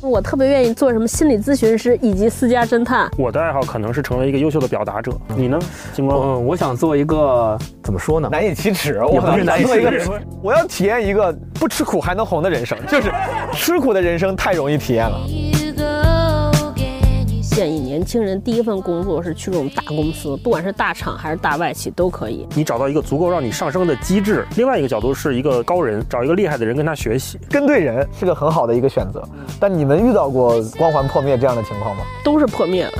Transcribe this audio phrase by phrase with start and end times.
[0.00, 3.10] 我特别愿意做什么心理咨询师以及私家侦探。
[3.18, 5.12] 我的爱好可能是成为一个优秀的表达者。
[5.36, 5.58] 你呢，
[5.92, 6.18] 金光？
[6.20, 8.28] 嗯，我想做一个怎么说呢？
[8.30, 9.00] 难以启齿。
[9.02, 10.08] 我不是难以启齿。
[10.42, 13.12] 我要体验一个不吃苦还能红的人生，就是
[13.52, 15.18] 吃苦的人生太容易体验了。
[17.50, 22.46] 建议年轻人第一份工作是去这种大公司，不管是大厂还是大外企都可以。
[22.54, 24.46] 你找到一个足够让你上升的机制。
[24.56, 29.22] 另外一个角度是一个高人，找一个厉害的人跟他学习，跟对人是个很好的一个选择。
[29.58, 32.02] 但你们遇到过光环破灭这样的情况吗？
[32.24, 32.92] 都是破灭了。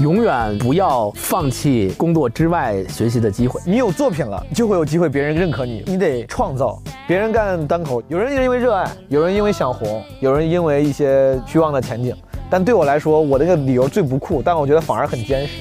[0.00, 3.60] 永远不要放弃工作之外学习的机会。
[3.64, 5.82] 你有作品了，就会有机会别人认可你。
[5.86, 6.80] 你得创造。
[7.06, 12.16] 别人干单口，有人因为热爱，有人因为想红，有人因为一些虚妄的前景。
[12.52, 15.54] 但对我来说，我这个理由最不酷，但我觉得反而很坚实，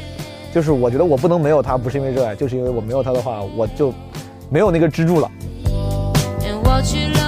[0.54, 3.94] 就是我觉得我不能没有他，不是因为热爱，就是因为我没有他的话，我就
[4.50, 5.32] 没有那个支柱了。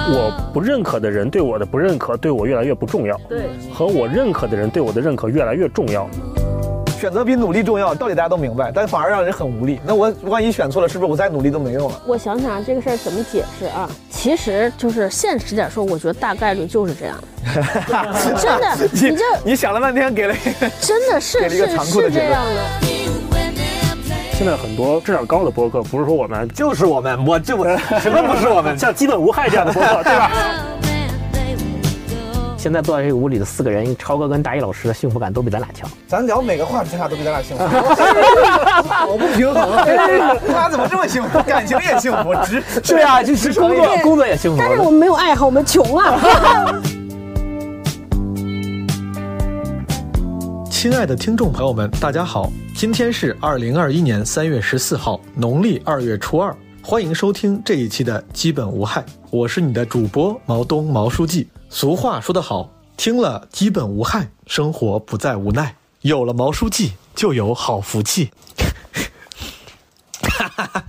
[0.06, 3.18] 我不认可的人对我的不认可，对我越来越不重要。
[3.26, 6.06] 对，和我认可的人对我的认可越来越重要。
[7.04, 9.78] 选择比努力重要，道理大家都明白，但反而让人很无力。
[9.84, 12.00] 那我万一选错了，是不是我再努力都没用了？
[12.06, 13.86] 我想想这个事儿怎么解释啊？
[14.08, 17.14] 其实就是现实点说，我觉得大概率就是这样。
[18.40, 22.62] 真的，你这你想了半天，给了一个真的是是是这样的。
[24.32, 27.62] 现在很多质量高的播客，不是说我们就是我们，我就
[28.00, 28.78] 什么不是我们？
[28.78, 30.30] 像基本无害这样的播客，对吧？
[32.64, 35.86] 现在坐在这个屋里的四个人，超哥跟大一老师的幸福感都比咱俩强。
[36.08, 37.64] 咱聊每个话题，他俩都比咱俩幸福。
[39.06, 39.70] 我不平衡，
[40.48, 41.42] 他俩怎么这么幸福？
[41.42, 44.56] 感情也幸福，直是啊，就是工作工作也幸福。
[44.58, 46.18] 但是我们没有爱好，我们穷啊。
[50.72, 61.46] 亲爱的听众朋友们，大家好，今天是二零二一年三月十四号，农历二月初二，欢迎收听这一期的基本无害，我是你的主播毛东毛书记。
[61.68, 65.74] 俗话说得好，听了基本无害，生活不再无奈。
[66.02, 68.30] 有了毛书记，就有好福气。
[70.22, 70.84] 哈哈，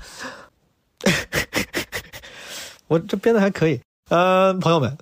[2.88, 3.80] 我这编的还可以。
[4.10, 4.96] 嗯，朋友们，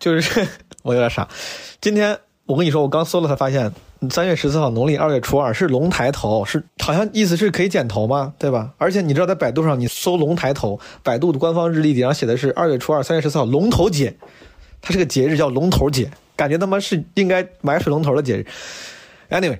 [0.00, 0.46] 就是
[0.82, 1.28] 我有点傻。
[1.80, 3.72] 今天我跟你说，我刚搜了才发现，
[4.10, 8.32] 三月十四号，农历二月初二是龙抬头，是好像意思是可以剪头吗？
[8.38, 8.72] 对吧？
[8.78, 14.16] 而且你知道，在百度上你搜龙抬头，百度的官方日历顶上写的是二月初二，三月十四号龙头节。
[14.80, 18.46] 它是个节日，叫龙头节，感觉他妈是应该买水龙头的节日。
[19.30, 19.58] Anyway，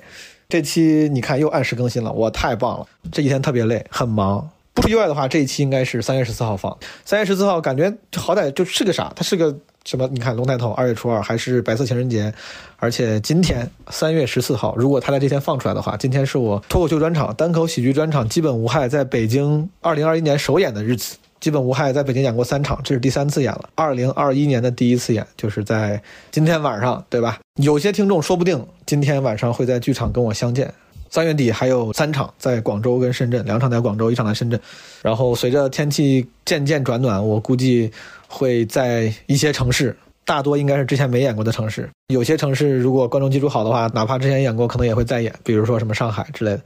[0.48, 2.86] 这期你看又按时更新了，我太棒了。
[3.12, 4.48] 这几天特别累，很忙。
[4.72, 6.78] 不出意外的话，这一期应该是三月十四号放。
[7.04, 9.12] 三月十四号感觉好歹就是个啥？
[9.16, 9.52] 它是个
[9.84, 10.08] 什么？
[10.12, 12.32] 你看龙抬头，二月初二还是白色情人节？
[12.76, 21.16] 而且今天三月十四号，如果他在这天放出来的话，今天是我脱口秀专场、单口喜剧专场基本无害在北京二零二一年首演的日子。
[21.40, 23.68] 基本无害在北京演过三场，这是第三次演了。
[23.74, 26.00] 二零二一年的第一次演就是在
[26.30, 27.38] 今天晚上，对吧？
[27.60, 30.72] 有些听众说不定今天晚上会在剧场跟我相见。
[31.10, 34.60] 三月底还有三场，在广州跟深圳，两场在广州，一场在深圳。
[35.00, 37.90] 然后随着天气渐渐转暖，我估计
[38.26, 39.96] 会在一些城市，
[40.26, 41.88] 大多应该是之前没演过的城市。
[42.08, 46.60] 有些城市如果观众基础好的话，哪怕之前演过，可能也会再演，比如说什么上海之类的。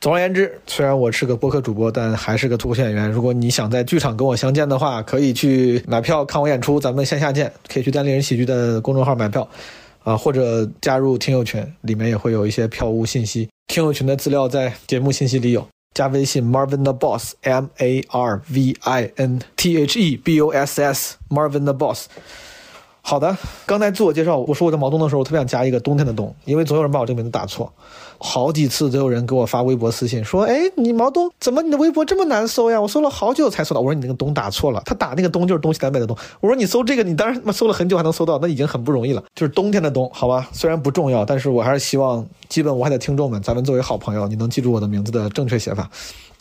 [0.00, 3.10] 总而言之，虽然我是个播客主播，但还是个脱口秀演员。
[3.10, 7.52] 如果你想在剧场跟我相见的话，可以去买票看我演出，咱们线下见。
[7.68, 9.46] 可以去单立人喜剧的公众号买票，
[10.02, 13.46] 啊，或者加入听友群，里面也会有一些票务信息。
[13.66, 21.64] 听友群的资料在节目信息里有，加微信 Marvin the Boss，M A R V I N T H E B O S S，Marvin
[21.64, 22.06] the Boss。
[23.02, 27.72] 好的，刚才自我介绍，我说我叫毛东的时候，我特别想加一个冬天的冬，因为总有人把我这个名字打错。
[28.18, 32.78] 好几次都有人给我发微博私信说：“哎，你毛东怎么你的微博这么难搜呀？
[32.78, 39.24] 我搜了好久才搜到。”我说：“你那个东打错了，他打那个东就是东西南北的东。”我说：“你搜这个，你当然搜了很久还能搜到，那已经很不容易了。
[39.34, 40.46] 就是冬天的冬，好吧？
[40.52, 45.90] 虽然不重要，但是我还是希望基本无害的听众们，咱们作为好朋友，你能记住我的名字的正确写法。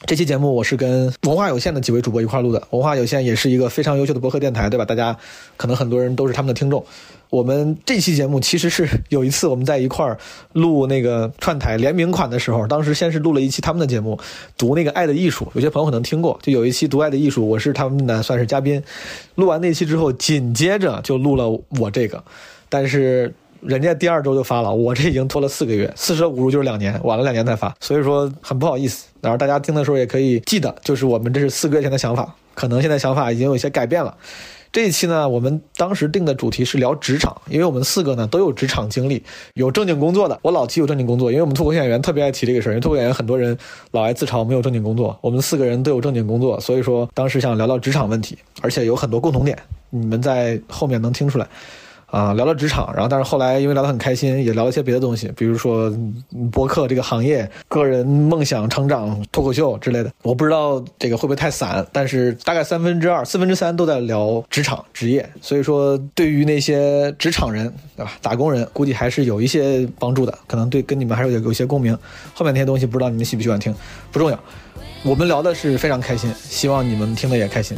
[0.06, 4.86] 这期节目我是跟文化有限的几位主播一块录的，文化有限也是一个非常优秀的播客电台，对吧？
[4.86, 5.16] 大家
[5.58, 6.84] 可能很多人都是他们的听众。
[7.30, 10.18] 我们这期节目其实是有一次我们在一块儿
[10.54, 14.18] 录那个串台联名款的时候，当时先是录了一期他们的节目，
[14.58, 18.82] 读那个《爱的艺术》，有些朋友可能听过，就有一期读《爱的艺术》，我是他们的算是嘉宾。
[19.36, 22.24] 录完那期之后，紧接着就录了我这个，
[22.70, 29.08] 但是人家第二周就发了，我这已经拖了四个月，四舍五入就是两年，晚了两年才发，所以说很不好意思。
[29.22, 34.16] 然后大家听的时候也可以记得，就是我们这是四个月前的想法，可能现在想法已经有一些改变了。
[34.72, 39.24] 这一期呢，我们当时定的主题是聊职场，因为我们四个呢都有职场经历，
[39.56, 40.38] 有正经工作的。
[40.44, 42.74] 我老提有正经工作，因为我们脱口秀演员特别爱提这个事儿。
[42.74, 43.58] 因为脱口秀演员很多人
[43.92, 49.58] 老爱自嘲没有正经工作，我们四个人都有正经工作，所以说当时想聊聊职场问题，而且有很多共同点，
[49.90, 51.48] 你们在后面能听出来。
[52.10, 55.92] 啊、聊了职场，然后但是后来因为聊得很开心，也聊了一些别的东西，比如说
[56.52, 60.12] 博客这个行业、个人梦想、成长、脱口秀之类的。
[60.24, 68.14] 我不知道这个会不会太散，但是大概三分之二、四分之三都在聊职场、职业，所以说对于那些职场人，对吧？
[68.22, 71.96] 打工人，估计还是有一些帮助的，可能对跟你们还是有有些共鸣。
[72.34, 73.74] 后面那些东西不知道你们喜不喜欢听，
[74.12, 74.40] 不重要。
[75.04, 77.78] 我们聊的是非常开心，希望你们听的也开心。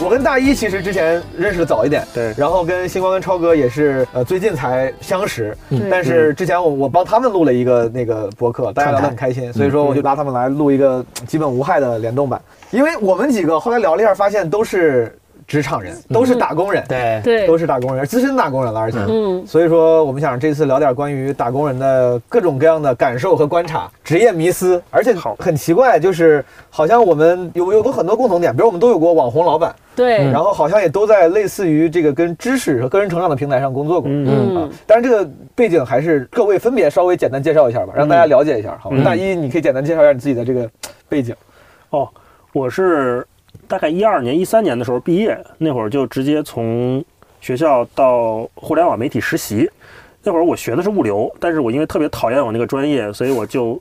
[0.00, 2.32] 我跟大一其实之前认识的早一点，对。
[2.36, 5.90] 然后跟星光跟超哥也是呃最近才相识，对。
[5.90, 12.40] 但是之前我我帮他们录了一个那个播客，大家聊得很开心，所以说我就拉他们来录一个基本无害的联动版，
[12.70, 15.18] 因为我们几个后来聊了一下，发现都是
[15.48, 17.20] 职场人，都是打工人，对。
[17.24, 18.98] 对，都是打工人，资深打工人了，而且。
[19.08, 34.10] 嗯，所以说，我们想这次聊点关于打工人的各种各样的感受和观察，职业迷思，而且很奇怪，就是好像我们有有过很多共同点，比如我们都有过网红老板，对，然后好像也都在类似于这个跟知识和个人成长的平台上工作过。
[34.12, 34.28] 嗯。
[34.28, 38.76] 啊嗯，当然这个背景还是各位分别稍微简单介绍一下吧，让大家了解一下。
[38.78, 39.02] 好吧，嗯。
[39.02, 40.68] 大一你可以简单介绍一下你自己的这个
[41.08, 41.34] 背景。
[41.88, 42.06] 哦，
[42.52, 43.26] 我是
[43.68, 47.04] 大概一二年、一三年的时候毕业，那会儿就直接从
[47.40, 49.70] 学校到互联网媒体实习。
[50.24, 53.80] 那会儿我学的是物流，但是我因为特别讨厌我那个专业，所以我就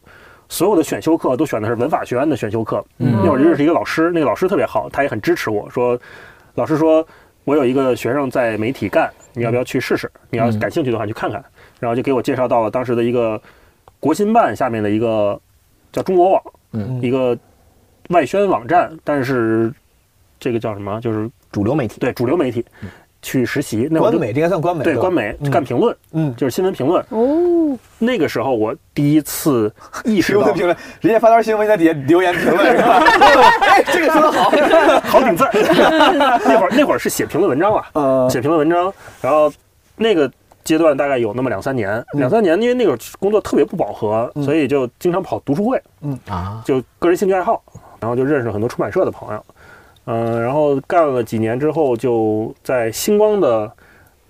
[0.50, 2.84] 所有的选修课都选的是文法学院的选修课。
[3.00, 6.00] 嗯那会儿就认识一个老师，那个老师特别好，他也很支持我说，
[6.56, 7.06] 老师说
[7.46, 10.10] 我有一个学生在媒体干，你要不要去试试？
[10.30, 11.44] 你要感兴趣的话，你去看看。
[11.80, 13.42] 然后就给我介绍到了当时的一个
[14.00, 15.40] 国新办下面的一个
[15.92, 16.44] 叫中国网，
[16.74, 17.38] 嗯一个
[18.10, 19.74] 外宣网站，但是
[20.40, 21.00] 这个叫什么？
[21.02, 22.64] 就是主流媒体，对主流媒体
[23.22, 23.88] 去实习。
[23.90, 27.04] 那会儿就官媒这应该算官媒对官媒嗯干评论，嗯，就是新闻评论。
[27.10, 29.74] 哦，那个时候我第一次
[30.06, 33.00] 意识到 评论评论，人家发条新闻在底下留言评论是吧？
[33.62, 34.50] 哎，这个说的好。
[35.10, 35.52] 好顶字儿。
[36.46, 39.52] 那会儿那会儿是写评论文章啊，呃，写评论文章，然后
[39.96, 40.30] 那个
[40.64, 47.64] 阶段大概有那么两三年，嗯两三年，因为那个工作特别不饱和，嗯所以就经常跑读书会，嗯啊，就个人兴趣爱好，
[48.00, 49.46] 然后就认识了很多出版社的朋友，
[50.06, 53.72] 嗯、然后干了几年之后，就在星光的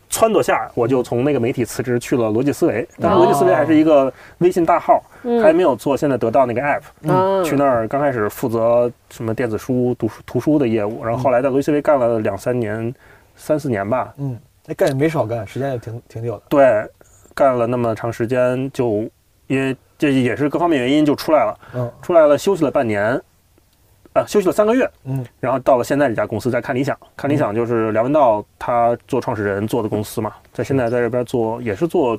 [0.10, 5.42] 撺掇下，我就从那个媒体辞职去了逻辑思维，但是逻辑思维还是一个微信大号，嗯。
[5.44, 7.44] 还没有做现在得到那个 app，、嗯。
[7.44, 12.94] 去那儿刚开始负责什么电子书、读书、图书的业务，然后后来在逻辑思维干了两三年、
[13.36, 16.44] 三四年吧，嗯，那干也没少干，时间也挺挺久的。
[16.50, 16.90] 对，
[17.36, 19.06] 干了那么长时间，就
[19.48, 21.92] 因为这也是各方面原因就出来了，嗯。
[22.02, 23.22] 出来了休息了半年，
[24.18, 32.18] 啊，休息了三个月，嗯然后到了现在这家公司，在看理想，看理想就是梁文道他做创始人做的公司嘛，在现在在这边做也是做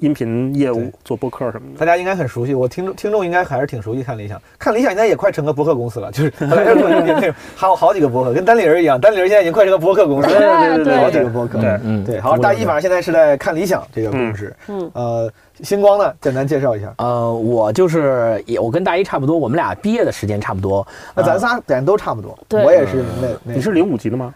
[0.00, 1.78] 音频业务，做播客什么的。
[1.78, 4.40] 大家应该很熟悉，我听众听众应该还是挺熟悉看理想。
[4.58, 11.58] 看理想现在也快成个播客公司了，就是本来做音频内容，还有好几个播客，跟单立人一样，单立人现在已经快成个播客公司了，对对对好几个播客。
[11.58, 14.54] 对嗯对，好，大一反正现在是在看理想这个公司。
[14.68, 15.32] 嗯呃，
[15.62, 16.94] 星光呢，简单介绍一下。
[16.98, 20.86] 呃，我就是也，我跟大一差不多，我们俩毕业的时间差不多。
[21.14, 23.54] 那咱仨咱都差不多，对我也是那那。
[23.54, 24.34] 你是零五级的吗？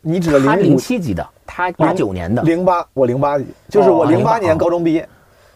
[0.00, 5.06] 你指的他零零七级的，他八九年的，零八，我零八级，就是我哦零八年高中毕业。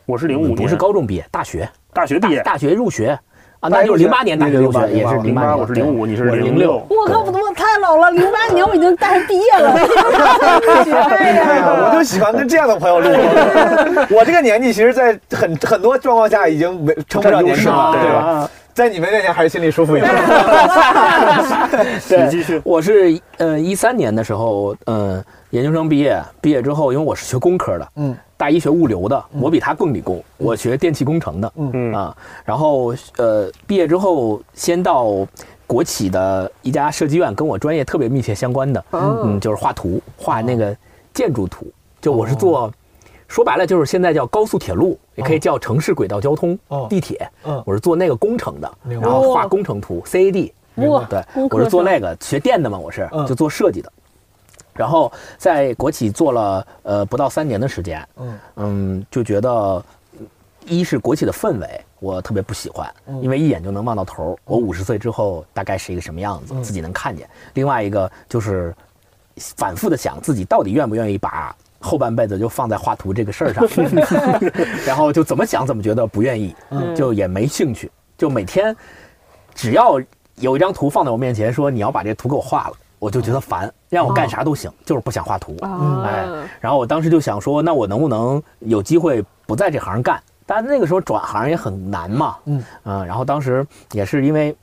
[0.04, 3.18] 我是零五年，不是高中毕业，大学，大学毕业，大大学入学
[3.62, 6.82] 啊，那就是零八年大学入学，也是08零八年，我是零五，你是零06。
[6.88, 9.86] 我靠，我太老了，零八年我已经大学毕业了，哎
[11.14, 13.08] 哎呀，呀，我就喜欢跟这样的朋友录。
[14.10, 18.50] 我这个年纪，其实，在很很多状况下已经没称不上年轻了，对吧？
[18.74, 20.10] 在你们面前还是心里舒服一点。
[22.24, 22.60] 你继续。
[22.64, 31.92] 我是呃一三年的时候，呃研究生毕业，毕业之后，因为我是学工科的，嗯，大一学物流的，我比他更理工，我学电气工程的，嗯。
[31.92, 35.24] 啊，然后呃毕业之后先到
[35.64, 40.76] 国企的一家设计院，跟我专业特别密切相关的，嗯，就是画图，画那个
[41.14, 41.66] 建筑图，
[42.00, 42.68] 就我是做。
[43.28, 46.88] 说白了就是现在叫高速铁路，也可以叫城市轨道交通、哦。
[46.90, 47.30] 地铁。
[47.44, 47.62] 嗯。
[47.64, 50.50] 我是做那个工程的，然后画工程图 CAD。
[50.88, 53.24] 哇对，我是做那个学电的嘛，我是嗯。
[53.24, 53.92] 就做设计的。
[54.74, 59.84] 然后在国企做了呃不到三年的时间，嗯嗯，就觉得
[60.66, 64.36] 一是国企的氛围我特别不喜欢，因为一眼就能望到头儿。
[64.44, 67.28] 我五十岁之后大概是一个什么样子，自己能看见。
[67.54, 68.74] 另外一个就是
[69.36, 73.66] 反复的想自己到底愿不愿意把后半辈子就放在画图这个事儿上，
[74.86, 76.54] 然后就怎么想怎么觉得不愿意，
[76.94, 78.74] 就也没兴趣，就每天
[79.54, 80.00] 只要
[80.36, 85.56] 有一张图放在我面前，说你要把这图给我画了，我就觉得烦，让我干啥都行，就是不想画图。
[85.62, 86.24] 嗯哎，
[86.60, 90.22] 然后我当时就想说，那我能不能有机会不在这行干？
[90.46, 94.54] 但那个时候转行也很难嘛，嗯然后当时也是因为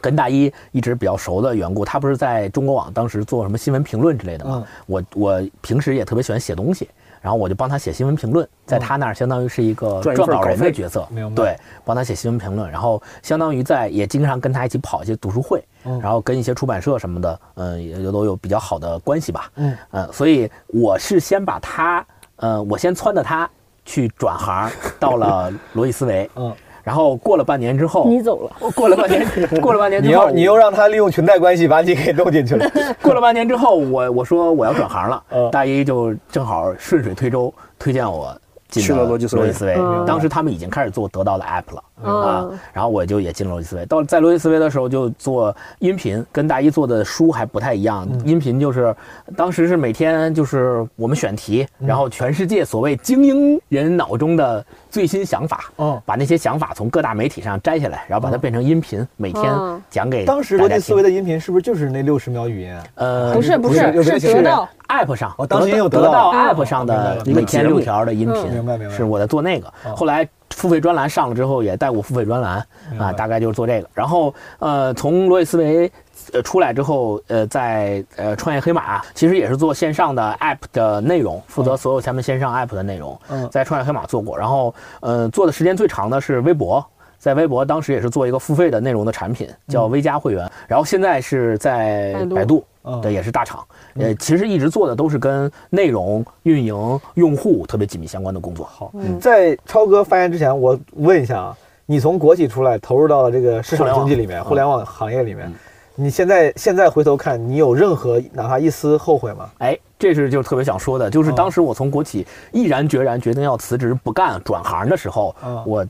[0.00, 4.64] 跟大一一直比较熟的缘故，他不是在中国网当时做什么新闻评论之类的吗？
[4.86, 6.88] 我我平时也特别喜欢写东西，
[7.28, 11.54] 然后我就帮他写新闻评论，在他那儿相当于是一个撰稿人的角色，对，
[11.84, 15.62] 帮他写新闻评论，然后相当于在也经常跟他一起跑一些读书会，
[16.00, 19.76] 然后跟一些出版社什么的，嗯，也都有比较好的关系吧，嗯。
[19.90, 22.02] 呃，所以我是先把他，
[22.36, 23.46] 呃，我先撺掇他
[23.84, 26.50] 去转行到了罗辑思维， 嗯，
[26.88, 29.22] 然后过了半年之后，你走了，过了半年，
[29.60, 32.66] 过了半年之后，你要你又让他利用裙带关系把你给弄进去了。
[33.02, 38.34] 过了半年之后，我我说我要转行了， 嗯大一就正好顺水推舟推荐我
[38.70, 39.76] 进去了逻辑思维。
[40.06, 41.82] 当时他们已经开始做得到的 app 了。
[42.02, 43.84] 啊嗯，然后我就也进了逻辑思维。
[43.86, 48.06] 到在逻辑思维的时候，就做音频，跟大一做的书还不太一样。
[48.10, 48.94] 嗯音频就是
[49.36, 62.84] 当时是每天就是我们选题，嗯然后全世界所谓精英人脑中的最新想法，哦把那些想法从各大媒体上摘下来，然后把它变成音频，每天嗯讲给当时大家听逻辑思维的音频是不是就是那六十秒语音啊？
[62.96, 69.72] 呃不是不不是是得到，App 上，我当时也有得得到到 App 上的每天六条的音嗯频，明白明白是我在做那个。
[69.96, 72.66] 后来付费专栏上了之后，也带过付费专栏
[72.98, 73.88] 啊，大概就是做这个。
[73.94, 75.90] 然后呃，从罗辑思维。
[76.32, 83.18] 呃，出来之后，呃，在呃创业黑马，其实也是做线上的 app 的内容，负责所有他们线上 app 的内容。
[83.30, 86.84] 嗯在创业黑马做过，然后呃做的时间最长的是微博，
[87.18, 90.46] 在微博当时也是做一个付费的内容的产品，叫微加会员。
[90.66, 92.62] 然后现在是在百度
[93.02, 93.64] 对，也是大厂。
[93.94, 98.64] 呃，其实一直做的都是跟内容运营、用户特别紧密相关的工作。
[98.64, 105.52] 好，嗯在超哥发言之前，我问一下啊，你从国企出来，投入到了这个市场经济里面，互互联联网行业里面，
[105.94, 109.50] 你现在现在回头看，你有任何哪怕一丝后悔吗？
[109.58, 115.86] 哎，这是就特别想说的，就是当时我从国企毅然决然决定要辞职不干转行的时候，嗯我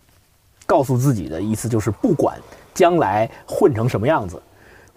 [0.67, 2.37] 告诉自己的意思就是，不管
[2.75, 4.41] 将来混成什么样子。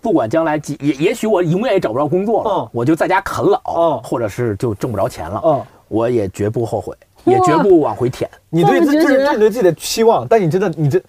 [0.02, 8.30] 不管将来几也也许我永远也找不着工作了，嗯我就在家啃老，嗯或者是就挣不着钱了，嗯，我也绝不后悔，也绝不往回舔。
[8.50, 11.02] 你对自这么决绝就是对自己的期望，但你真的你这。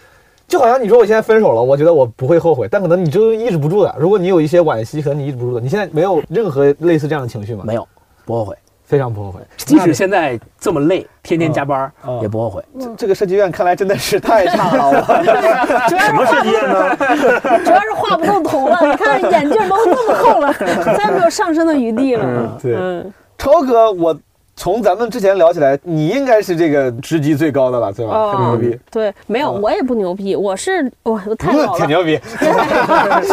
[0.49, 3.95] 就好像你说我现在分手了，我觉得我不会后悔，但可能你就抑制不住的。
[3.99, 5.61] 如果你有一些惋惜，可能你抑制不住的。
[5.63, 7.65] 你现在没有任何类似这样的情绪吗？
[7.67, 7.89] 没有，
[8.27, 8.55] 不后悔。
[8.93, 9.41] 非常不后悔。
[9.57, 12.63] 即使现在这么累，天天加班嗯也不后悔。
[12.79, 15.01] 这这个设计院看来真的是太差了，我
[15.89, 16.97] 主要什么设计院呢？
[17.65, 20.53] 主要是画不动头了，你看眼镜都这么厚了，
[20.99, 22.59] 再没有上升的余地了。
[22.63, 24.15] 对嗯，超哥，我
[24.55, 28.33] 从咱们之前聊起来，你应该是这个职级最高的了，对吧？
[28.33, 32.21] 很牛逼，对，没有，我也不牛逼，我是我我太老了， 挺牛逼。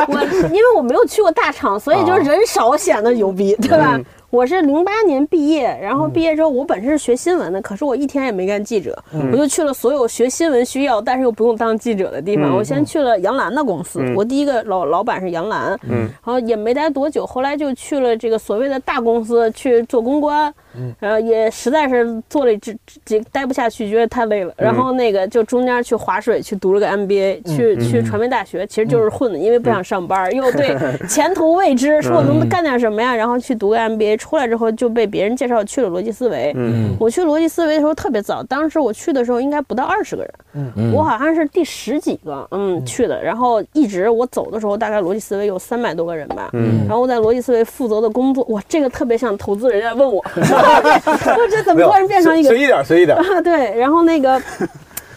[0.07, 3.99] 我因为我没有去过大厂，所以就是人少显得牛逼，对吧？
[4.29, 8.97] 我是零八年毕业，然后毕业之后，我本身是学新闻的，可是我一天也没干记者，
[9.31, 12.55] 我就去了所有学新闻需要但是又不用当记者的地方。
[12.55, 20.53] 我先去了杨澜的公司，我第一个老老板是杨澜，嗯，然后也没待多久，后来就去了这个所谓的大公司去做公关，
[20.99, 30.77] 然后也实在是做了这这待不下去，觉得太累了，然后那个就中间去划水去读了个 MBA，去去传媒大学，其实就是混的，因为不想上班，又对
[31.09, 33.15] 前途未知，说我能干点什么呀？
[33.15, 36.53] 然后去读个 MBA，出来之后就被别人介绍去了逻辑思维。
[36.55, 36.95] 嗯。
[36.99, 43.23] 我去逻辑思维的时候特别早，当时我去的时候应该不到二十个人，嗯我好像是第十几个，嗯，去的。
[43.23, 46.49] 然后一直我走的时候，大概逻辑思维有三百多个人吧。
[46.53, 53.15] 嗯然后我在逻辑思维负责的工作，哇，这个特别像投资人家问我， 我这怎么突然变成一个随意点，随意点。
[53.21, 54.41] 啊，对，然后那个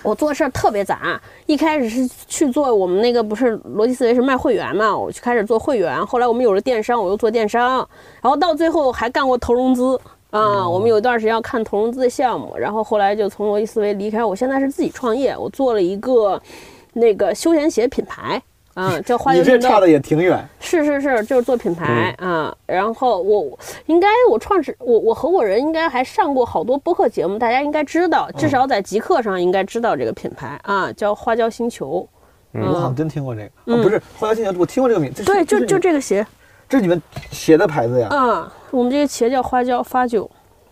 [0.03, 7.89] 我做事儿特别杂，一开始是去做我们那个不是逻辑思维是卖会员嘛，我就开始做会员，后来我们有了电商，我又做电商，
[8.21, 9.99] 然后到最后还干过投融资。
[10.33, 16.41] 啊，我们有一段时间要看投融资的项目，然后后来就从逻辑思维离开，我现在是自己创业，我做了一个
[16.95, 19.45] 那个休闲鞋品牌，啊， 叫花你。
[19.45, 20.43] 这差的也挺远。
[20.59, 22.57] 是是是，就是做品牌啊。
[22.65, 32.09] 然后我应该我创始我我合伙人应该还上过好多播客节目，大家应该知道，至少在极客上应该知道这个品牌啊，叫花椒星球。
[32.53, 36.27] 我好像真听过这个，嗯哦，不是花椒星球，我听过这个名，字对，就就这个鞋
[36.69, 38.09] 这是你们鞋的牌子呀。
[38.09, 40.29] 啊，我们这个鞋叫花椒发酒。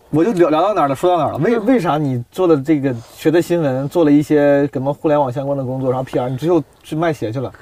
[0.09, 1.37] 我就聊聊到哪儿了，说到哪儿了？
[1.37, 7.53] 为为啥你做的这个学的新闻，做了一些什么互联网相关的工作，然后 PR，你最后去卖鞋去了？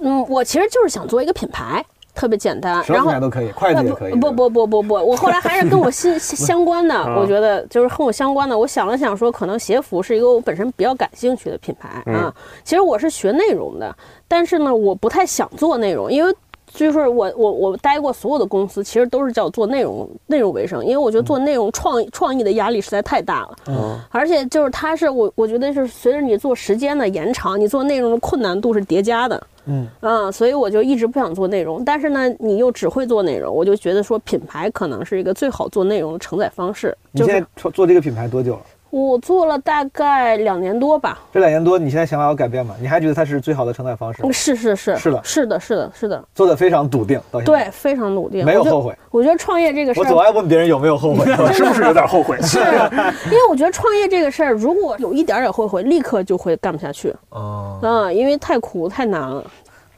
[0.00, 1.82] 嗯，我其实就是想做一个品牌，
[2.14, 2.84] 特别简单。
[2.84, 4.12] 什么然后品牌都可以，筷子也可以。
[4.12, 8.58] 不不不不不，我后来还是跟我心 相关的，啊我觉得就是和我相关的。
[8.58, 12.34] 我想了想，说可能鞋服是一个我本身比较感兴趣的品牌啊。
[12.62, 13.96] 其实我是学内容的，
[14.28, 16.34] 但是呢，我不太想做内容，因为。
[16.72, 23.56] 就是我我我待过所有的公司，其实都是叫做内容内容为生，因为我觉得做内容创意创意的压力实在太大了。
[23.66, 29.46] 嗯而且就是它是我我觉得是随着你做时间的延长，你做内容的困难度是叠加的。
[29.66, 31.84] 嗯嗯，所以我就一直不想做内容。
[31.84, 36.96] 但是呢，你又只会做内容，我就觉得说品牌可能是一个最好做内容的承载方式。
[37.14, 38.60] 就是你现在做做这个品牌多久了？
[38.90, 41.18] 我做了大概两年多吧。
[41.32, 42.74] 这两年多，你现在想法有改变吗？
[42.80, 44.22] 你还觉得它是最好的承载方式？
[44.22, 48.96] 嗯是是是是的是的，是的，是的，做的非常笃定，到现在对，非常笃定，没有后悔。
[49.10, 52.40] 我觉得创业这个事儿我，总爱问别人有没有后悔， 是不是有点后悔？
[52.42, 57.14] 是因为我觉得创业这个事儿，如果有一点点后悔，立刻就会干不下去。
[57.30, 59.44] 哦，嗯，因为太苦太难了。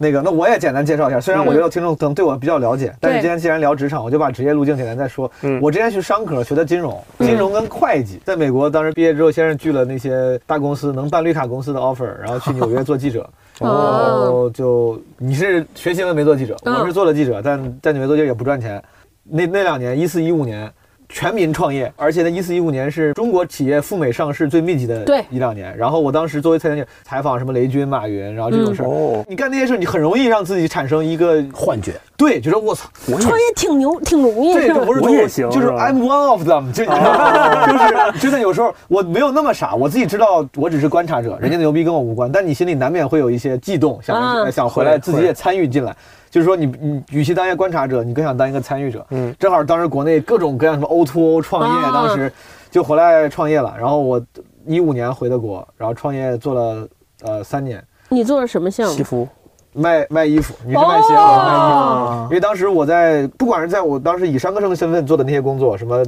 [0.02, 1.20] 那个，那我也简单介绍一下。
[1.20, 5.30] 虽然我觉得听众可能对我比较了解，但是今天既然聊职场，我就把职业路径简单再说。
[5.42, 13.28] 嗯我之前去商科学的金融，金融跟会计，在美国当时毕业之后，先是拒了那些大公司能办绿卡公司的 offer，然后去纽约做记者。
[13.60, 18.82] 然后就你是学新闻没做记者，嗯我是做了记者，但在纽约做记者也不赚钱。
[19.22, 20.68] 那那两年，一四一五年。
[21.12, 25.76] 全民创业，而且呢，一四一五年是中国企业赴美上市最密集的一两年。
[25.76, 31.92] 然后我当时作为财经记者采访什么雷军、马云，然后这种事儿，哦，你干那些事儿，你很容易让自己产生一个幻觉。
[32.16, 32.88] 对，觉得我操，
[33.20, 37.66] 创业挺牛，挺容易，对，这不是说我也行就是 I'm one of them，就你知道吗？
[37.66, 45.94] 就是真的有时候我没有那么傻，我自己知道我只是观察者，人家的牛逼跟我无关，但你心里难免会有一些悸动，想、啊想回来自己也参与进来。
[46.32, 49.06] 就是说你，你与其当一个观察者，你更想当一个参与者。
[49.10, 52.32] 嗯，正好当时国内各种各样什么 O to O 创业，啊当时
[52.70, 53.74] 就回来创业了。
[53.78, 54.20] 然后我
[54.66, 56.88] 一五年回的国，然后创业做了
[57.22, 59.02] 呃三年，你做了什么项目西？
[59.02, 59.28] 服，
[59.74, 61.76] 卖卖衣服，女士卖鞋，我卖衣服。
[61.76, 66.02] 哦因为当时我在，不管是在我当时以商科生的身份做的那些工作，什么，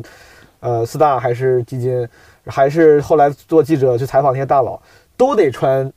[0.60, 2.08] 呃，四大还是基金，
[2.46, 4.80] 还是后来做记者去采访那些大佬，
[5.18, 5.92] 都得穿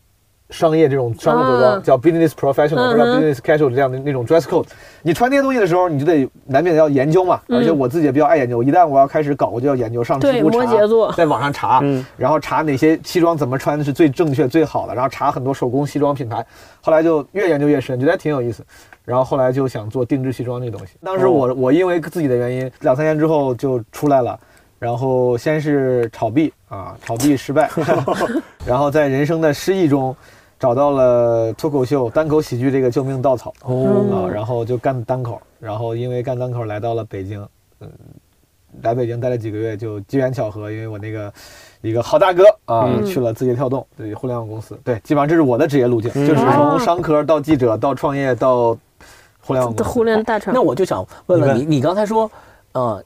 [0.50, 4.66] 商业这种商务着装，嗯叫 business professional 或者 business casual 这样的那种 dress code。
[5.02, 16.46] 你穿这些东西的时候，你就得难免要研究嘛，嗯而且我自己也比较爱研究，一旦我要开始搞，我就要研究，上知对乎查，摩羯座在网上查，嗯然后查哪些西装怎么穿是最正确、最好的，然后查很多手工西装品牌。
[16.82, 18.64] 后来就越研究越深，觉得还挺有意思。
[19.04, 20.94] 然后后来就想做定制西装这个东西。
[21.04, 24.38] 当时我、我因为自己的原因，两三年之后就出来了。
[24.80, 27.68] 然后先是炒币啊，炒币失败，
[28.64, 30.16] 然后在人生的失意中
[30.60, 34.26] 找到了脱口秀、单口喜剧这个救命稻草哦。
[34.26, 37.48] 啊，然后就干单口，然后因为干单口来到了北京，
[37.80, 37.90] 嗯，
[38.82, 41.32] 来北京待了几个月，就机缘巧合，因为我那个
[41.82, 43.06] 一个好大哥啊，嗯。
[43.06, 46.28] 去了字节跳动，对互联网公司，对，基本上这是我的职业路径，嗯。
[46.28, 46.80] 就是从哦。
[46.80, 48.78] 商科到记者到创业到
[49.42, 49.92] 互联网公司。
[49.92, 50.54] 互联大厂。
[50.54, 52.30] 那我就想问问你你，你刚才说，
[52.74, 53.04] 呃，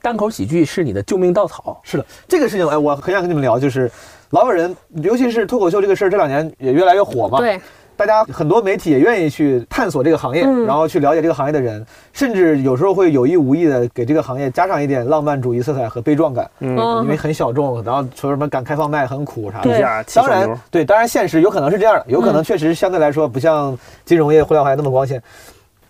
[0.00, 3.90] 单口喜剧是你的救命稻草，是的，这个事情，哎，我很想跟你们聊，就是
[4.30, 7.38] 老有人，尤其是脱口秀这个事儿，这两年也越来越火嘛。
[7.38, 7.60] 对，
[7.96, 10.64] 大家很多媒体也愿意去探索这个行业，嗯。
[10.66, 17.02] 然后去了解这个行业的人，甚至有时候会有意无意的给这个行业加上一点浪漫主义色彩和悲壮感，嗯，嗯。
[17.02, 20.04] 因为很小众，然后说什么敢开放麦很苦啥的。
[20.14, 25.20] 当然，，对，当然现实有可能是这样的，有可能确实相对来说不像金融业、互联网行业那么光鲜，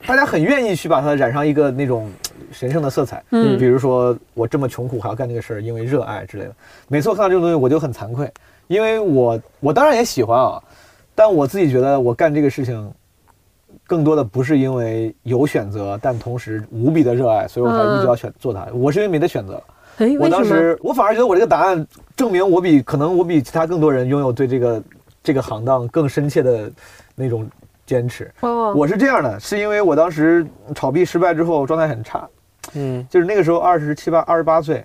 [0.06, 2.08] 大家很愿意去把它染上一个那种
[2.50, 3.22] 神圣的色彩。
[3.30, 6.54] 嗯比如说我这么穷苦还要干这个事儿，因为热爱之类的。
[6.88, 8.30] 每次我看到这个东西，我就很惭愧，
[8.66, 10.62] 因为我我当然也喜欢啊，
[11.14, 12.92] 但我自己觉得我干这个事情。
[13.86, 18.66] 更多的不是因为有选择，但同时无比的热爱，所以我才一直要选做它。
[18.72, 19.62] 我是因为没得选择，
[19.98, 20.44] 哎，我当？
[20.44, 24.82] 时我反而觉得我这个答案证明我比可能我比其他更多人拥有对这个
[25.22, 26.70] 这个行当更深切的
[27.14, 27.48] 那种
[27.86, 28.30] 坚持。
[28.40, 32.28] 哦，我是这样的，是因为我当时炒币失败之后状态很差，
[32.74, 34.84] 嗯，就是那个时候二十七八、二十八岁，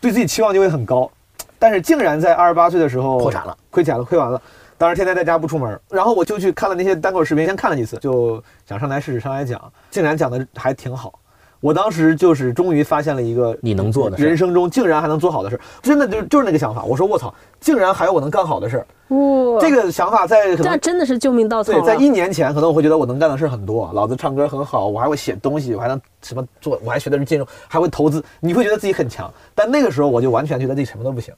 [0.00, 1.10] 对自己期望就会很高，
[1.58, 4.40] 但是竟然在二十八岁的时候破产了，亏钱了，亏完了。
[4.76, 11.18] 当时天天在家不出门，然后我就去看了那些单口视频，先看了几次，就想上台试试，上台讲，竟然讲的还挺好。
[11.60, 16.84] 我当时就是终于发现了一个你能做的事人生中竟然还能做好的事儿，真的就就是那个想法。
[16.84, 18.86] 我说我操，竟然还有我能干好的事儿。
[19.08, 29.28] 哇，这个想法在可这能真的是救命稻草对，在一年前可能我会觉得我能干的事儿很多，老子唱歌很好，我还会写东西，我还能什么做，我还学的是金融，还会投资，你会觉得自己很强。
[29.54, 31.34] 但那个时候我就完全觉得自己什么都不行。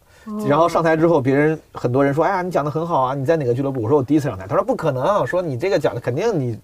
[0.46, 6.59] 然后上台之后，别人很多人说：“哎呀，你讲的很好啊，你在哪个俱乐部？”我说：“我第一次上台。”他说：“不可能，说你这个讲的肯定你。”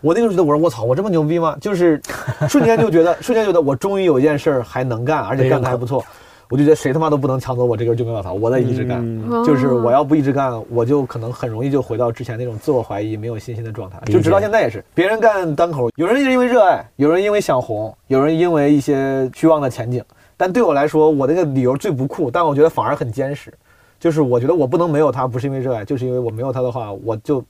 [0.00, 1.56] 我那个时候觉得我说我操，我这么牛逼吗？
[1.60, 2.00] 就是
[2.48, 6.04] 瞬间就觉得， 瞬间觉得我终于有一件事儿还能干，而且干的还不错。
[6.48, 8.98] 我就觉得谁他妈都不能抢走我这根救命稻草，我得一直干。
[9.00, 14.00] 嗯就是我要不一直干，我就可能很容易就回到之前那种自我怀疑、没有信心的状态。
[14.06, 20.02] 就直到现在也是，别人干单口，有人是因为热爱，有人因为想红，有人因为一些虚妄的前景。
[20.36, 23.52] 但对我来说，我那个理由最不酷，但我觉得反而很坚实。
[24.00, 27.44] 就是我觉得我不能没有他，不是因为热爱，就是因为我没有他的话，我就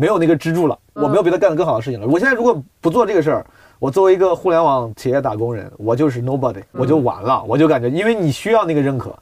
[0.00, 2.06] 没有那个支柱了，我没有别的干的更好的事情了。
[2.06, 3.46] 我现在如果不做这个事儿，
[3.80, 9.12] 我作为一个互联网企业打工人，我就是 nobody，我就完了，我就感觉，因为你需要那个认可。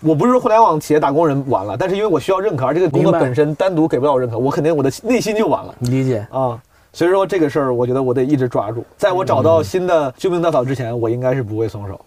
[0.00, 6.26] 我不是说互联网企业打工人完了，但是因为我需要认可，而这个工作本身单独给不了我认可，我肯定我的内心就完了理解。
[6.30, 6.58] 啊。
[6.94, 12.00] 所以说这个事儿，我觉得我得一直抓住，在我找到新的救命稻草之前，我应该是不会松手。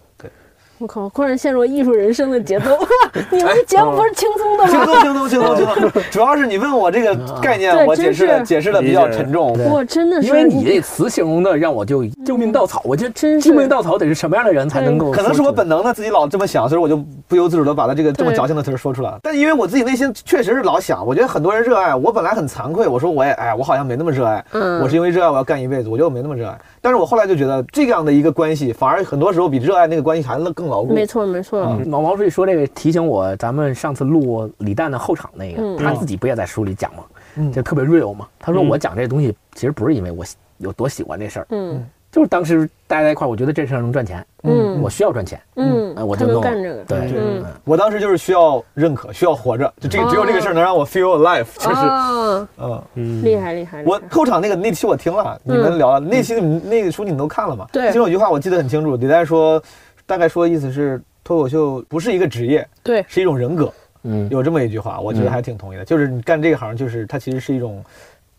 [0.78, 2.66] 对，我靠，忽然陷入艺术人生的节奏。
[3.32, 4.70] 你们节目不是轻松的吗？
[4.70, 9.58] 轻松轻松轻松轻松，主要是你问我这个概念，我解释的解释的比较沉重。
[9.70, 15.12] 我真的是，因为你这词形容的让我就救命稻草，我觉得真是救命稻草得是什么样的人才能够？
[15.12, 19.20] 可能是我本能的自己老这么想，所以我就不由自主的把他这个这么矫情的词儿说出来了。
[19.22, 26.58] 但因为我自己内心确实是老想，我觉得很多人热爱，我本来很惭愧，我说我也哎，我好像没那么热爱，嗯我是因为热爱我要干一辈子，我觉得我没那么热爱。
[26.82, 30.94] 但是我后来就觉得这样的一个关系，反而很多时候比热爱那个关系还更牢固。
[30.94, 37.04] 没错没错，毛毛书记说这个提醒我，咱们上次录李诞的后场那个，嗯他自己不也在书里讲吗？
[37.36, 38.28] 嗯就特别 real 嘛。
[38.40, 40.24] 他说嗯我讲这东西其实不是因为我
[40.60, 44.82] 有多喜欢这事儿，嗯就是当时大家在一块儿，我觉得这事儿能赚钱，嗯。
[44.82, 52.82] 我需要赚钱，嗯我就弄干这个，对，我当时就是需要认可，需要活着，就这个只有这个事儿能让我 feel alive，就是啊，嗯。
[52.94, 57.68] 嗯，厉害厉害，我后场那个那期我听了，你们聊了那期你们那个书你们都看了吗？
[57.74, 57.88] 对。
[57.88, 59.62] 其中有句话我记得很清楚，李诞说，
[60.06, 63.04] 大概说的意思是脱口秀不是一个职业，对。
[63.08, 65.84] 是一种人格，嗯，有这么一句话，我觉得还挺同意的。
[65.84, 67.84] 就是你干这个行，就是它其实是一种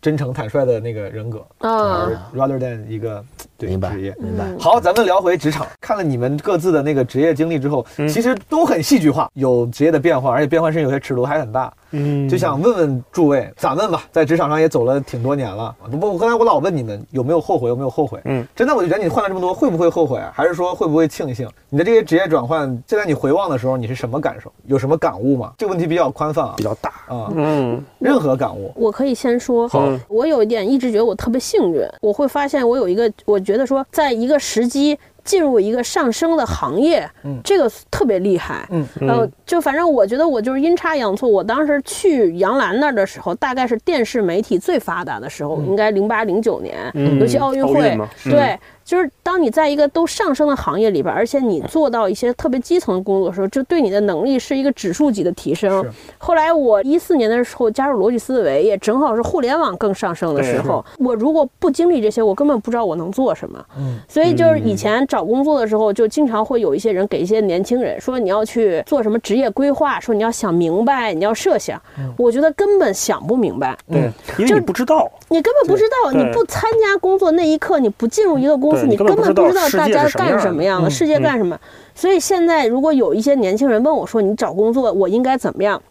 [0.01, 3.23] 真诚坦率的那个人格，啊而 rather than 一个
[3.59, 4.15] 对明白职业。
[4.17, 4.45] 明白。
[4.45, 5.67] 嗯好，咱们聊回职场。
[5.81, 11.71] 看了你们各自的那个职业经历之后，嗯其实都很戏剧化，有职业的变化，而且变化甚至有些尺度还很大。
[11.91, 15.75] 嗯就想问问诸位，咱们吧，在职场上也走了挺多年了。
[15.91, 18.21] 不我，刚才我老问你们有没有后悔，有没有后悔？
[18.25, 20.31] 嗯，真的，我就觉得你换了这么多，会不会后悔啊？
[20.33, 21.49] 还是说会不会庆幸？
[21.67, 24.51] 你的这些职业转换，现在你回望的时候，你是什么感受？
[24.67, 25.51] 有什么感悟吗？
[25.57, 28.71] 这个问题比较宽泛啊，比较大，啊，嗯任何感悟。
[28.75, 38.67] 我可以先说，好我有一点一直觉得我特别幸运，我会发现我有一个，我觉得说，在一个时机进入一个上升的行业，嗯这个特别厉害。
[38.69, 41.27] 嗯呃，就反正我觉得我就是阴差阳错。
[41.27, 48.59] 我当时去杨澜那儿的时候，大概是电视媒体最发达的时候，应该零八零九年，嗯尤其奥运会运嘛，嗯对。
[48.89, 55.85] 就是当你在一个都上升的行业里边，而且你做到一些特别基层的工作的时候，就对你的能力是一个指数级的提升。
[56.17, 60.83] 后来我一四年的时候加入逻辑思维，也正好是互联网更上升的时候。
[60.97, 63.63] 我如果不经历这些，我根本不知道我能做什么。
[63.77, 71.79] 嗯，所以就是以前找工作的时候，就经常会有一些人给一些年轻人说你要去做什么职业规划，说你要想明白，你要设想。
[72.17, 81.59] 我觉得根本想不明白，对，因为你不知道，你根本不知道，你不参加工作那一刻，你不进入一个公司，对你你根根本不知道大家干什么样的，嗯世界干什么。
[81.93, 85.81] 所以现在如果有一些年轻人问我说你找工作我应该怎么样？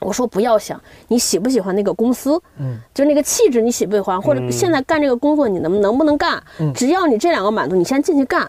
[0.00, 6.42] 我说不要想你喜不喜欢那个公司，嗯，就那个气质你喜不喜欢，或者嗯现在干这个工作你能能不能干？
[6.58, 8.48] 嗯只要你这两个满足，你先进去干。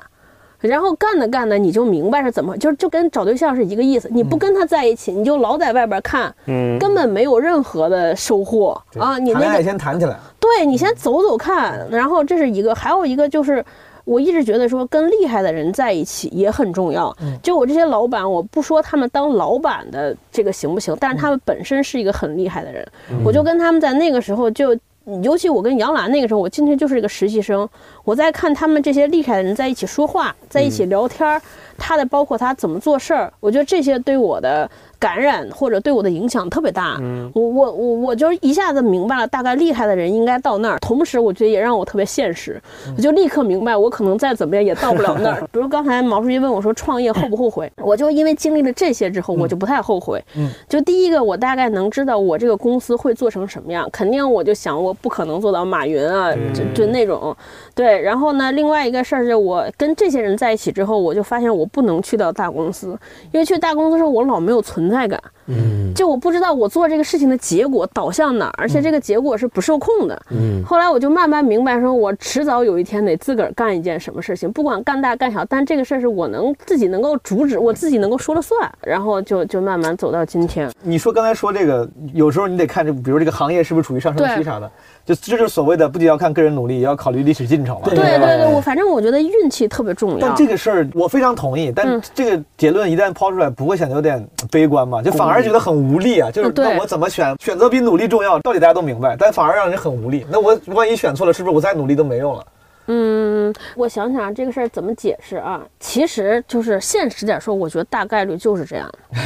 [0.62, 4.10] 然后干着干着，你就明白是怎么，就就跟找对象是一个意思。
[4.12, 9.17] 你不跟他在一起，你就老在外边看，嗯，根本没有任何的收获啊！
[9.17, 10.17] 你那个先谈起来。
[10.39, 13.63] 对你先走走看，然后这是一个，还有一个就是。
[14.04, 17.15] 我一直觉得说跟厉害的人在一起也很重要。
[17.43, 22.86] 就我这些老板，我不说他们当老板的这个行不行，但是他们本身是一个很厉害的人。
[23.24, 24.76] 我就跟他们在那个时候就，
[25.21, 27.69] 尤其我跟杨澜那个时候，我进去就是一个实习生，
[28.03, 31.41] 我在看他们这些厉害的人在一起说话，在一起聊天儿，
[31.77, 36.97] 他的包括他怎么做事儿，我觉得这些对我的感染或者对我的影响特别大。
[36.99, 40.79] 嗯我我我我就一下子明白了，大概厉害的人应该到那儿。
[40.79, 42.61] 同时，我觉得也让我特别现实，
[42.95, 45.41] 我就立刻明白，我可能再怎么样也到不了那儿。
[45.51, 50.23] 比如刚才毛书记问我说创业后不后悔，我就因为经历了这些之后，我就不太后悔。
[50.35, 57.35] 嗯，就第一个，我大概能知道我这个公司会做成什么样，肯定我就想我不可能做到马云啊，就就那种。
[57.73, 62.97] 对，然后呢，另外一个事儿是我跟这些人在一起之后，我就发现我不能去到大公司，
[63.32, 65.21] 因为去大公司的时候我老没有存在感。
[65.47, 70.21] 嗯就我不知道我做这个事情的结果导向哪儿，而且这个结果是不受控的。
[70.30, 80.71] 嗯后来我就慢慢明白，说我迟早有一天得自个儿干一件什么事情，不管干大干小，但这个事儿是我能自己能够阻止，我自己能够说了算，然后就就慢慢走到今天。
[80.82, 84.71] 你说刚才说这个，有时候你得看这，比如这个行业是不是处于上升期啥的，
[85.04, 87.89] 就这就是所谓的不仅要看个人努力，也要考虑历史进程嘛。
[87.89, 90.35] 对对对，我反正我觉得运气特别重要但。
[90.35, 95.01] 这个事儿我非常同意，但嗯这个结论一旦抛出来，不会显得有点悲观嘛？
[95.01, 96.29] 就反而觉得很无力啊！
[96.31, 97.35] 就是那我怎么选？
[97.39, 100.25] 选择比努力重要，道理大家都明白，但反而让人很无力。
[100.29, 102.45] 那我万一选错了，是不是我再努力都没用了？
[102.87, 105.61] 嗯，我想想这个事儿怎么解释啊？
[105.79, 109.23] 其实就是现实点说，我觉得大概率就是这样， 真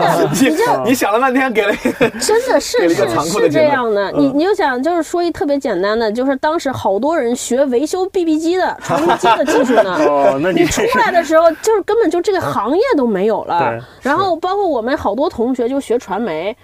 [0.00, 9.96] 的，你 就你想了半天，给了一个 真的是是是这样的，你你就想，就是说一特别简单的，就是当时好多人学维修 BB 机的、传呼机的技术呢。
[10.06, 13.80] 哦，那你你出来的时候，就是根本就这个行业都没有了对。
[14.02, 16.54] 然后包括我们好多同学就学传媒。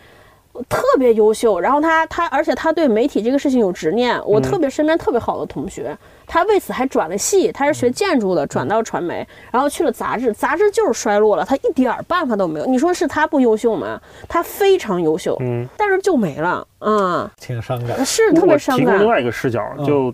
[0.68, 4.20] 特别优秀，然后他他，而且他对媒体这个事情有执念。
[4.24, 12.66] 我特别身边特别好的同学，他为此还转了系，他是学建筑的，转到传媒，然后去了杂志，杂志就是衰落了，他一点儿办法都没有。
[12.66, 14.00] 你说是他不优秀吗？
[14.28, 18.04] 他非常优秀，嗯，但是就没了，啊、挺伤感。
[18.04, 19.06] 是特别伤感提供另。
[19.06, 20.12] 外一个视角，就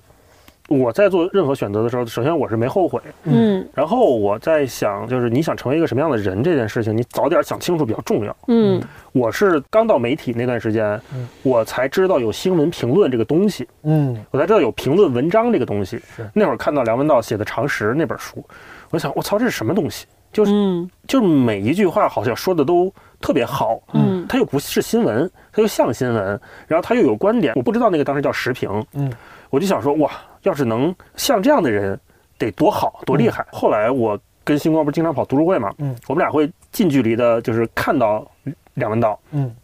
[0.72, 3.66] 我在做任何选择的时候，首先我是没后悔，嗯。
[3.74, 8.36] 然后我在想，就是你想成为一个什么样的人这件事情，你早点想清楚比较重要。
[8.48, 8.82] 嗯。
[9.12, 11.00] 我是刚到媒体那段时间，
[11.42, 14.16] 我才知道有新闻评论这个东西，嗯。
[14.30, 16.00] 我才知道有评论文章这个东西。
[16.32, 18.44] 那会儿看到梁文道写的《常识》那本书，
[18.90, 20.06] 我想我操，这是什么东西？
[20.32, 20.90] 就是嗯。
[21.06, 24.24] 就是每一句话好像说的都特别好，嗯。
[24.28, 27.52] 它又不是新闻，它又像新闻，然后它又有观点。
[27.54, 29.12] 我不知道那个当时叫时评，嗯，
[29.52, 30.10] 我就想说哇，
[30.44, 32.00] 要是能像这样的人，
[32.38, 33.44] 得多好多厉害。
[33.52, 38.26] 后来我跟星光不是经常跑读书会嘛，嗯，我们俩会近距离的，就是看到
[38.72, 39.54] 梁文道，嗯，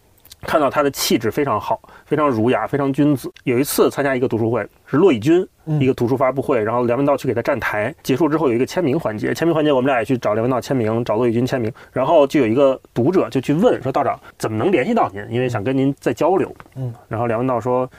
[0.43, 3.33] 看到他的气质非常好，非常儒雅，非常君子。
[3.45, 17.91] 有一次参加一个读书会，是骆以军嗯一个读书发布会，然后梁文道去给他站台，结束之后有一个签名环节，签名环节我们俩也去找梁文道签名，找骆以军签名，然后就有一个读者就去问说道长怎么能联系到您，因为想跟您再交流，嗯，然后梁文道说说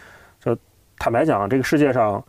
[0.99, 2.23] 坦白讲，这个世界上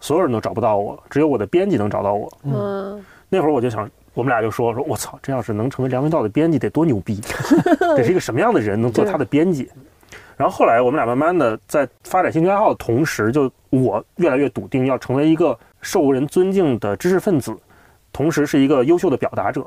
[0.00, 2.32] 所有人都找不到我，只有我的编辑能找到我。
[2.44, 7.20] 嗯那会儿我就想，我们俩就说说，我操，这要是能成为梁文道的编辑，得多牛逼，
[7.96, 9.68] 得是一个什么样的人能做他的编辑？
[10.36, 17.52] 然后后来我们俩慢慢的在发展兴趣爱好的同时，就我越来越笃定要成为一个受人尊敬的知识分子，
[18.12, 19.66] 同时是一个优秀的表达者。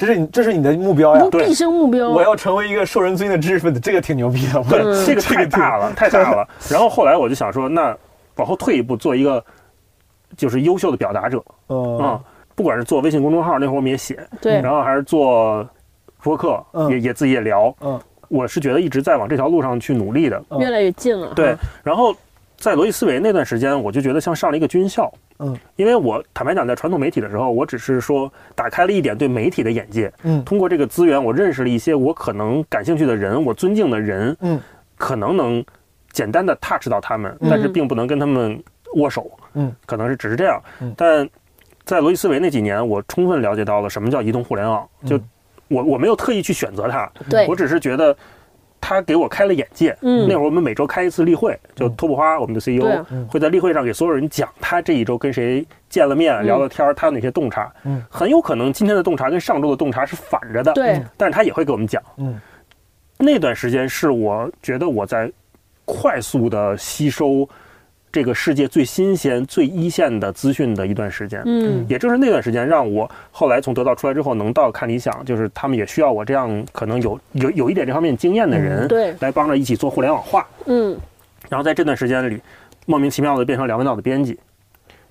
[0.00, 1.44] 这是你这是你的目标呀对。
[1.46, 2.08] 毕生目标。
[2.08, 4.64] 我要成为一个受人尊敬的知识分子，这个挺牛逼的。
[4.64, 6.48] 对，嗯这个太大了， 太大了。
[6.70, 7.94] 然后后来我就想说，那
[8.36, 9.44] 往后退一步，做一个
[10.38, 12.20] 就是优秀的表达者嗯啊、
[12.54, 15.68] 不管是做微信公众号，那会儿我们也写，对然后还是做
[16.22, 17.74] 播客，嗯也也自己也聊。
[17.82, 20.42] 嗯我是觉得一直在往这条路上去努力的。
[20.48, 21.34] 嗯越来越近了。
[21.34, 22.16] 对，然后
[22.56, 25.12] 在罗辑思维那段时间，我就觉得像上了一个军校。
[25.40, 30.12] 嗯，因为我坦白讲，在传统媒体的时候，我只是说打开了一点对媒体的眼界。
[30.22, 34.36] 嗯通过这个资源，我认识了一些我可能感兴趣的人，我尊敬的人。
[34.40, 34.60] 嗯，
[34.96, 35.64] 可能能
[36.12, 38.62] 简单的 touch 到他们，嗯但是并不能跟他们
[38.96, 39.30] 握手。
[39.54, 40.62] 嗯，可能是只是这样。
[40.80, 41.28] 嗯但
[41.84, 44.88] 在罗辑思维那几年，我充分了解到了什么叫移动互联网。
[45.04, 45.24] 就嗯
[45.68, 48.16] 我我没有特意去选择它，对我只是觉得
[48.80, 49.96] 他给我开了眼界。
[50.02, 57.72] 嗯那会儿我们每周开一次例会，就托普花我们的 CEO、嗯会在例会上给所有人讲他这一周跟谁见了面、嗯聊了天儿，他有哪些洞察。
[57.84, 60.72] 嗯很有可能今天的洞察跟上周的洞察是反着的。
[60.72, 62.02] 对，但是他也会给我们讲。
[62.16, 62.40] 嗯
[63.18, 65.30] 那段时间是我觉得我在
[65.84, 67.46] 快速的吸收
[68.12, 71.42] 这个世界最新鲜、最一线的资讯的一段时间。
[71.44, 80.46] 嗯也正是那段时间，让我后来从得到出来之后，能到看理想，就是他们也需要我这样可能有有有一点这方面经验的人，对，来帮着一起做互联网化。
[80.66, 80.98] 嗯
[81.48, 82.40] 然后在这段时间里，
[82.86, 84.38] 莫名其妙的变成梁文道的编辑，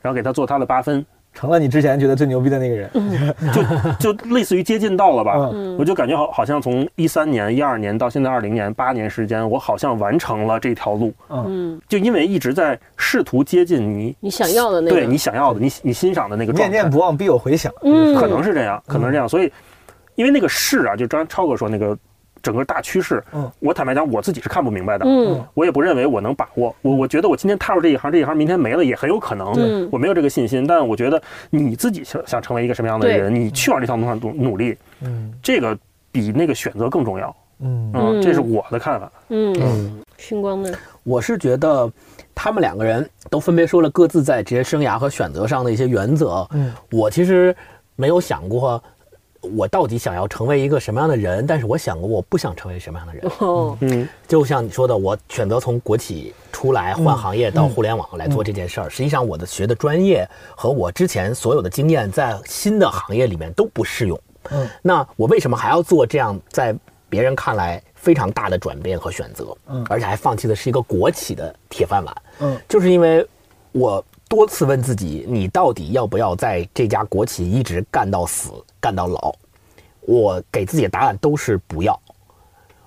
[0.01, 2.89] 然后给他做他的八分，成了你之前觉得最牛逼的那个人。
[3.99, 5.49] 就就类似于接近到了吧。
[5.53, 11.13] 嗯我就感觉好，好像从一三年、一二年到现在二零年，八年时间，我好像完成了这条路。
[11.29, 17.71] 嗯，就因为一直在试图接近你你想要的那个，对你想要的、你你欣赏的那个状态，念念不忘必有回响。
[17.83, 19.29] 嗯，可能是这样，可能是这样。
[19.29, 19.51] 所以，
[20.15, 21.97] 因为那个势啊，就刚超哥说那个
[22.41, 25.05] 整个大趋势，嗯我坦白讲，我自己是看不明白的。
[25.07, 30.65] 嗯我也不认为我能把握，我我觉得我今天踏入这一行，这一行明天没了也很有可能，嗯我没有这个信心。
[30.67, 35.77] 但我觉得你自己想想成为一个什么样的人，你去往这条路上努努力，嗯这个
[36.11, 37.35] 比那个选择更重要。
[37.61, 39.11] 嗯嗯，嗯这是我的看法。
[39.29, 40.71] 嗯，星光呢，
[41.03, 41.91] 我是觉得
[42.33, 46.47] 他们两个人都分别说了各自在职业生涯和选择上的一些原则。
[46.51, 47.53] 嗯，我其实
[47.97, 48.81] 没有想过
[49.41, 53.31] 我到底想要成为一个什么样的人，但是我想过我不想成为什么样的人。
[53.39, 64.19] 哦，嗯就像你说的，我选择从国企出来换行业到互联网来做这件事儿，实际上我的学的专业和我之前所有的经验在新的行业里面都不适用。
[64.51, 66.75] 嗯，那我为什么还要做这样在
[67.07, 69.55] 别人看来非常大的转变和选择？
[69.67, 72.15] 嗯而且还放弃的是一个国企的铁饭碗。
[72.39, 73.25] 嗯就是因为
[73.71, 79.33] 我多次问自己，你到底要不要在这家国企一直干到死，干到老？
[80.01, 81.99] 我给自己的答案都是不要。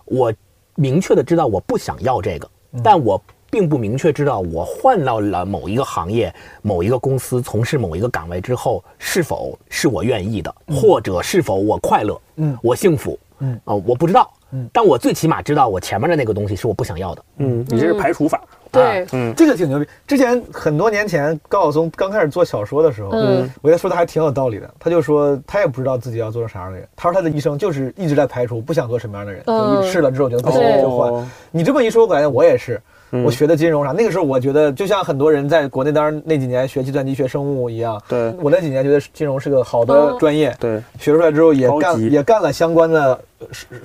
[0.05, 0.33] 我
[0.77, 2.49] 明确的知道我不想要这个，
[2.83, 17.25] 但我并不明确知道我换到了某一个行业、某一个公司从事某一个岗位之后，是否是我愿意的，或者是否我快乐，嗯我幸福，嗯啊、我不知道，嗯但我最起码知道我前面的那个东西是我不想要的。
[17.39, 18.41] 嗯，你这是排除法。
[18.73, 19.87] 对，嗯这个挺牛逼。
[20.07, 24.69] 之前很多年前，高晓松刚开始做小说的时候，嗯我觉得说的还挺有道理的。
[24.81, 26.89] 他就说他也不知道自己要做成啥样的人。
[26.97, 31.13] 他说他的一生就是一直在排除不想做什么样的人，就嗯一试了之后觉得不行就换。
[31.13, 32.81] 哦你这么一说，我感觉我也是。
[33.15, 43.21] 嗯我学的金融啥，那个时候我觉得就像很多人在国内当然那几年学计算机、学生物一样，对我那几年觉得金融是个好的哦专业，对，学出来之后也干也干了相关的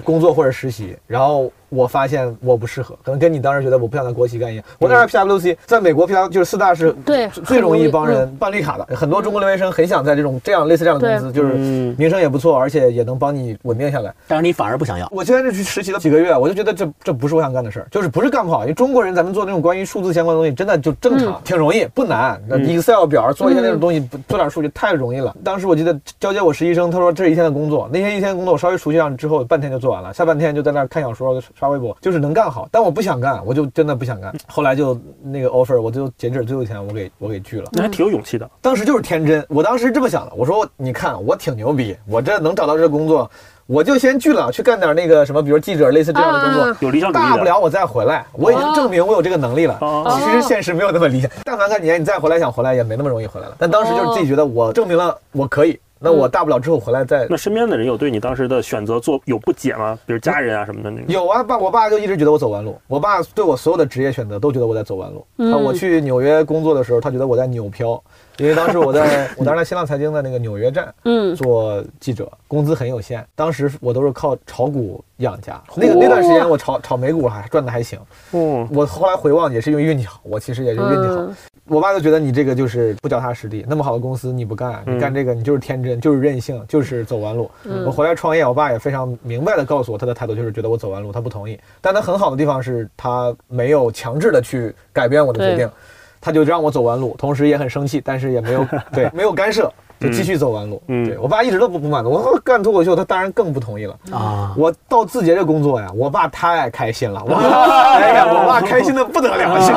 [0.03, 4.65] 工作或者实习，然后我发现我不适合，可能跟你当时觉得我不想在国企干一样。
[4.79, 14.13] 我那时候 PwC 在美国 P W 就是四大是对最最容易帮人办绿卡的，很多中国留学生很想在这种这样类似这样的公司，就是嗯名声也不错，而且也能帮你稳定下来。
[14.27, 15.07] 但是你反而不想要。
[15.11, 22.41] 我现在就去实习了几个月，我就觉得这这不是我想干的事儿，就是不是干不好，因为中国人咱们做那种关于数字相关的东西，真的就正常，挺容易，不难。
[22.49, 25.35] Excel 表做一些那种东西，做点数据太容易了。
[25.43, 32.67] 当时我记得交接我实习生，他说这是一天的工作，那天一天的工作我稍微熟悉上之后，半天就做完了，下半天就在那儿看小说、刷微博，就是能干好。
[32.71, 34.35] 但我不想干，我就真的不想干。
[34.47, 37.69] 后来就那个 offer，我就截止最后一天，我给我给拒了。
[37.71, 38.49] 那还挺有勇气的。
[38.61, 43.29] 当时就是天真，我当时这么想的，我说你看我挺牛逼，我这能找到这工作，
[43.65, 46.63] 我就先拒了，去干点那个什么，比如记者类似这样的工作。
[46.63, 47.29] 啊有理想主义的。
[47.29, 49.77] 大不了我再回来，我已经证明我有这个能力了。
[49.81, 53.55] 哦其实现实没有那么理想，但凡干几年你再回来想回来也没那么容易回来了。
[53.57, 59.97] 但当时就是自己觉得我证明了我可以，那我大不了之后回来再那身边的人有对你当时的选择做有不解吗？
[60.05, 61.05] 比如家人啊什么的那种。
[61.07, 62.79] 有啊，爸，我爸就一直觉得我走弯路。
[62.87, 65.25] 我爸对我所有的职业选择都觉得我在走弯路。
[65.37, 68.01] 嗯他我去纽约工作的时候，他觉得我在扭漂，
[68.37, 73.25] 因为当时我在我当时在新浪财经的那个纽约站嗯做记者，工资很有限。
[73.35, 75.61] 当时我都是靠炒股养家。
[75.75, 77.99] 那个那段时间我炒炒美股还赚的还行。
[78.33, 81.15] 嗯，我后来回望也是因为运气好，我其实也是运气好。
[81.15, 81.35] 嗯
[81.69, 87.51] 我爸就觉得你这个就是不脚踏实地，那么好的公司你不干，嗯你干这个你就是天真，就是任性，就是走弯路。
[87.65, 91.59] 嗯我回来创业，我爸也非常明白的告诉我，他的态度就是觉得我走弯路，他不同意。
[91.81, 95.71] 但他很好的地方是他没有强制的去改变我的决定对，
[96.19, 99.71] 他就让我走弯路，同时也很生气，但是也没有 对没有干涉。
[99.99, 102.09] 就继续走弯路，嗯对我爸一直都不不满足。
[102.09, 103.95] 我说干脱口秀，他当然更不同意了。
[104.11, 109.73] 啊，我到字节这工作呀，我爸太开心了，我哎呀，我爸开心的不得了，其实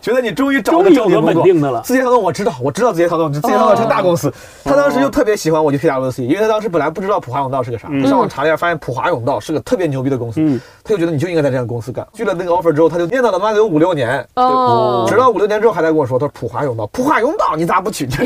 [0.00, 4.32] 觉得你终于找个终于有个正经工作稳定的了字节跳动我知道，我知道字节跳动，字节跳动是大公司。
[4.64, 12.06] 他当时就特别喜欢我去 PwC，因为他当时本来不知道普华永道是个啥，他上网查了一下，发现普华永道是个特别牛逼的公司嗯，他就觉得你就应该在这样公司干。
[12.12, 18.06] 拒了那个 offer 之后，他就念叨了妈得有五六年，哦，直到五六年之后还在跟我说，他说普华永道，普华永道你咋不去？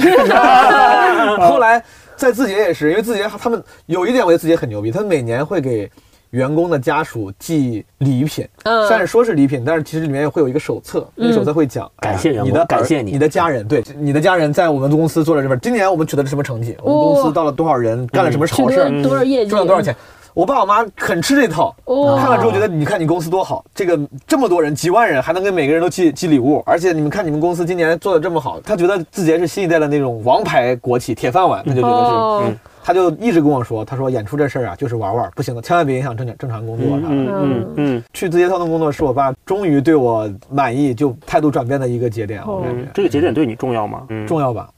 [1.38, 1.82] 后来
[2.16, 5.90] 在字节也是，因为字节他们有一点，我觉得字节很牛逼，他们每年会给
[6.30, 15.56] 员工的家属寄礼品，嗯虽然说是礼品，但是其实里面会有一个手册，那个手册会讲，哎感谢员工你的感谢你你的家人，对，你的家人在我们公司做了什么？
[15.56, 16.76] 今年我们取得了什么成绩？
[16.82, 19.50] 我们公司到了多少人，干了什么好事多少业绩？
[19.50, 19.94] 赚了多少钱？
[20.34, 22.16] 我爸我妈很吃这套，哦。
[22.16, 32.42] 看了之后觉得，你看你公司多好，这个这么多人，几万人，还能给每个人都寄寄礼物，而且你们看你们公司今年做的这么好，他觉得字节是新一代的那种王牌国企铁饭碗，他就觉得是，哦。
[32.46, 32.58] 嗯。
[32.82, 37.08] 他就一直跟我说，他说演出这事儿啊就是玩玩，不行的，千万别影响正正常工作啥的。
[37.10, 44.06] 嗯嗯嗯去字节跳动工作是我爸终于对我满意，就态度转变的一个节点，我感嗯觉，这个节点对你重要吗？
[44.08, 44.70] 嗯，重要吧。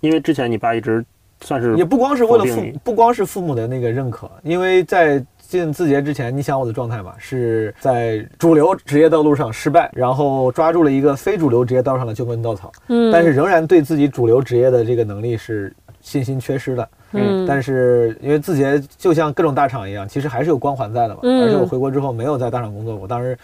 [0.00, 1.04] 因为之前你爸一直
[1.40, 15.72] 算是也不光是为了父不光是父母的那个认可，因为在进字节之前，你想我的状态嘛，是在主流职业道路上失败，然后抓住了一个非主流职业道上的救命稻草，嗯，但是仍然对自己主流职业的这个能力是
[16.02, 16.88] 信心缺失的。
[17.12, 21.20] 嗯，但是因为字节就像各种大厂一样，其实还是有光环在的嘛。
[21.22, 23.38] 嗯而且我回国之后没有在大厂工作过，当时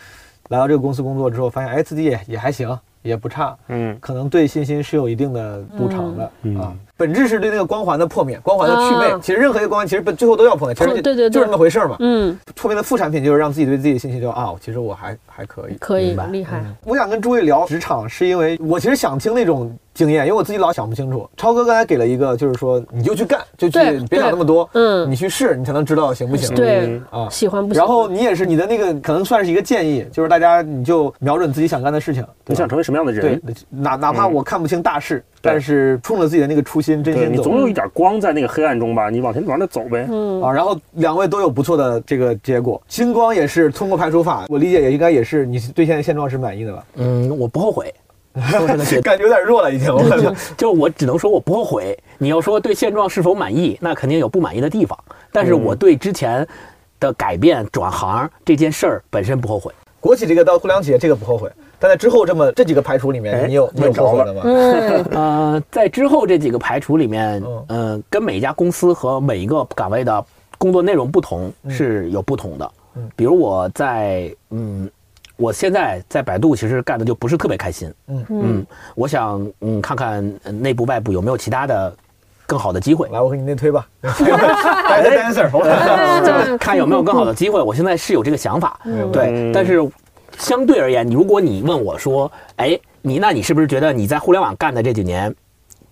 [0.50, 6.76] 来到这个公司工作之后，发现哎自己也也还行，也不差，嗯可能对信心是有一定的补偿的、嗯啊。
[6.96, 9.10] 本质是对那个光环的破灭，光环的祛魅。
[9.10, 11.96] 啊其实任何一个光环，其实本最后都要破灭，其实对对对就是那么回事儿嘛。
[11.98, 15.74] 嗯，破灭的副产品就是让自己对自己的信心就啊，其实我还还可以。
[15.80, 21.28] 可以厉害，我想跟诸位聊职场，是因为我其实想听那种经验，因为我自己老想不清楚。
[21.36, 26.54] 超哥刚才给了一个，就是说你就去干，就去对别想那么多，嗯你去试，你才能知道行不行。
[26.54, 27.28] 对，啊。
[27.30, 27.86] 喜欢不喜欢？
[27.86, 32.24] 然后你也是你的那个，可能算是一个建议，就是大家你就瞄准自己想干的事情。
[32.46, 40.06] 你想成为什么样的人对人？，哪哪怕嗯我看不清大势，但是冲着自己的那个初心真对心走你总有一点光在那个黑暗中吧，你往前往那走呗。
[40.10, 40.50] 嗯啊。
[40.52, 46.84] 然后两位都有不错的这个结果，星光也是通过排除法，我理解也应该也是你对现在现状是满意的吧？
[46.96, 47.92] 嗯，我不后悔。
[49.04, 49.94] 感觉有点弱了已经。
[49.94, 51.96] 我感觉就我只能说我不后悔。
[52.18, 54.98] 你要说对现状是否满意，那肯定有不满意的地方。
[55.30, 56.44] 但是我对之前
[56.98, 59.72] 的改变转行这件事儿本身不后悔。
[60.00, 61.48] 国企这个到互联网企业这个不后悔，
[61.84, 64.40] 但在之后这么这几个排除里面，哎你有你有问着了吗？
[64.42, 70.24] 嗯，呃，在之后这几个排除里面嗯，呃，跟每一家公司和每一个岗位的
[70.56, 73.06] 工作内容不同是有不同的嗯。
[73.14, 74.90] 比如我在嗯，
[75.36, 77.92] 我现在在百度其实干的就不是特别开心。
[78.08, 81.94] 嗯嗯，我想嗯看看呃内部外部有没有其他的
[82.46, 83.10] 更好的机会。
[83.10, 83.86] 来，我给你内推吧。
[84.00, 87.60] 来个 dancer，我看 看有没有更好的机会。
[87.60, 89.52] 我现在是有这个想法，嗯对。
[89.52, 89.86] 但是
[90.38, 95.34] 相对而言，如果你问我说，哎，你那你是不是觉得你在互联网干的这几年，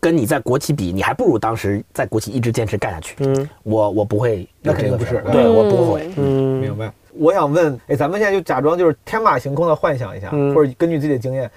[0.01, 3.14] 跟你在国企比，你还不如当时在国企一直坚持干下去？
[3.20, 6.11] 嗯我我不会有那肯定不是对我不会。
[6.16, 6.93] 嗯，明白。
[7.14, 11.51] 我想问，哎，咱们现在就假装就是天马行空的幻想一下，嗯或者根据自己的经验，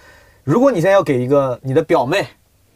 [0.43, 2.25] 如果你现在要给一个你的表妹、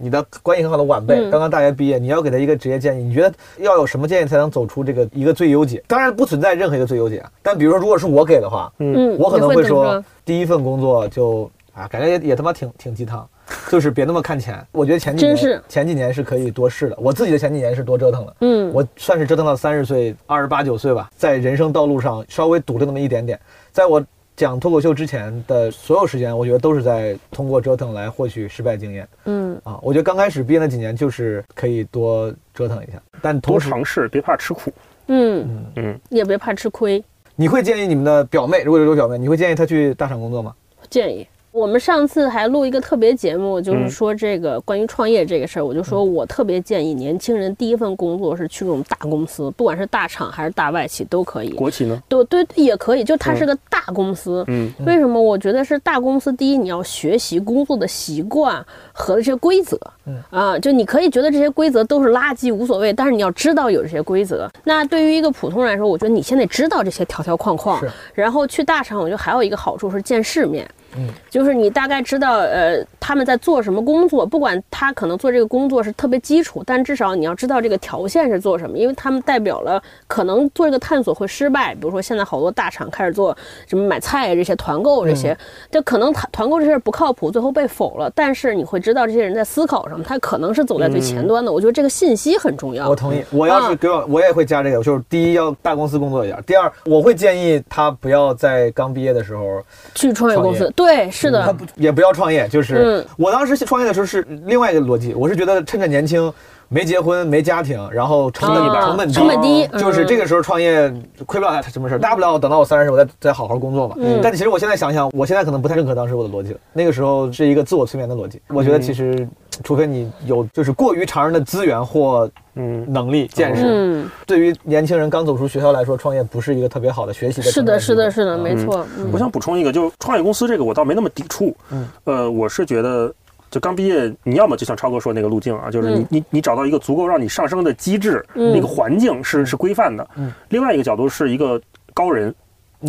[0.01, 5.83] 你的关系很好的晚辈，嗯刚刚大学毕业，你要给他一个职业建议，你觉得要有什么建议才能走出这个一个最优解？
[5.87, 13.27] 当然不存在任何一个最优解啊，但比如说，如果是我给的话，嗯，我可能会说，第一份工作就啊，感觉也也他妈挺挺鸡汤，
[13.69, 14.65] 就是别那么看钱。
[14.71, 18.35] 我觉得前几年前几年是可以多试的，我自己的前几年是多折腾了。
[18.39, 23.37] 嗯，我算是折腾到三十岁、二十八九岁吧，在人生道路上稍微堵了那么一点点。
[23.71, 24.01] 在我
[24.39, 29.77] 讲脱口秀之前的所有时间，我觉得都是在通过折腾来获取失败经验嗯啊。
[29.81, 34.71] 我觉得刚开始毕业那几年就是可以多折腾一下，但多同时尝试，别怕吃苦。
[35.07, 37.03] 嗯，嗯，也别怕吃亏。
[37.35, 40.55] 你会建议你们的表妹，如果有表妹，你会建议她去大厂工作吗？
[40.89, 41.27] 建议。
[41.51, 51.49] 我们上次还录一个特别节目，就是嗯说这个关于创业这个事儿，我就说我特别建议年轻人第一份工作是去这种大公司，不管是大厂还是大外企都可以。
[51.49, 52.01] 国企呢？
[52.07, 54.43] 对对也可以，就它是个大公司。
[54.47, 55.19] 嗯为什么？
[55.19, 59.79] 我觉得是大公司，第一你要学习工作的习惯和这些规则。
[60.05, 64.49] 嗯啊，就你可以觉得这些规则都是垃圾无所谓，但是你要知道有这些规则。
[64.63, 70.69] 那对于一个普通人来说，我觉得你先得知道这些条条框框是，然后去大厂，我觉得还有一个好处是见世面。
[70.97, 81.73] 嗯，就是你大概知道，呃，他们在做什么工作，不管他可能做这个工作是特别基础，但至少你要知道这个条线是做什么，因为他们代表了可能做这个探索会失败。
[81.75, 83.35] 比如说现在好多大厂开始做
[83.67, 85.37] 什么买菜这些团购这些，
[85.69, 88.11] 就可能团团购这事儿不靠谱，最后被否了。
[88.15, 91.51] 但是你会知道这些人在思考什么，他可能是走在最前端的。
[91.51, 92.89] 我觉得这个信息很重要。
[92.89, 93.23] 我同意。
[93.31, 99.61] 我要是啊给我，我也会加这个，就是第一要大公司工作一点，第二我会建议他不要在刚毕业的时候
[99.93, 103.05] 去创业公司对，是的，他不也不要创业，就是、嗯。
[103.17, 106.31] 我当时创业的时候是另外一个逻辑，我是觉得趁着年轻，
[106.69, 110.89] 没结婚没家庭，然后成本、啊成本低，成本低就是嗯这个时候创业
[111.25, 113.95] 亏不了什么事儿，大不了等到我三十岁我再再好好工作嘛。
[113.99, 118.41] 嗯但其实我现在想想，我现在可能不太认可当时我的逻辑了，那个时候是一个自我催眠的逻辑。
[118.47, 119.27] 我觉得其实，
[119.63, 128.85] 除非你有就是过于常人的资源或嗯，能力见识，嗯，对于年轻人刚走出学校来说，创业不是一个特别好的学习的是的，是的，是的，没错。
[128.97, 131.55] 嗯我想补充一个，就是创业公司这个，我倒没那么抵触。
[131.71, 133.13] 嗯，呃，我是觉得，
[133.49, 140.07] 就刚毕业，你要么就像超哥说那个路径啊，就是你、嗯你你找到一个足够让你上升的机制，嗯那个环境是是规范的。
[140.17, 141.59] 嗯，另外一个角度是一个
[141.93, 142.33] 高人，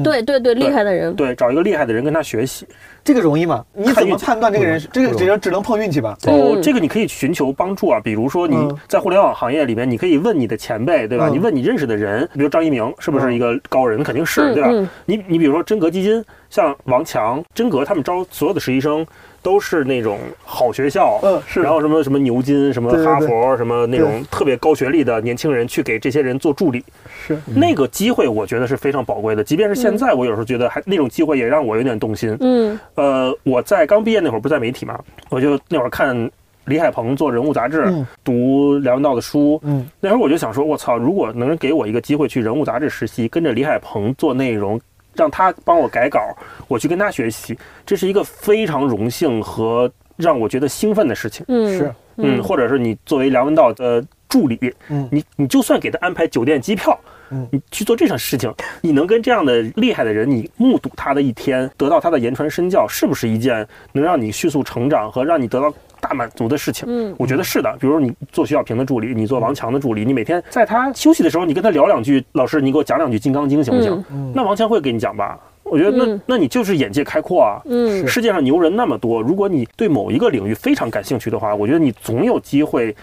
[0.05, 2.67] 对对对，厉害的人，对，找一个厉害的人跟他学习。
[3.03, 3.65] 这个容易吗？
[3.73, 4.81] 你怎么判断这个人？
[4.93, 6.17] 这个只能只能碰运气吧？
[6.27, 11.29] 哦，嗯这个你可以寻求帮助啊，比如说你嗯在互联网行业里面，你可以问你的前辈，对吧？
[11.29, 14.03] 嗯你问你认识的人，比如张一鸣是不是一个高人？
[14.05, 14.69] 肯定是，嗯对吧？
[14.71, 19.05] 嗯你你比如说真格基金，像王强、真格他们招所有的实习生
[19.43, 21.61] 都是那种好学校，嗯是。
[21.61, 26.85] 然后什么什么牛津、什么对对对哈佛、什么那种特别高学历的年轻人去给这些人做助理，
[27.27, 27.39] 是。
[27.47, 29.43] 那个机会我觉得是非常宝贵的。
[29.43, 32.37] 即便是现在，我有时候觉得还那种机会也让我有点动心。
[32.41, 32.79] 嗯。
[32.95, 36.31] 呃，我在刚毕业那会儿不是在媒体嘛，我就那会儿看
[36.67, 38.07] 李海鹏做人物杂志，嗯。
[38.23, 39.87] 读梁文道的书，嗯。
[40.01, 44.79] 那会儿我就想说，我操，如果能给我一个机会去人物杂志实习，跟着李海鹏做内容，
[45.21, 46.35] 让他帮我改稿，
[46.67, 51.45] 我去跟他学习，这是一个非常荣幸和让我觉得兴奋的事情。
[51.49, 54.59] 嗯，是嗯，或者是你作为梁文道的助理，
[54.89, 56.99] 嗯你你就算给他安排酒店机票。
[57.33, 66.87] 嗯你去做这种事情，你能跟这样的厉害的人，你目睹他的一天，得到他的言传身教，是不是一件能让你迅速成长和让你得到大满足的事情？
[66.89, 67.77] 嗯我觉得是的。
[67.81, 74.05] 比如你做徐小平的助理，你做王强的助理，你每天在他休息的时候，你跟他聊两句，老师，你给我讲两句《金刚经》行不行？
[74.11, 75.39] 嗯那王强会给你讲吧？
[75.63, 77.61] 我觉得那、嗯那你就是眼界开阔啊。
[77.67, 82.95] 嗯世界上牛人那么多，如果你对某一个领域非常感兴趣的话，我觉得你总有机会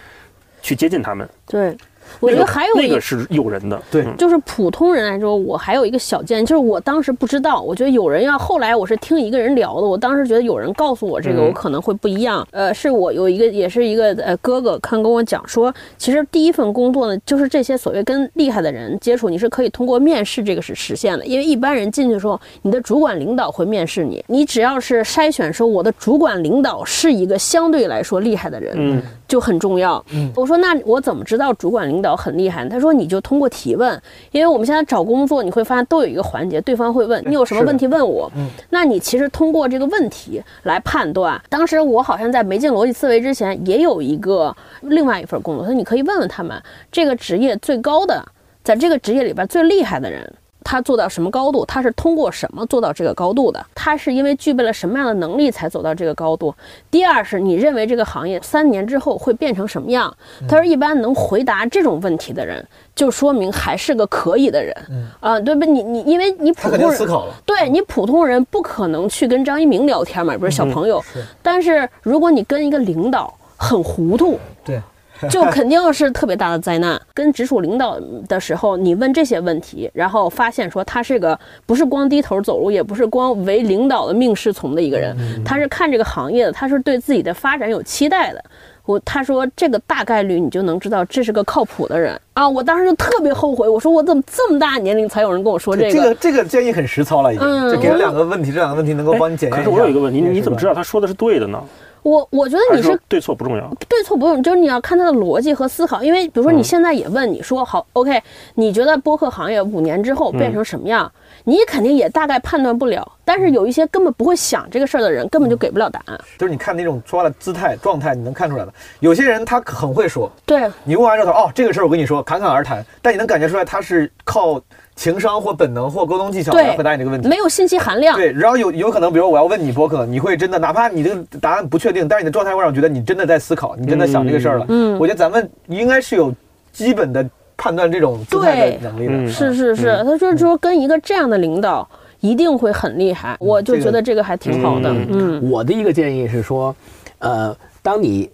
[0.62, 1.28] 去接近他们。
[1.45, 1.78] 对，
[2.20, 4.16] 我觉得还有一那个是诱人的，对嗯。
[4.18, 11.47] 就是普通人来说，我还有一个小建议，就是我当时不知道，我觉得有人要后来我是听一个人聊的，我当时觉得有人告诉我这个，嗯。
[11.47, 12.45] 我可能会不一样。
[12.51, 29.01] 呃，是我有一个也是一个呃哥哥看跟我讲说，其实第一份工作呢，就是这些所谓跟厉害的人接触，你是可以通过面试这个是实现的，因为一般人进去的时候，你的主管领导会面试你，你只要是筛选说我的主管领导是一个相对来说厉害的人，嗯。
[29.28, 30.01] 就很重要。
[30.34, 32.68] 我说那我怎么知道主管领导很厉害？
[32.68, 38.32] 他说你就通过提问，因为我们现在找工作，你会发现都有一个环节，对方会问你有什么问题问我。
[38.70, 41.41] 那你其实通过这个问题来判断。
[41.50, 48.24] 当时我好像在没进逻辑思维之前，也有一个另外一份工作，他说你可以问问他们这个职业最高的，
[48.64, 50.34] 在这个职业里边最厉害的人。
[50.64, 51.66] 他做到什么高度？
[51.66, 53.66] 他是通过什么做到这个高度的？
[53.74, 56.53] 他是因为具备了什么样的能力才走到这个高度？
[56.91, 60.14] 第二是你认为这个行业三年之后会变成什么样？
[60.47, 64.76] 他说一般能回答这种问题的人，就说明还是个可以的人。
[65.20, 65.66] 啊，对吧？
[65.66, 67.34] 你你因为你普通人定思考了。
[67.45, 71.01] 对你普通人不可能去跟张一鸣聊天嘛，也不是小朋友。
[71.41, 74.82] 但是如果你跟一个领导很糊涂，对，
[75.30, 76.99] 就肯定是特别大的灾难。
[77.13, 88.43] 跟直属领导的时候，你问这些问题，然后发现说他是个不是光低头走路，也不是光为领导的命是从的一个人，他是看这个行业的，他是对自己的发展有期待的。
[88.86, 92.47] 我他说这个大概率你就能知道这是个靠谱的人啊！
[92.47, 95.91] 我当时就特别后悔，我说我怎么这么大年龄才有人跟我说这个？
[95.91, 97.45] 这个这个建议很实操了，已经。
[97.45, 99.63] 嗯就给了两个问题，这两个问题能够帮你解决可。
[99.63, 101.61] 是我有一个问题，你怎么知道他说的是对的呢？
[102.08, 103.70] 我我觉得你是是对错不重要？
[103.89, 106.01] 对错不用，就是你要看他的逻辑和思考。
[106.01, 108.22] 因为比如说你嗯现在也问你说好，OK，
[108.55, 111.12] 你觉得播客行业五年之后变成什么样？
[111.43, 113.05] 你肯定也大概判断不了。
[113.26, 116.18] 但是有一些根本不会想这个事儿的人，根本就给不了答案。
[116.38, 118.74] 就是你看那种说话的姿态、状态，你能看出来的。
[119.01, 124.62] 有些人他很会说，对，你问完之后，他哦，这个事儿我跟你说，侃侃而谈，但你能感觉出来他是靠
[124.98, 127.30] 情商或本能或沟通技巧来回答你这个问题。
[127.30, 128.18] 没有信息含量。
[128.18, 134.66] 对，然后有有可能，比如我要问你播客，你会真的，哪怕你这个答案不确定，但是你的状态会让我觉得你真的在思考，你真的想这个事儿了。
[134.68, 136.34] 嗯我觉得咱们应该是有
[136.74, 137.24] 基本的
[137.56, 139.14] 判断这种姿态的能力的。
[139.14, 141.88] 嗯是是是，嗯他就是说跟一个这样的领导
[142.20, 143.38] 一定会很厉害。
[143.39, 144.89] 我就觉得这个还挺好的。
[144.89, 146.76] 嗯嗯我的一个建议是说，
[147.20, 148.28] 呃，当你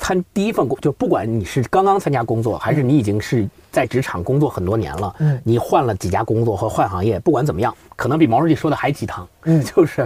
[0.00, 10.04] 参第一份工，就不管你是刚刚参加工作，还是你已经是在职场工作很多年了，嗯你换了几家工作和换行业，不管怎么样，可能比毛书记说的还鸡汤，嗯 就是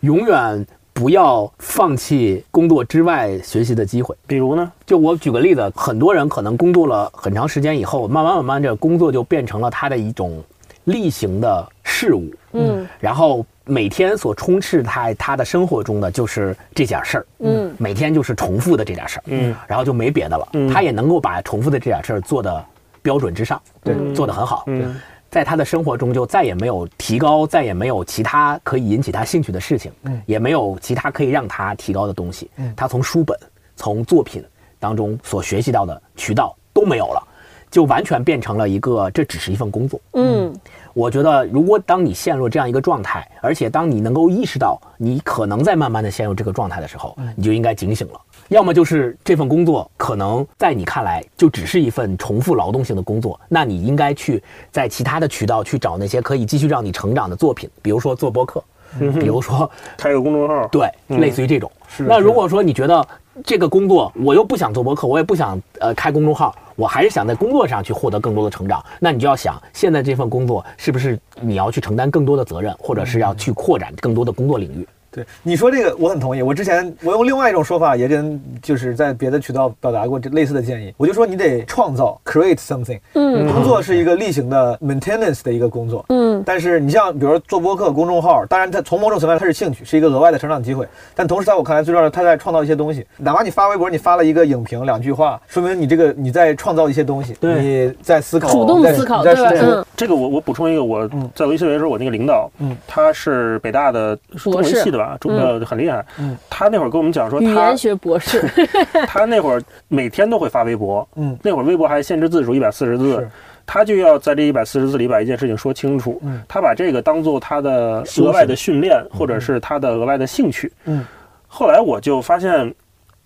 [0.00, 4.14] 永远不要放弃工作之外学习的机会。
[4.26, 4.72] 比如呢？
[4.86, 10.40] 就我举个例子，很多人可能工作了很长时间以后，慢慢慢慢这工作就变成了他的一种
[10.84, 12.88] 例行的事物，嗯。
[12.98, 17.74] 然后每天所充斥在他的生活中的就是这点事儿，嗯。
[17.78, 20.72] 每天就是重复的这点事儿，嗯，然后就没别的了，嗯。
[20.72, 22.64] 他也能够把重复的这点事儿做的
[23.02, 23.94] 标准之上，对。
[24.14, 24.98] 做得很好，嗯。
[25.30, 30.22] 在他的生活中就再也没有提高，再也没有其他可以引起他兴趣的事情，嗯。
[30.26, 32.72] 也没有其他可以让他提高的东西，嗯。
[32.76, 33.36] 他从书本、
[33.76, 34.44] 从作品
[34.78, 37.26] 当中所学习到的渠道都没有了，
[37.70, 40.00] 就完全变成了一个这只是一份工作。
[40.12, 40.54] 嗯
[40.94, 48.20] 我觉得，如果当你陷入这样一个状态，而且当你能够意识到你可能在慢慢的陷入这个状态的时候，你就应该警醒了。
[48.48, 58.62] 要么就是这份工作可能在你看来就只是一份重复劳动性的工作，那你应该去在其他的渠道去找那些可以继续让你成长的作品，比如说做播客，
[58.98, 59.68] 比如说
[59.98, 61.70] 开个公众号，对，嗯类似于这种。
[61.98, 63.06] 那如果说你觉得
[63.44, 74.88] 这个工作我又不想做博客，我也不想呃开公众号，我还是想在工作上去获得更多的成长，那你就要想，现在这份工作是不是你要去承担更多的责任，或者是要去扩展更多的工作领域？
[75.14, 76.42] 对你说这个，我很同意。
[76.42, 80.92] 我之前我用另外一种说法，也跟就是在别的渠道表达过这类似的建议。
[80.96, 82.98] 我就说你得创造 create something。
[83.14, 86.04] 嗯工作是一个例行的 maintenance 的一个工作。
[86.08, 90.86] 嗯但是你像比如说做播客、公众号，当然它从某种层面它是兴趣，是一个额外的成长机会。
[91.14, 93.06] 但同时在我看来，最重要的它在创造一些东西。
[93.16, 99.50] 哪怕你发微博，你发了一个影评两句话，说明你这个你在创造一些东西，对你在思考，主动在思考，你在对吧？
[99.60, 108.42] 嗯这个我我补充一个，我嗯在维思维的时候，我那个领导，嗯，他是北大的中文系的吧，中呃很厉害，嗯，他那会儿跟我们讲说，语他言学博士，
[109.06, 111.36] 他那会儿每天都会发微博，嗯。
[111.42, 113.28] 那会儿微博还限制字数一百四十字，
[113.66, 116.42] 他就要在这一百四十字里把一件事情说清楚，嗯。
[116.48, 120.72] 他把这个当做他的额外的训练，或者是他的额外的兴趣。
[120.84, 121.04] 嗯。
[121.46, 122.74] 后来我就发现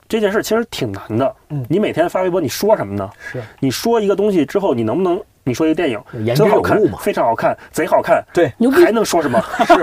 [0.07, 1.35] 这件事其实挺难的。
[1.51, 1.64] 嗯。
[1.68, 3.11] 你每天发微博，你说什么呢？
[3.18, 3.43] 是。
[3.61, 6.01] 你说一个东西之后，你能不能你说一个电影
[6.34, 9.42] 真好看非常好看，贼好看，对牛逼还能说什么？
[9.66, 9.74] 是，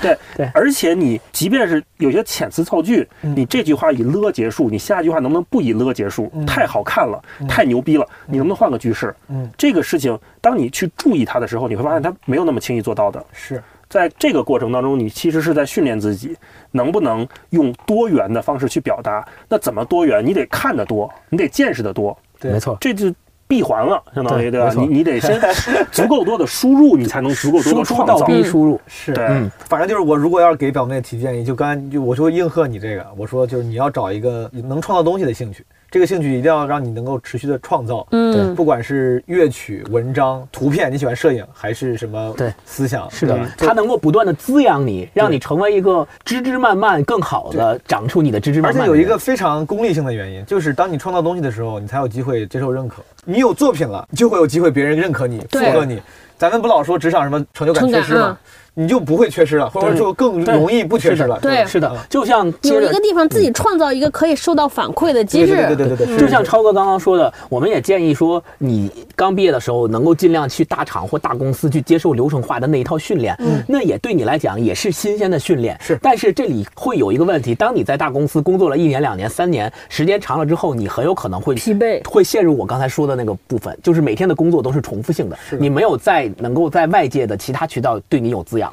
[0.00, 6.30] 对对而且你即便是有些遣词造句，你这句话以了结束，你下一句话能不能不以了结束？
[6.46, 9.14] 太好看了，太牛逼了，你能不能换个句式？
[9.28, 13.24] 嗯，这个事情，当你去注意它的时候，你会发现它没有那么轻易做到的。
[13.32, 16.36] 是在这个过程当中，你其实是在训练自己，
[16.72, 19.26] 能不能用多元的方式去表达？
[19.48, 20.24] 那怎么多元？
[20.24, 23.14] 你得看得多，你得见识得多，对没错，这就
[23.48, 24.72] 闭环了，相当于对吧？
[24.76, 25.40] 你你得先
[25.92, 28.14] 足够多的输入，你才能足够多的创造。
[28.14, 48.86] 出倒逼输入，是，对，嗯反正就是我如果要是给表妹提建议，就刚才就我说应和你这个，我说就是你要找一个能创造东西的兴趣，这个兴趣一定要让你能够持续的创造，嗯，不管是乐曲、文章、图片，你喜欢摄影还是什么对思想，是的对吧，它能够不断的滋养你，让你成为一个枝枝蔓蔓更好的长出你的枝枝而蔓蔓而。
[48.86, 53.02] 且有一个非常功利性的原因，就是当你创造东西的时候，你才有机会接受认可。
[53.24, 56.00] 你有作品了，就会有机会别人认可你、附对和你。
[56.38, 58.36] 咱们不老说职场什么成就感缺失吗嗯？
[58.78, 61.38] 你就不会缺失了，或者对就更容易不缺失了。
[61.40, 65.56] 对是的嗯，就像有一个地方自己创造一个可以受到反馈的机制。
[65.56, 73.34] 对对对对对对，就像超哥刚刚说的，我们也建议说，你刚毕业的时候能够尽量去大厂或大公司去接受流程化的那一套训练，
[73.66, 75.74] 那也对你来讲也是新鲜的训练。
[75.80, 88.65] 是但是这里会有一个问题，当你在大公司工作了一年、两年、三年，时间长了之后，你很有可能会疲惫会陷入我刚才说的那个部分，就是每天的工作都是重复性的，你没有在能够在外界的其他渠道对你有滋养了。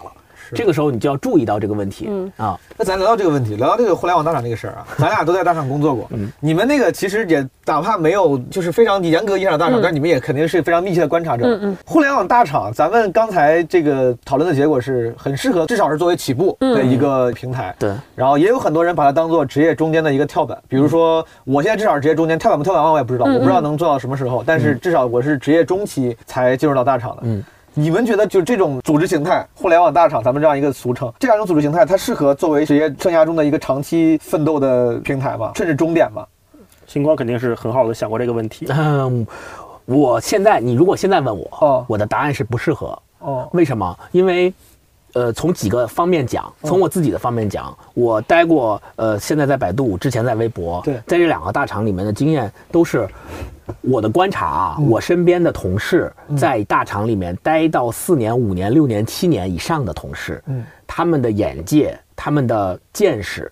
[0.54, 6.08] 这个时候你就要注意到这个问题，嗯啊，那咱聊到这个问题，聊到这个互联网大厂这个事儿啊，咱俩都在大厂工作过。
[6.12, 11.46] 嗯你们那个其实也哪怕没有就是非常严格意义上的大厂，嗯但你们也肯定是非常密切的观察者。
[11.46, 17.76] 嗯嗯互联网大厂，咱们刚才这个讨论的结果是很适合，至少是作为起步的一个平台。
[17.80, 27.22] 对，然后也有很多人把它当做职业中间的一个跳板，比如说我现在至少是职业中间，跳板不跳板我也不知道，嗯我不知道能做到什么时候，但是至少我是职业中期才进入到大厂的。
[27.24, 27.44] 嗯。
[27.76, 35.52] 你们觉得就这种组织形态，互联网大厂，咱们这样一个俗称，这样一种组织形态，它适合作为职业生涯中的一个长期奋斗的平台吗？
[35.56, 36.26] 甚至终点吗？
[36.86, 38.68] 星光肯定是很好的想过这个问题。
[38.70, 39.26] 嗯，
[39.86, 42.98] 我现在你如果现在问我，哦我的答案是不适合。
[43.20, 43.98] 哦，为什么？
[44.12, 44.54] 因为，
[45.14, 53.08] 呃，从几个方面讲，从我自己的方面讲，我待过，呃，现在在百度，之前在微博，对在这两个大厂里面的经验都是
[53.82, 54.90] 我的观察啊，嗯。
[54.90, 60.64] 我身边的同事在大厂里面待到四年、五年、六年、七年以上的同事，嗯。
[60.88, 63.52] 他们的眼界、他们的见识。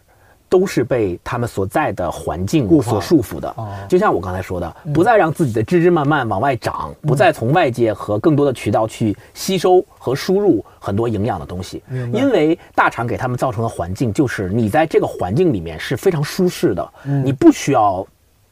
[0.52, 3.48] 都是被他们所在的环境所束缚的。
[3.56, 11.82] 哦，就像我刚才说的，不再让自己的枝枝蔓蔓往外长，不再从外界和更多的渠道去吸收和输入很多营养的东西。
[12.12, 16.92] 因为大厂给他们造成的环境就是你在这个环境里面是非常舒适的，
[17.24, 18.06] 你不需要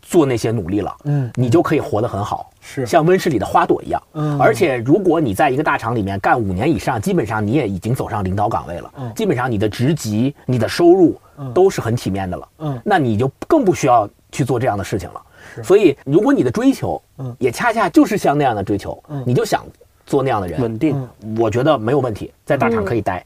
[0.09, 1.31] 做那些努力了，嗯。
[1.35, 2.83] 你就可以活得很好，是。
[2.83, 4.01] 像温室里的花朵一样。
[4.13, 4.39] 嗯。
[4.39, 9.13] 而且如果你在一个大厂里面干五年以上，基本上你也已经走上领导岗位了，嗯。
[9.13, 11.15] 基本上你的职级、你的收入
[11.53, 12.81] 都是很体面的了，嗯。
[12.83, 15.21] 那你就更不需要去做这样的事情了。
[15.63, 17.35] 所以，如果你的追求，嗯。
[17.37, 19.23] 也恰恰就是像那样的追求，嗯。
[19.27, 19.63] 你就想
[20.07, 21.07] 做那样的人，稳定，
[21.37, 23.23] 我觉得没有问题，在大厂可以嗯待。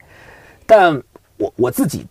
[0.66, 1.02] 但
[1.38, 2.06] 我我自己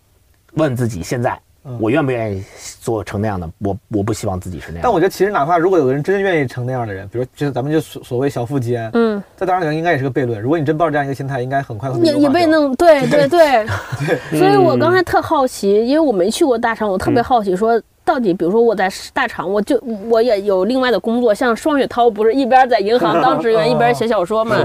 [0.54, 1.40] 问自己，现在嗯
[1.78, 2.44] 我愿不愿意
[2.80, 3.48] 做成那样的？
[3.58, 4.80] 我我不希望自己是那样。
[4.82, 10.40] 但我觉得其实哪怕如果有个人真愿意成那样的人，比如就是咱们就所所谓小富即安，嗯，在大厂里面应该也是个悖论。
[10.40, 12.74] 如果你真抱着这样一个心态，应该很快会也也被弄。
[12.76, 13.66] 对对对
[14.06, 17.80] 对， 所以我刚才特好奇，因为我没去过大厂，我特别好奇说。
[18.04, 24.56] 到底，比如说我在大厂，我就我也有另外的工作，像双雪涛不是一边在银行当职员， 一边写小说嘛？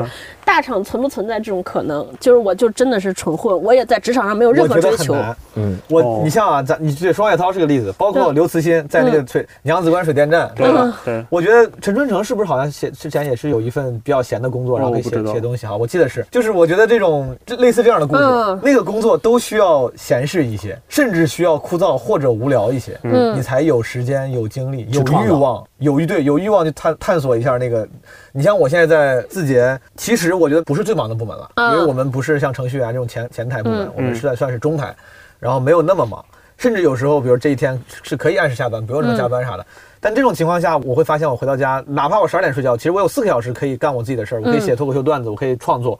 [0.43, 2.05] 大厂存不存在这种可能？
[2.19, 5.13] 就是我就真的是纯混，我也在职场上没有任我觉得何追求。
[5.13, 5.37] 很难。
[5.55, 10.81] 嗯，我哦你像啊，咱你这双雪涛是个例子，包括刘慈欣在那个水娘子关水电站，对吧？
[10.83, 15.77] 嗯对，我觉得陈春成是不是好像写之前也是有一份比较闲的工作，然后可以写写东西哈？
[15.77, 27.87] 我记得是，就是我觉得这种这类似这样的故事嗯，那个工作都需要闲适一些，甚至需要枯燥或者无聊一些，嗯你才有时间、有精力、有欲望、有欲对有欲望去探探索一下那个。
[28.31, 34.95] 你像我现在在字节，其实我觉得不是最忙的部门了，嗯因为我们不是像程序员这种前前台部门嗯，我们是在算是中台，
[35.39, 36.23] 然后没有那么忙。
[36.57, 39.65] 甚至有时候，比如这一天是可以按时下班，不用什么加班啥的。
[40.01, 45.97] 但这种情况下，我会发现我回到家，哪怕我十二点睡觉，其实我有四个小时可以干我自己的事儿，我可以写脱口秀段子，我可以创作。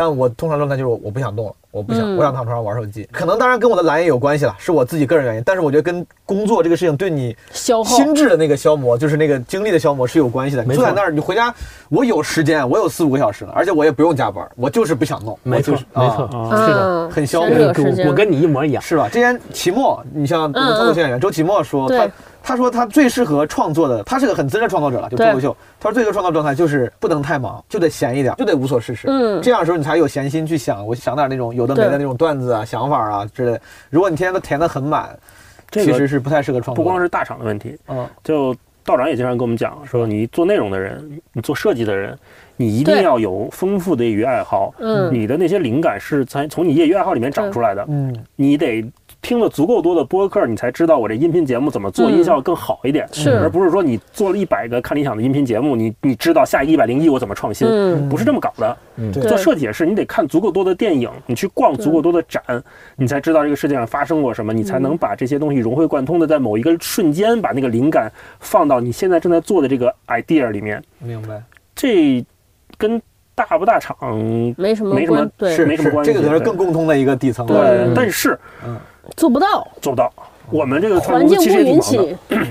[0.00, 3.06] 但我通常状态就是我我不想动了，我不想，嗯我想躺床上玩手机。
[3.12, 5.42] 可能当然跟我的懒也有关系了，是我自己个人原因。
[5.44, 10.62] 但是我觉得跟工作这个事情对你消耗心智的那个消磨，就是那个精力的消磨是有关系的。
[10.62, 11.54] 你没错坐在那儿，你回家，
[11.90, 18.82] 我有时间，我有四五个小时了，而且我也不用加班，我就是不想弄，没错就是没错啊是的嗯很消磨者时间我跟你一模一样。
[18.82, 19.06] 是吧？
[19.06, 22.08] 之前期末，你像我们脱口秀演员周奇墨说，对他
[22.42, 25.56] 他说他最适合创作的，他是个很资深创作者了，就脱口秀。
[25.78, 29.06] 他说最多创作状态就是不能太忙，就得闲一点，就得无所事事。
[29.08, 33.60] 嗯这样的时候你才有闲心去想，我想点那种有的没的那种段子啊、想法啊之类的。
[33.90, 35.16] 如果你天天都填得很满，
[35.70, 36.82] 这个其实是不太适合创作。
[36.82, 42.18] 不光是大厂的问题，嗯，就道长也经常跟我们讲说，你做内容的人，你做设计的人，
[42.56, 44.74] 你一定要有丰富的业余爱好。
[44.80, 47.84] 嗯你的那些灵感是在从你业余爱好里面长出来的。
[47.88, 48.84] 嗯，你得
[49.22, 52.12] 听了足够多的播客，你才知道我这音频节目怎么做嗯。
[52.12, 53.30] 音效更好一点，是。
[53.38, 58.08] 而不是说你做了一百个看理想的音频节目，你你知道下一个一百零一我怎么创新，嗯。
[58.08, 58.76] 不是这么搞的。
[58.96, 59.12] 嗯。
[59.12, 62.42] 做设计也是，你得看足够多的电影，你去逛足够多的展，
[62.96, 68.10] 你才知道这个世界上发生过什么，你才能把这些东西融会贯通的在某一个瞬间把那个灵感
[68.40, 70.82] 放到你现在正在做的这个 idea 里面。
[70.98, 71.42] 明白。
[71.74, 72.24] 这
[72.76, 73.00] 跟
[73.34, 73.96] 大不大厂
[74.56, 78.38] 没什么没什么关，对，是是没什么关系这个可能是更共通的一个底层对但是
[79.16, 80.12] 做不到，做不到。
[80.50, 82.16] 我们这个创环境其实也挺允忙的。
[82.36, 82.50] 许。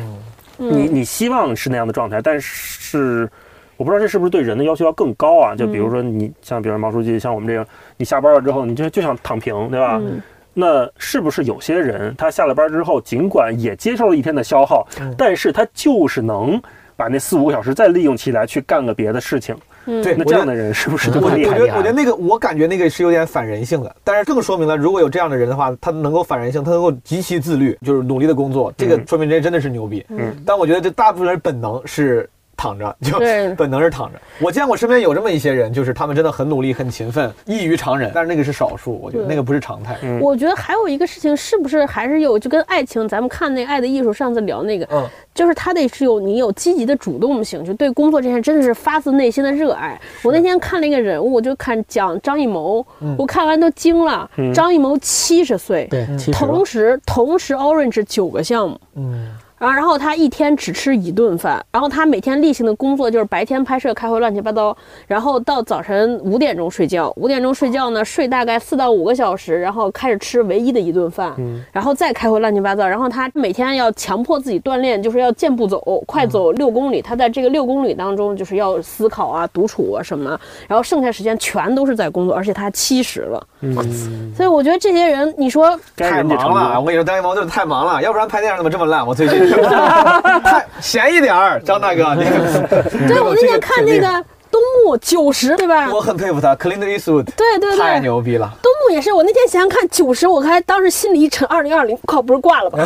[0.62, 3.30] 你你希望是那样的状态，但是
[3.78, 5.56] 我不知道这是不是对人的要求要更高啊？
[5.56, 9.98] 就比如说你像，比如毛书记，像我们这样，你下班了之后，你就就想躺平，对吧？
[10.02, 10.22] 嗯
[10.52, 16.62] 那是不是有些人他下了班之后，尽管也接受了一天的消耗，嗯但是他就是能
[16.98, 19.56] 把那四五个小时再利用起来去干个别的事情？
[19.86, 21.68] 嗯对，那这样的人是不是就我很厉害我觉？
[21.68, 30.06] 得，我觉得那个，我感觉那个是有点反人性的，但是更说明了，如果有这样的人的话，他能够反人性，他能够极其自律，就是努力的工作，这个嗯说明这真的是牛逼。
[30.10, 32.30] 嗯，但我觉得这大部分人本能是
[32.60, 33.18] 躺着， 就
[33.56, 34.20] 本能是躺着。
[34.42, 39.98] 我见过身边有这么一些人，就是他们真的很努力、很勤奋，异于常人，但是那个是少数，我觉得那个不是常态。
[40.04, 50.00] 嗯我觉得还有一个事情，是不是还是有就跟爱情，咱们看那《爱的艺术》上次聊那个，嗯，就是他得是有你有积极的主动性，就对工作这件事真的是发自内心的热爱。
[50.24, 52.86] 我那天看了一个人物，我就看讲张艺谋，
[53.18, 54.30] 我看完都惊了。
[54.38, 58.80] 嗯张艺谋七十岁，对，同时同时 Orange 九个项目。
[58.96, 59.30] 嗯，
[59.60, 71.36] 然后，然后他一天只吃一顿饭，然后他每天例行的工作就是白天拍摄、开会乱七八糟，然后到早晨五点钟睡觉，五点钟睡觉呢，睡大概四到五个小时，然后开始吃唯一的一顿饭，
[71.72, 83.76] 然后再开会乱七八糟，然后他每天要强迫自己锻炼，就是要健步走，快走六公里，他在这个六公里当中就是要思考啊、独处啊什么，然后剩下时间全都是在工作，而且他七十了，嗯，
[84.36, 86.86] 所以我觉得这些人，你说太忙了，我。
[86.86, 89.06] 跟你说，张艺谋就是太忙了，要不然拍电影怎么这么烂？
[89.06, 89.50] 我最近
[90.44, 92.24] 太闲一点儿，张大哥，你
[93.08, 94.08] 对我那天看那个
[94.52, 95.90] 东木九十，对吧？
[95.94, 98.52] 我很佩服他，Clint Eastwood，对对对，太牛逼了。
[98.64, 102.80] 东木也是，我那天想想看九十，我还当时心里一沉，二零二零，靠，不是挂了吧？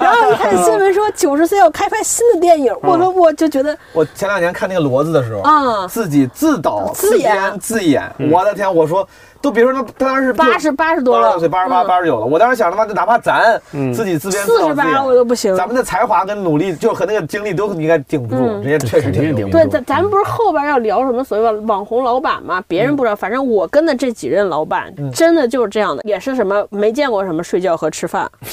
[0.00, 8.74] 然后一看新闻说九十岁要开拍新的电影，我说我就觉得我前两年看那个骡子的时候，啊，自己自导自演编自演，我的天！
[8.74, 9.06] 我说
[9.40, 12.26] 都别说他他当时八十八十多了，八十岁，八十八、十九了。
[12.26, 18.42] 我当时想他妈，哪怕咱嗯自己自编自导自48我都不行咱们的才华跟努力，就和那个精力都应该顶不住。
[18.42, 22.62] 嗯人家确实挺顶不咱咱们不是后边要聊什么所谓的网红老板吗？
[22.68, 28.30] 别人不知道，反正我跟的这几任老板，真的就是这样的，也是什么没见过什么睡觉和吃饭，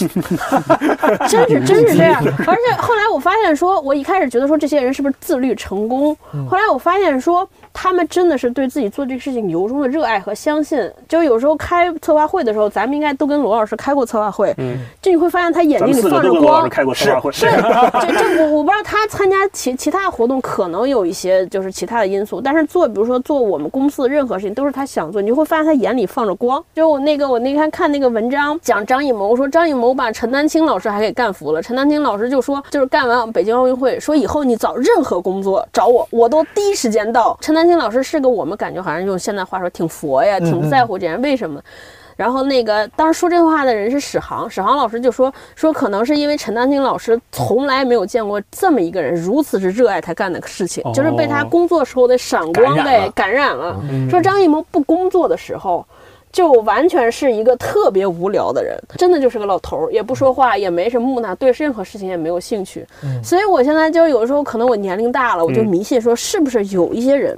[1.27, 2.23] 真是真是这样。
[2.47, 6.15] 而且后来我发现说，我一开始觉得说这些人是不是自律成功，
[6.49, 7.47] 后来我发现说。
[7.79, 10.76] 他们真的是对自己做这个事情由衷的热爱和相信。
[11.07, 26.63] 就有时候开策划会的时候，咱们应该都跟罗老师开过策划会，嗯就你会发现他眼睛里咱们四个放着光都跟罗老师，开过策划会，是，这这我我不知道他参加其其他活动可能有一些就是其他的因素，但是做比如说做我们公司的任何事情都是他想做，你就会发现他眼里放着光。
[26.73, 37.37] 就我那个我那天看那个文章讲张艺谋，说张艺谋把陈丹青老师还给干服了，陈丹青老师就说就是干完北京奥运会，说以后你找任何工作找我，我都第一时间到。
[37.41, 41.61] 陈丹青老师是个我们感觉好像用现在话说挺佛呀，挺不在乎这人，为什么？
[42.15, 54.09] 然后那个当时说这话的人是史航，史航老师就说说可能是因为陈丹青老师从来没有见过这么一个人如此之热爱他干的事情，哦就是被他工作时候的闪光给感染了感染了。
[54.09, 55.85] 说张艺谋不工作的时候。
[56.29, 62.85] 就完全是一个特别无聊的人，真的就是个老头儿，也不说话，也没什么木讷，对任何事情也没有兴趣。
[63.23, 67.35] 所以我现在就有的时候可能我年龄大了，我就迷信说是不是有一些人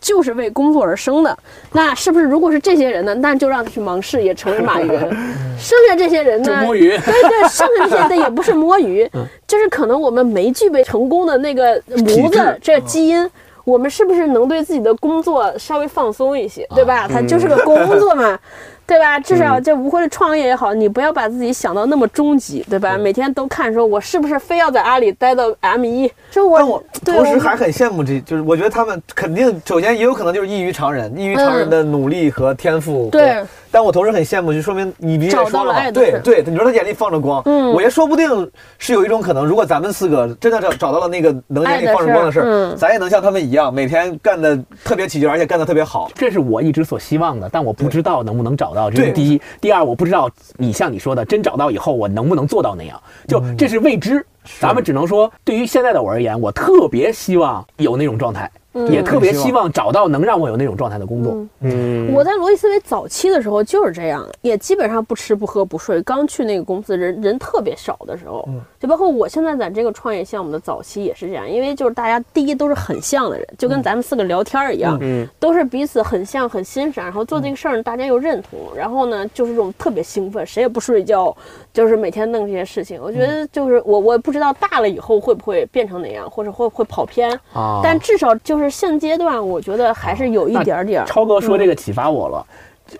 [0.00, 1.36] 就是为工作而生的？
[1.72, 3.14] 那是不是如果是这些人呢？
[3.16, 4.88] 那就让他去忙事业，成为马云。
[5.58, 6.62] 剩下这些人呢？
[6.62, 9.08] 摸鱼对对，剩下这些的也不是摸鱼，
[9.46, 13.30] 就是可能我们没具备成功的那个模子，这基因。
[13.62, 17.06] 我们是不是能对自己的工作稍微放松一些，对吧？
[17.06, 18.36] 它就是个工作嘛。
[18.90, 19.20] 对吧？
[19.20, 22.98] 至少这无论创业也好，你不要把自己想到那么终极，对吧？
[22.98, 26.10] 每天都看说，我是不是非要在阿里待到 M 一？
[26.28, 33.06] 这但我同时还很羡慕这，就是我觉得他们肯定首先也有可能就是异于常人，异于常人的努力和天赋。
[33.06, 37.72] 嗯对，但我同时很羡慕，就说明你毕竟也说了嘛，对对，你说他眼里放着光，嗯。
[37.72, 46.10] 我也说不定是有一种可能，如果咱们四个真的找找到了那个能眼里放着光的事咱也能像他们一样，每天干的特别起劲，而且干的特别好。
[46.14, 49.40] 这是我一直所希望的，但我不知道能不能找到，这是第一。
[49.60, 54.24] 第二，我不知道你像你说的，真找到以后我能不能做到那样，就这是未知。
[54.58, 58.50] 咱们只能说，对于现在的我而言，我特别希望有那种状态，
[58.88, 59.70] 也特别希望。
[59.72, 61.46] 找到能让我有那种状态的工作。
[61.60, 66.02] 嗯，我在罗辑思维早期的时候就是这样，也基本上不吃不喝不睡。
[66.02, 68.46] 刚去那个公司，人人特别少的时候，
[68.78, 75.26] 就包括我现在在这个创业项目的早期也是这样，因为就是大家第一都是很像的人，就跟咱们四个聊天儿一样，嗯。
[75.38, 81.34] 都是彼此很像很欣赏，然后做这个事儿大家又认同，然后呢就是这种特别兴奋，谁也不睡觉，
[81.72, 83.00] 就是每天弄这些事情。
[83.02, 91.06] 我觉得就是我我不知道大了以后会不会变成那样，或者会会跑偏，啊但至少就是现阶段，我觉得还是有一点点儿。
[91.06, 92.46] 超哥说这个启发我了。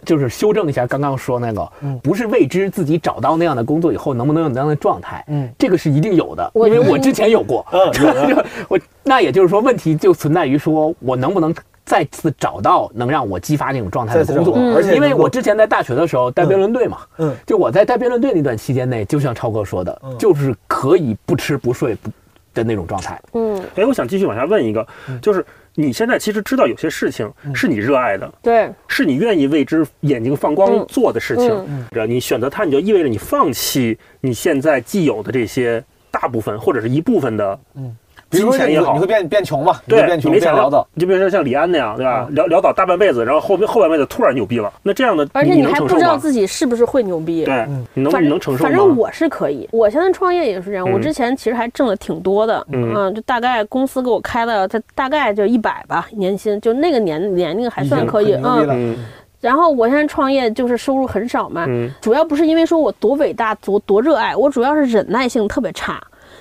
[0.05, 1.69] 就就是修正一下刚刚说那个，
[2.01, 11.53] 不是未知自己找到那样的工作以后能不能有那样的状态，嗯这个是一定有的，因为我之前有过，嗯有 我那也就是说问题就存在于说我能不能
[11.91, 17.35] 再次找到能让我激发那种状态的工作，而且因为我之前在大学的时候带辩论队嘛，嗯。
[17.45, 22.09] 就我在带辩论队那段期间内，就像超哥说的，就是可以不吃不睡不
[22.55, 24.87] 的那种状态，嗯，哎，我想继续往下问一个，
[25.21, 30.87] 就是你现在其实知道有些事情是你热爱的，对，是你愿意为之眼睛放光嗯。
[30.89, 38.00] 做的事情嗯，着你选择它，你就意味着你放弃你现在既有的这些大部分或者是一部分的比如说你
[38.31, 40.87] 金钱也好你会，变变穷嘛，你会对，变穷没想变潦倒。
[40.95, 42.29] 你就比如说像李安那样，对吧？
[42.33, 46.17] 潦潦倒大半辈子，然后后边后半辈子突然牛逼了，那这样的而且你你还不知道？
[46.17, 47.45] 自己是不是会牛逼。
[47.45, 48.69] 对，你能反正你能承受吗？
[48.71, 50.89] 反正我是可以，我现在创业也是这样。
[50.89, 58.97] 嗯我之前其实还挣的挺多的，嗯就大概公司给我开的，他大概就一百吧年薪，就那个年年龄还算可以，嗯。
[59.41, 65.99] 然后我现在创业就是收入很少嘛，嗯主要不是因为说我多伟大、多多热爱，我主要是忍耐性特别差。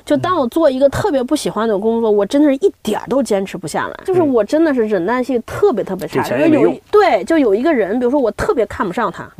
[0.09, 3.93] 就当我做一个特别不喜欢的工作，我真的是一点儿都坚持不下来。
[4.05, 6.23] 就是我真的是忍耐性特别特别差。
[6.23, 9.31] 就有对，就有一个人，比如说我特别看不上他，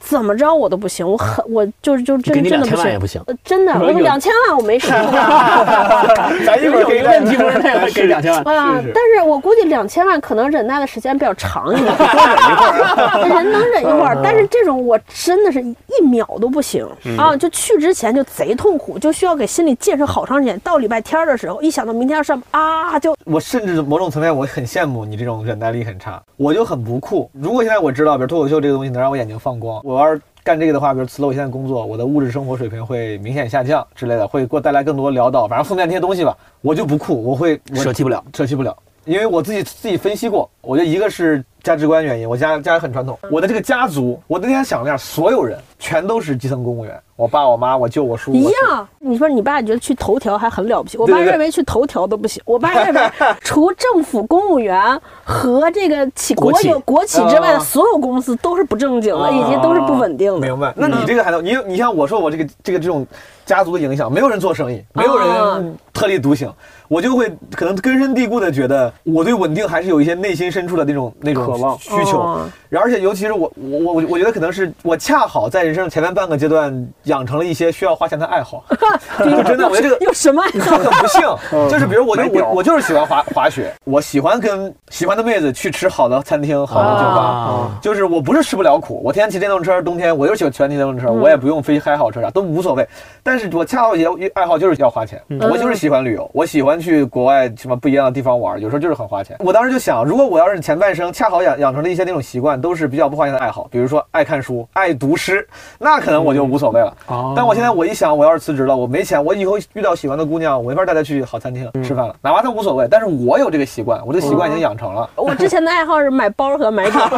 [0.00, 3.22] 怎么着我都不行，我很我就是就真给你两真的不行千万也不行。
[3.26, 4.90] 呃真的，我两千万我没说
[6.44, 11.94] 咱一会儿可以有一个问题不是 那个给两千万，啊，但是我估计两千万可能忍耐的时间比较长一点，
[13.28, 16.86] 人能忍一会儿，但是这种我真的是一秒都不行。
[17.18, 17.36] 啊！
[17.36, 20.58] 就去之前就贼痛苦，就需要给心理建设好长时间。
[20.60, 27.30] 到礼拜天的时候，一想到明天要上班啊，就我甚至某种层面我很羡慕你这种忍耐力很差，我就很不酷。
[27.32, 38.76] 如果现在我知道，比如脱口秀这个东西能让我眼睛放光，我要是干这个的话，比如辞了我现在工作，我的物质生活水平会明显下降之类的，会给我带来更多潦倒，反正负面那些东西吧，我就不酷，我会我舍弃不了，舍弃不了。
[39.04, 48.86] 因为我自己自己分析过，我觉得一个是价值观原因，我家家里很传统，我的这个家族，我那天想了一下，所有人全都是基层公务员，我爸、我妈、我舅、我叔，一样。
[48.98, 52.42] 你说你爸觉得去头条还很了不起，我爸认为去头条都不行。
[52.44, 53.00] 我爸认为
[53.40, 60.40] 除政府公务员和这个企国有国企之外的啊所有公司都是不正经的，啊以及都是不稳定的。
[60.40, 60.72] 明白？
[60.76, 63.06] 那你这个还能，你你像我说我这个这个这种
[63.46, 66.52] 家族的影响，没有人做生意，没有人特立独行，
[66.90, 71.78] 我就会可能根深蒂固的觉得我对稳定还是有一些内心深处的那种那种渴望。
[71.78, 72.18] 需求。
[72.18, 72.50] 哦。
[72.72, 78.64] 而且尤其是我我我我觉得可能是我恰好在人生前面半个阶段养成了一些需要花钱的爱好，
[79.18, 80.42] 就真的我觉得这个 有什么？
[80.42, 80.78] 爱就好？
[80.78, 87.78] 很不幸，就是比如我我我就是喜欢滑滑雪，我喜欢跟喜欢的妹子去吃好的餐厅、好的酒吧，啊。
[87.80, 91.20] 就是我不是吃不了苦，我天天骑电动车，冬天我就是喜欢骑电动车，嗯。
[91.20, 92.88] 我也不用非开好车啥都无所谓。
[93.22, 95.38] 但是我恰好也爱好就是要花钱，嗯。
[95.50, 99.36] 我就是喜欢旅游，我喜欢去国外什么不一样的地方玩，有时候就是很花钱。
[99.40, 105.46] 我当时就想，如果我要是前半生恰好养养成了一些那种习惯，都是比较不花钱的爱好，比如说爱看书、爱读诗，
[105.78, 106.96] 那可能我就无所谓了。
[107.06, 115.08] 哦但我现在我一想，我要是辞职了，我没钱，我以后遇到喜欢的姑娘，我没法带她去好餐厅吃饭了，哪怕她无所谓，但是我有这个习惯，我这习惯已经养成了。
[115.16, 116.98] 我之前的爱好是买包和买酒。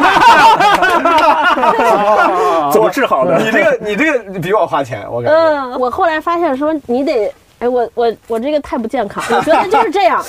[2.71, 3.37] 怎么治好的？
[3.39, 5.37] 你这个你这个比我花钱，我感觉。
[5.37, 7.31] 嗯，我后来发现说你得，
[7.63, 10.21] 哎，我我我这个太不健康，我觉得 就是这样，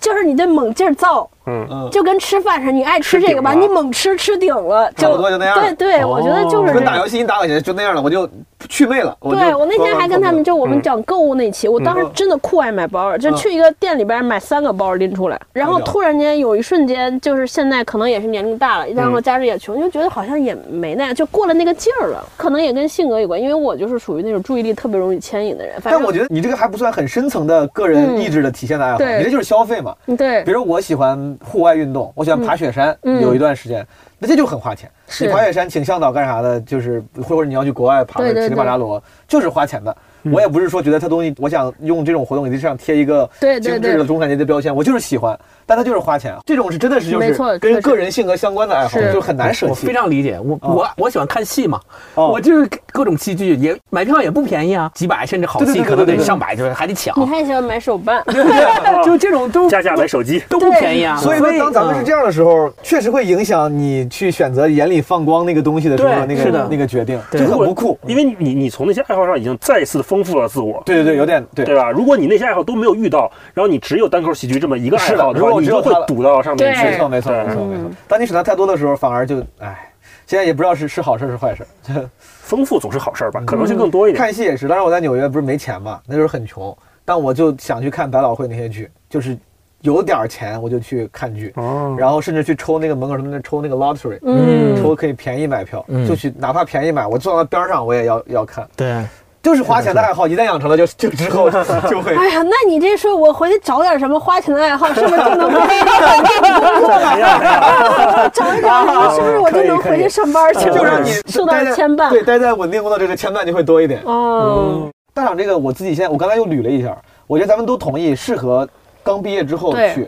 [0.00, 6.72] 就是你这猛劲儿造，嗯，嗯，就跟吃饭似的，你爱吃这个吧，你猛吃吃顶了，差不多就那样对对，我觉得就是。
[6.72, 8.28] 跟打游戏你打过去就那样了，我就
[8.68, 9.16] 去魅了。
[9.20, 22.24] 对我那天还跟他们就我们嗯讲购物那期，我当时真的酷爱买包，就去一个店里边买三个包拎出来，然后突然间有一瞬间，就是现在可能也是年龄大了，然后家里也穷，就觉得好像也没那样，就过了那个劲儿了。
[22.38, 25.74] 可能也跟性格有关，因为我就是属于那种注意力特别容易牵引的人。
[25.84, 29.89] 但我觉得你这个还不算很深层的个人嗯意志的体现的爱好，对你这就是消费嘛。
[30.06, 30.42] 嗯对。
[30.44, 33.20] 比如我喜欢户外运动，我喜欢爬雪山，嗯。
[33.20, 33.86] 有一段时间，
[34.18, 34.90] 那这就很花钱。
[35.20, 39.96] 你爬雪山请向导干啥的，就是或者你要去国外爬个乞力马扎罗，就是花钱的。
[40.24, 46.34] 我也不是说觉得他东西，我想用这种活动给这上贴一个对对对精致的中产阶级的标签，我就是喜欢，但他就是花钱。
[46.44, 49.70] 这种是真的是就没是跟个人性格相关的爱好，就很难舍弃。
[49.70, 49.92] 我非。
[49.92, 50.74] 常理解，我哦。
[50.74, 51.78] 我我喜欢看戏嘛，
[52.14, 52.28] 哦。
[52.28, 56.18] 我就是各种戏剧也买票也不便宜啊，几百甚至好对对戏可能对对对对。
[56.18, 57.14] 得上百，就是还得抢。
[57.20, 58.24] 你，还喜欢买手办，
[59.04, 61.16] 就这种都 加价买手机，都不便宜啊。
[61.16, 67.98] 所以说，当咱们是这样的时候，确实会影响你去选择眼里放光那个东西的时候，那个那个决定，对就很不酷。
[68.06, 70.82] 因为你你你从那些爱好上已经再一次丰富了自我。
[70.84, 71.92] 对对对，有点对对吧？
[71.92, 76.82] 如果你那些爱好都没有遇到，然后你只有单口喜剧这么一个爱好的话，你就会堵到上面去。
[76.82, 77.96] 对没错没错没错没错嗯。
[78.08, 79.92] 当你选择太多的时候，反而就唉，
[80.26, 81.64] 现在也不知道是是好事是坏事。
[82.42, 84.20] 丰富总是好事儿吧，可能性更多一点。
[84.20, 89.38] 看戏也是，当时我在纽约不是没钱嘛，那时候很穷，但我就想去看百老汇那些剧，就是
[89.82, 98.68] 有点钱我就去看剧，哦，然后甚至去抽那个门口他们那抽那个 lottery，嗯，抽可以便宜买票，嗯就去哪怕便宜买，我坐到边上我也要要看。
[98.76, 99.04] 对，
[99.42, 101.50] 就是花钱的爱好，一旦养成了就， 就之后
[101.88, 102.14] 就会。
[102.14, 108.30] 哎呀，那你这说，我回去找点什么花钱的爱好，是不是就能回去稳定工作了？
[108.34, 110.76] 找一找，是不是我就能回去上班去了？
[110.76, 112.10] 就让你受到牵绊。
[112.10, 114.02] 对，待在稳定工作这个牵绊就会多一点。
[114.04, 116.94] 哦，大厂这个我自己现在，我刚才又捋了一下，
[117.26, 118.68] 我觉得咱们都同意适合
[119.02, 120.06] 刚毕业之后去，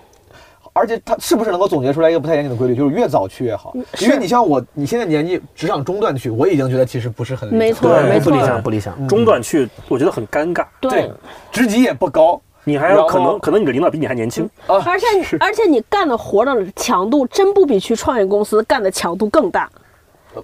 [0.75, 3.75] 而且他是不是能够总结出来一个不太严谨的规律，就是越早去越好？
[4.01, 9.09] 因为你像我，你现在年纪职场中段去，我已经觉得其实不是很理想没错对没错不理想，不理想。
[9.09, 10.65] 中段去，我觉得很尴尬。
[10.81, 11.11] 对，
[11.51, 14.49] 职级也不高你还要可能，可能你的领导比你还年轻。
[14.67, 15.07] 啊，而且
[15.41, 19.69] 而且你干的活的强度真不比去创业公司干的强度更大，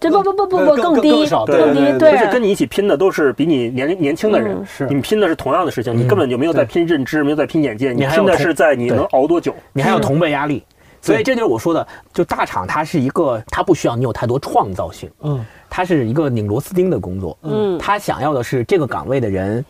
[0.00, 4.86] 这不不不不不呃更更低更少对更低，对而且跟你一起拼的都是比你年龄年轻的人嗯，是。
[4.86, 9.54] 你们拼的是同样的事情，你根本就没有在拼认知，没有在拼眼界，你拼的是在你能熬多久。
[9.72, 10.62] 你还有同辈压力，
[11.00, 17.78] 所以这就是我说的，就大厂它是一个，它不需要你有太多创造性，嗯，它是一个拧螺丝钉的工作，嗯。
[17.78, 19.64] 他想要的是这个岗位的人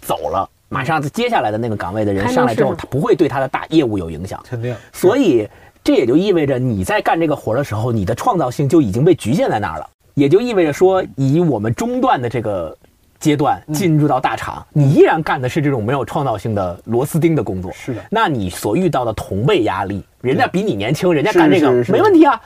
[0.00, 4.74] 走了，马上接下来的那个岗位的人上来之后，他不会对他的大业务有影响，肯定。
[4.92, 5.48] 所以
[5.84, 12.76] 这也就意味着你在干这个活儿的时候，你的创造性就已经被局限在那儿了，也就意味着说，以我们中段的这个。
[13.20, 17.72] 阶段进入到大厂，你依然干的是这种没有创造性的螺丝钉的工作。
[17.72, 22.38] 是的那你所遇到的同辈压力，人家比你年轻，人家干这个没问题啊。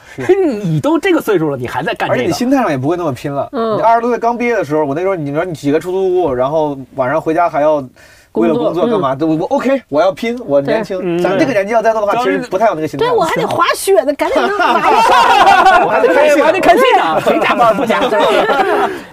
[0.63, 3.49] 你都这个岁数了，你还在干这个，而且你心态上也不会那么拼了。
[3.51, 7.85] 嗯你二十多岁刚毕业的时候，我那时候你说你挤个出租屋，然后晚上回家还要。
[8.39, 9.17] 为了工作干嘛？
[9.21, 10.99] 我我 OK，我要拼，我年轻。
[11.03, 13.07] 嗯咱们这个年纪要再做的话，其实不太有那个心态。
[13.07, 15.85] 对我还得滑雪呢，赶紧能滑 一下。
[15.85, 18.01] 我还得开戏，我还得开现场， 谁加班不加？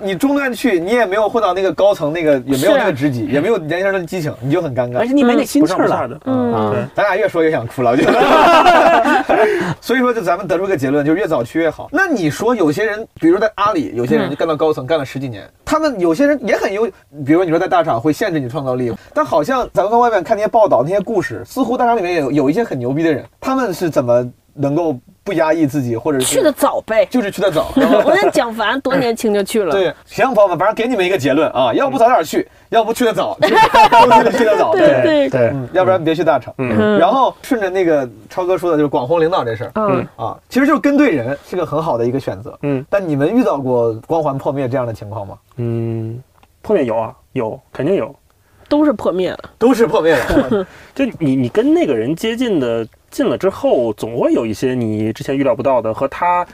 [0.02, 5.00] 你中段去，你也没有混到那个高层，那个也没有那个职级，也没有年轻人的激情，你就很尴尬。
[5.00, 6.20] 而且你没那心不气儿了。
[6.26, 8.14] 嗯咱俩越说越想哭了，我觉得。
[9.82, 11.90] 所以说，就咱们得出个结论，就是越早去越好。
[11.92, 16.86] 那你说有些人，比如在阿里，有些人就干到高层，干了十几年，他们有些人也很优，
[17.26, 27.06] 比如你说在大厂会限制你创造力，但好像咱们在外面看那些报道、那些故事，似乎大厂里面也有有一些很牛逼的人，他们是怎么能够不压抑自己，或者是去的早呗。
[27.06, 27.72] 就是去的早，
[28.04, 29.72] 我那蒋凡多年轻就去了。
[29.72, 36.54] 对，行，朋友们，反正给你们一个结论啊， 要不早点去，要不去的早，都去的去的早，对对对，嗯，要不然别去大厂。
[36.58, 42.58] 嗯然后顺着那个超哥说的，就是广弘领导这事儿嗯，啊，其实就是跟对人是个很好的一个选择。
[42.64, 45.38] 嗯但你们遇到过光环破灭这样的情况吗？
[45.56, 46.22] 嗯，
[46.62, 48.14] 破灭有啊，有，肯定有。
[48.68, 49.40] 都是破灭了。
[49.58, 56.46] 都是破灭了， 就你你跟那个人接近的近了之后，总会有一些你之前预料不到的和他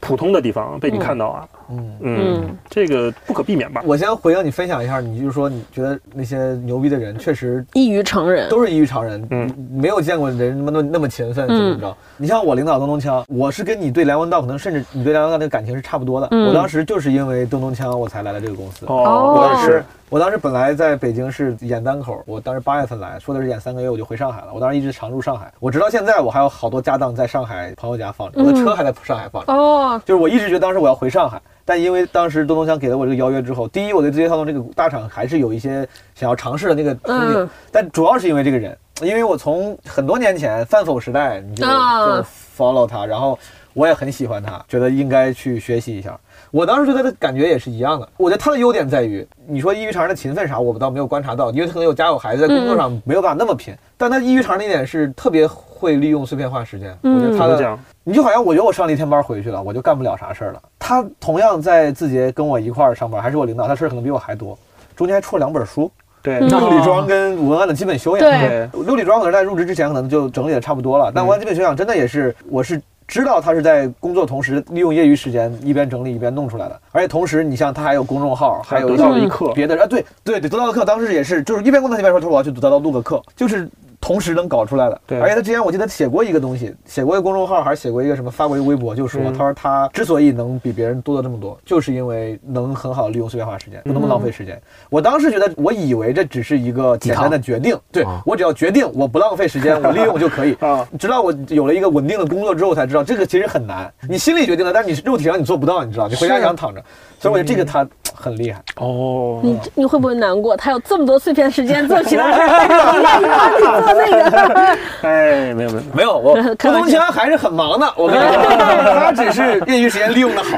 [0.00, 1.48] 普通的地方被你看到啊。
[1.52, 1.59] 嗯。
[1.70, 3.82] 嗯嗯，这个不可避免吧？
[3.84, 8.48] 我先回应你分享一下，你就是说你觉得那些牛逼的人确实异于常人。
[8.48, 11.96] 都是异于常人，嗯没有见过人那么那么勤奋，怎么着？
[12.16, 16.28] 你像我领导东东锵，我是跟你对梁文道可能甚至你对梁文道那个感情是差不多的。
[16.30, 18.86] 嗯我当时就是因为东东锵我才来了这个公司。
[18.86, 19.84] 哦，我当时我也是。
[20.10, 24.48] 我当时本来在北京是演单口，我当时八月份来说的是演三个月我就回上海了。
[24.52, 29.52] 我当时一直常驻上海，我直到现在我还有好多家当在上海朋友家放着，我的车还在上海放着。
[29.52, 31.40] 哦，就是我一直觉得当时我要回上海，
[31.70, 42.26] 但因为当时东东香给了我这个邀约之后，第一我对字节跳动这个大厂还是有一些想要尝试的那个憧憬，嗯但主要是因为这个人，因为我从很多年前饭否时代你就啊就
[42.58, 43.38] follow 他，然后
[43.72, 46.18] 我也很喜欢他，觉得应该去学习一下。
[46.50, 48.08] 我当时对他的感觉也是一样的。
[48.16, 53.72] 我觉得他的优点在于，你说异于常人的勤奋啥，我倒没有观察到，因为他可能有家有孩子，在工作上没有办法那么拼。
[53.96, 56.92] 但他异于常人的一点是特别会利用碎片化时间。
[57.02, 57.78] 我觉得他的？
[58.10, 60.60] 你就好像我觉得我上了一天班回去了，我就干不了啥事儿了。
[60.80, 64.58] 他同样在字节跟我一块儿上班，还是我领导，他事儿可能比我还多，
[64.96, 65.88] 中间还出了两本书，
[66.20, 68.28] 对，《六里庄》跟《文案的基本修养》。
[68.40, 68.68] 对。
[68.72, 83.70] 对，六里庄可能在入职之前可能就整理的差不多了，但文案基本修养真的也是，我是知道他是在工作同时利用业余时间一边整理一边弄出来的，而且同时你像他还有公众号，还有得到课，别的啊，对对对，得到的课当时也是，就是一边工作一边说，他说我要去得到录个课，就是
[84.00, 85.00] 同时能搞出来的。
[85.06, 94.60] 对而且他之前我记得写过一个东西，写过一个公众号，还是写过一个什么，发过一个微博，就说、嗯他说他之所以能比别人多的这么多，就是因为能很好地利用碎片化时间，不那么浪费时间。
[94.88, 100.54] 我当时觉得，我以为这只是一个简单的决定，对啊我只要决定我不浪费时间， 我利用就可以。
[100.60, 103.92] 啊，直到我有了一个稳定的工作之后，才知道这个其实很难。
[104.08, 106.08] 你心里决定了，但是你肉体上你做不到，你知道？
[106.08, 106.82] 你回家想躺着，
[107.20, 108.60] 所以我觉得这个他很厉害。
[108.76, 110.56] 哦，你你会不会难过？
[110.56, 112.48] 他有这么多碎片时间做其他事儿，
[113.84, 114.78] 做那个。
[115.08, 117.86] 哎，没有没有，没有，我 开玩笑朱东强还是很忙的。
[117.96, 120.56] 我跟你说，他只是业余时间利用的好。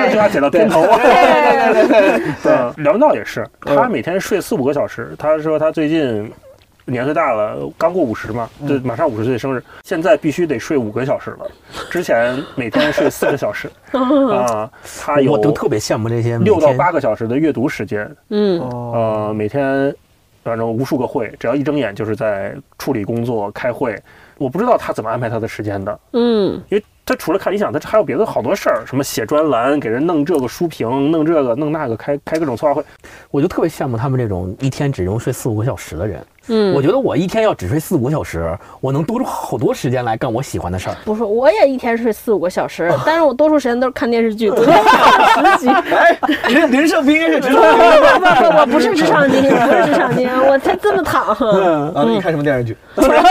[0.00, 0.98] 这句话写到点头啊。
[1.00, 5.14] 对对对对对，梁文道也是，他每天睡四五个小时。
[5.18, 6.30] 他说他最近
[6.90, 11.46] 年岁大了，刚过五十嘛，对，马上五十岁生日，现在必须得睡五个小时了。
[11.90, 19.94] 之前每天睡四个小时 啊，他有我都特别羡慕这些每六到天八个小时的阅读时间，嗯，呃，每天
[20.42, 24.00] 反正无数个会，只要一睁眼就是在处理工作、开会。
[24.38, 32.84] 我不知道他怎么安排他的时间的，嗯，因为他除了看理想，他还有别的好多事儿，什么写专栏、给人弄这个书评、弄这个弄那个，开开各种策划会。
[33.30, 36.20] 我就特别羡慕他们这种一天只用睡四五个小时的人。
[36.50, 40.96] 嗯我觉得我一天要只睡四五个小时，我能多出好多时间来干我喜欢的事儿。
[41.04, 45.68] 不是，我也一天睡四五个小时，但是我多数时间都是看电视剧， 昨天看了十集。
[45.68, 51.28] 哎，林林胜不应该是职场不不不不，我不是职场精英，不是职场精英，我才这么躺。
[51.94, 52.04] 啊？
[52.08, 52.74] 你看什么电视剧？
[52.96, 53.22] 突然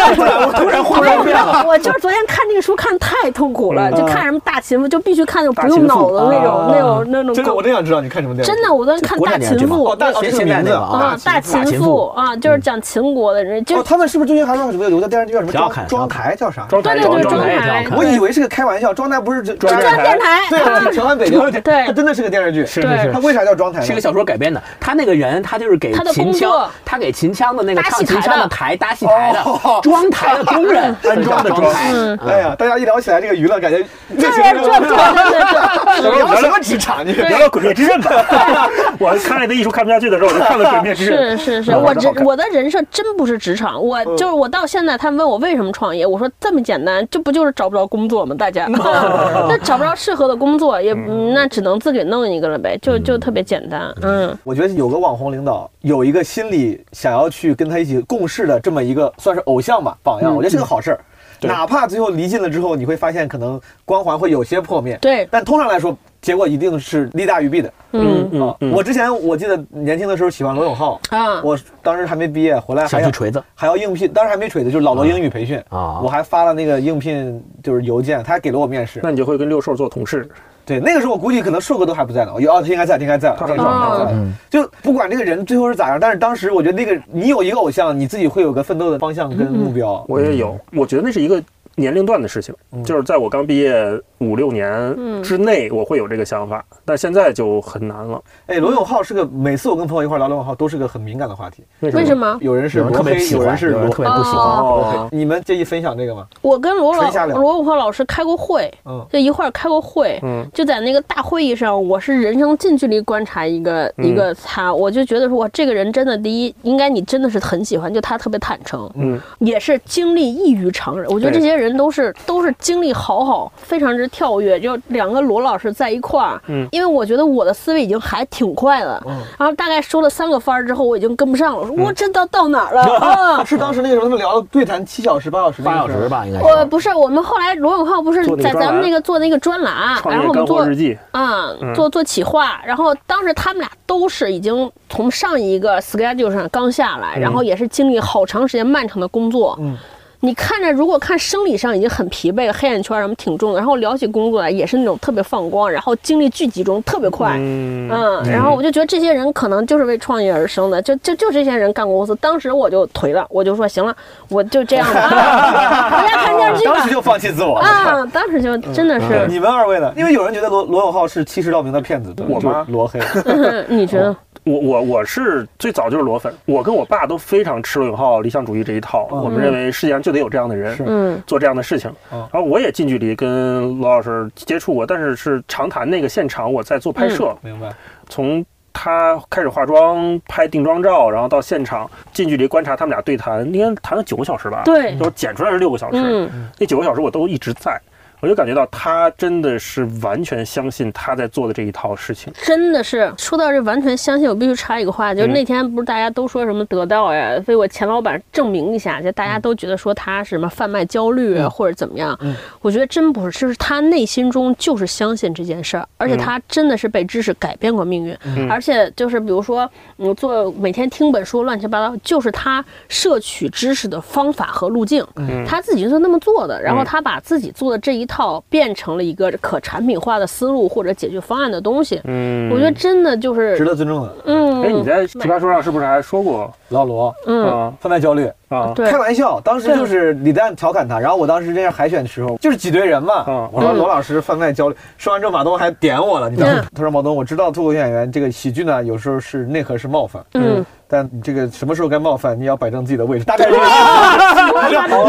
[0.46, 1.66] 我突然画面变了。
[1.66, 7.62] 我就是昨天看那个书看太痛苦了，就看什么大秦赋，就必须看那种不用脑子那种啊那种那种真的，我狗。
[7.68, 8.52] 真想知道你看什么电视。
[8.52, 16.66] 真的，我昨天看大秦赋哦，大哦现这个名字现在那个啊啊，大秦秦赋赋啊，就是讲秦国的人，就哦，他们是不是最近还说什么有个电视剧叫什么庄庄台叫啥？
[16.70, 20.40] 庄台对对对庄庄台我以为是个开玩笑，庄台不是庄中央电台。
[20.50, 22.66] 对啊，城安北调， 对它真的是个电视剧。
[22.66, 23.86] 是是是它为啥叫庄台呢？
[23.86, 31.92] 是个小说改编的，他那个人，他就是给他的秦工作腔，他给秦腔的那个搭唱秦腔的戏台的台搭戏台的哦装台的工人，安装的装台。
[31.94, 33.86] 嗯，哎呀，大家一聊起来这个娱乐，感觉
[34.18, 37.06] 这这些这这这这聊什么职场？
[37.06, 38.70] 你聊聊《鬼灭之刃》吧。
[39.00, 41.44] 我看那个艺术看不下去的时候，我就看了《鬼灭之刃是》。
[41.46, 48.36] 是是，嗯我真好看人我的人设真不是职场，我就是我到现在，他们问我为什么创业，我说这么简单，这不就是找不着工作吗？
[48.38, 61.00] 大家， 那找不着适合的工作，也嗯那只能自己弄一个了呗，就就特别简单，嗯我觉得有个网红领导，有一个心里想要去跟他一起共事的这么一个算是偶像吧榜样，我觉得是个好事儿。
[61.40, 61.50] 对。
[61.50, 67.74] 哪怕最后离近了之后，你会发现可能光环会有些破灭，对，但通常来说，结果一定是利大于弊的。
[67.94, 68.48] 嗯嗯。
[68.48, 73.44] 啊，我之前我记得年轻的时候喜欢罗永浩，啊，我当时还没毕业，回来还要想去锤子。
[73.56, 75.58] 还要应聘，当时还没锤子，就是老罗英语培训。
[75.70, 76.00] 啊。
[76.04, 79.00] 我还发了那个应聘就是邮件，他还给了我面试。
[79.04, 80.28] 那你就会跟六兽做同事。
[80.68, 84.20] 对，那个时候我估计可能硕哥都还不在呢，有哦，他应该在，他应该在，他很那个时候爽应该在。
[84.20, 84.34] 嗯。
[84.50, 90.04] 就不管这个人最后是咋样，但是当时我觉得那个你有一个偶像，你自己会有个奋斗的方向跟目标。
[90.10, 91.42] 我也有，我觉得那是一个
[91.78, 92.54] 年龄段的事情，
[92.84, 93.86] 就是在我刚毕业
[94.18, 98.22] 五六年嗯之内，我会有这个想法，但现在就很难了。
[98.48, 102.18] 哎，罗永浩是个每次我跟朋友一块聊罗永浩都是个很敏感的话题，为为什？
[102.18, 102.38] 么？
[102.42, 104.44] 有人是罗黑，特别喜欢，有人是罗特别不喜欢。
[104.58, 106.26] 哦，你们介意分享这个吗？
[106.42, 121.08] 我跟罗老罗永浩老师开过会，嗯就一块儿开过会，嗯就在那个大会议上，我是人生近距离观察一个、嗯一个他，我就觉得说，哇，这个人真的第一，应该你真的是很喜欢，就他特别坦诚，嗯，也是经历异于常人。
[121.12, 132.84] 我觉得这些人都是都是经历好好，非常之跳跃，就两个罗老师在一块儿，嗯因为我觉得我的思维已经还挺快的，嗯然后大概说了三个番儿之后，我已经跟不上了，我说我这到到哪儿了
[133.38, 133.44] 啊？
[133.44, 136.08] 是当时那个时候他们聊了对谈七小时、八小时、八小时。
[136.08, 136.46] 吧，应该是。
[136.46, 149.76] 我不是，我们后来罗永浩不是在咱们那个做那个专栏，然后我们做日记，啊、嗯做做企划，然后当时他们俩都是已经从上一个 schedule 上刚下来，嗯然后也是经历好长时间漫长的工作，嗯
[150.20, 157.36] 你看着，如果看生理上已经很疲惫了，黑眼圈什么挺重的，然后聊起工作来也是那种特别放光，然后精力巨集中，特别快。
[157.38, 162.16] 嗯嗯，然后我就觉得这些人可能就是为创业而生的，就就就这些人干公司。
[162.16, 163.96] 当时我就颓了，我就说行了，
[164.30, 166.92] 我就这样吧， 啊回家看电视剧吧当时。
[166.92, 167.68] 就放弃自我了。
[167.68, 169.94] 啊，当时就真的是，你们二位呢？
[169.96, 173.00] 因为有人觉得罗罗永浩是欺世盗名的骗子，我吗罗黑。
[173.26, 174.16] 嗯 你觉得？
[174.48, 181.92] 我我我是最早就是裸粉，我跟我爸都非常吃罗永浩理想主义这一套，我们认为世界上就得有这样的人，嗯做这样的事情。
[182.14, 187.70] 嗯然后我也近距离跟罗老师接触过，但是是长谈那个现场我在做拍摄，明白。
[188.08, 197.80] 从他开始化妆、拍定妆照，然后到现场近距离观察他们俩对谈，应该谈了九个小时吧？，对，就剪出来是六个小时，嗯那九个小时我都一直在。
[198.20, 202.34] 我就感觉到他真的是完全相信他在做的这一套事情。
[202.44, 204.28] 真的是说到这，完全相信。
[204.28, 205.34] 我必须插一个话，就是嗯。
[205.34, 212.18] 那天不是大家都说什么得到呀，为我前老板证明一下，就大家都觉得说他是什么贩卖焦虑啊，或者怎么样。
[212.62, 218.18] 我觉得真不是，就是他内心中就是相信这件事儿，而且他真的是被知识改变过命运，
[218.50, 225.06] 而且就是比如说，我，做每天听本书乱七八糟，就是他摄取知识的方法和路径，
[225.48, 232.02] 他自己就是那么做的，然后他把自己做的这一套变成了一个可产品化的思路或者解决方案的东西。
[232.06, 234.16] 嗯，我觉得真的就是值，得尊重的。
[234.26, 238.72] 嗯，哎，你在奇葩说上是不是还说过老罗，嗯，啊贩卖焦虑，啊？
[238.74, 243.50] 对开玩笑，当时就是李诞调侃他，然后我当时这样海选的时候，就是挤兑人嘛嗯。
[243.52, 246.66] 我说罗老师贩卖焦虑，说完之后马东还点我了，你知道吗嗯？
[246.74, 253.76] 他说马东，我知道脱口秀演员这个喜剧呢，有时候是内核是冒犯，嗯，但你这个什么时候该冒犯，你要摆正自己的位置， 大概是这个意思。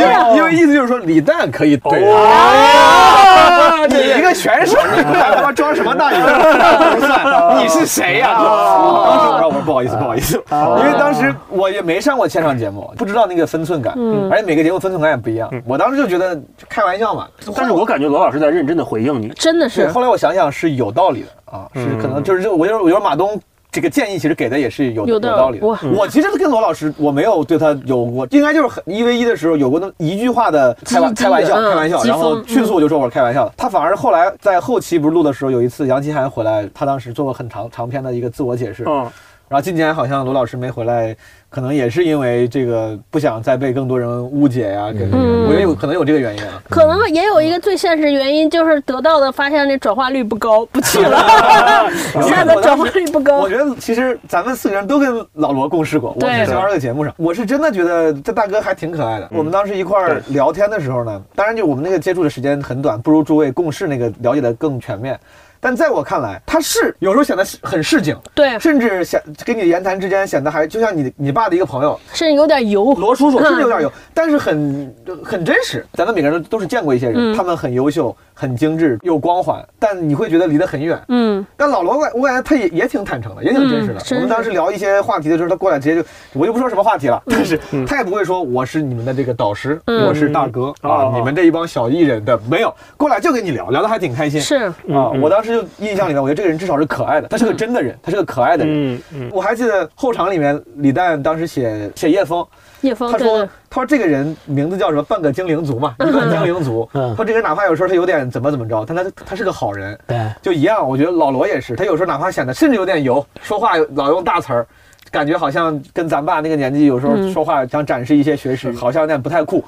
[0.01, 8.35] 因为因为意思就是说李诞可以怼他，你一个选手，你还他妈装什么大爷不算，你是谁呀？
[8.35, 13.95] 当时我说我说不好意思不好意思，因为当时我也没上过线上节目，不知道那个分寸感，
[14.31, 15.49] 而且每个节目分寸感也不一样。
[15.65, 16.39] 我当时就觉得
[16.69, 19.29] 开玩笑嘛，但是我感觉罗老师在认真的回应你。
[19.31, 23.41] 真的是，后来我想想是有道理的啊，是可能就是这我就是我觉得马东。
[23.71, 25.67] 这个建议其实给的也是有有道理道理的。
[25.97, 33.53] 我其实跟罗老师，我没有对他有过，应该就是很一 v 一的时候有过那么一句话的开玩开玩笑，嗯开玩笑，然后迅速我就说我是开玩笑的。
[33.57, 39.07] 他反而后来在后期不是录的时候，有一次杨奇涵回来，他当时做过很长长篇的一个自我解释，嗯，
[39.49, 41.15] 然后今年好像罗老师没回来，
[41.51, 46.63] 可能也是因为这个不想再被更多人误解呀、跟嗯我觉得有可能有这个原因啊。
[46.69, 51.89] 可能也有一个最现实原因，就是得到的发现那转化率不高，不去了，
[52.23, 53.49] 现在的转化率不高我。
[53.49, 59.29] 觉得其实咱们四个人都跟老罗共事过，我对是在这个节目上，我是真的觉得这大哥还挺可爱的。
[59.33, 65.19] 我们当时一块儿聊天的时候呢，当然就我们那个接触的时间很短，不如诸位共事那个了解的更全面。
[65.61, 72.95] 但在我看来，他是有时候显得很市井，对，甚至显跟你言谈之间显得还就像你你爸的一个朋友甚至有点油。
[72.95, 74.95] 罗叔叔，嗯甚至有点油，但是很
[75.25, 75.85] 很真实。
[75.93, 81.01] 咱们每个人都都是见过一些人，嗯他们很优秀、很精致又光环，但你会觉得离得很远。
[81.09, 84.01] 嗯，但老罗，我我感觉他也也挺坦诚的，也挺真实的。
[84.11, 94.41] 嗯我们当时聊一些话题的时候，他过来直接就，我就不说什么话题了，但是他也不会说我是你们的这个导师，嗯我是大哥啊哦，你们这一帮小艺人的没有，过来就跟你聊，聊得还挺开心。
[94.41, 98.95] 是，啊，嗯我当时就印象里面，我觉得这个人至少是可爱的，他是个真的人，他是个可爱的人。
[98.95, 102.47] 嗯嗯，我还记得后场里面，李诞当时写写叶枫，
[102.83, 105.03] 叶枫，他说对对，他说这个人名字叫什么？
[105.09, 106.89] 半个精灵族嘛，一个精灵族。
[106.93, 109.99] 嗯说这个人哪怕有时候他有点怎么怎么着，但他他是个好人。
[110.07, 114.67] 对，就一样，我觉得老罗也是，他有时候哪怕显得甚至有点油，说话老用大词儿，
[115.11, 119.65] 感觉好像跟咱爸那个年纪有时候嗯说话想展示一些学识，好像有点不太酷。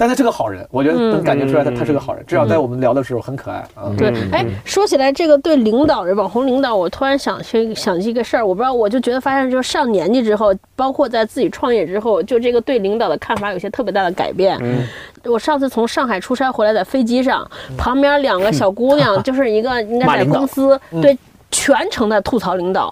[0.00, 3.92] 但他是个好人，我觉得能感觉出来他他是个好人，至少在我们聊的时候很可爱啊。
[3.98, 14.56] 对嗯，哎，说起来这个对领导人网红领导，我突然想起想起一个事儿，我不知道，我就觉得发现，就是上年纪之后，包括在自己创业之后，就这个对领导的看法有些特别大的改变。
[14.62, 14.86] 嗯。
[15.24, 17.46] 我上次从上海出差回来，在飞机上，
[17.76, 21.14] 旁边两个小姑娘，就是一个应该在公司对
[21.50, 22.90] 全程在吐槽领导。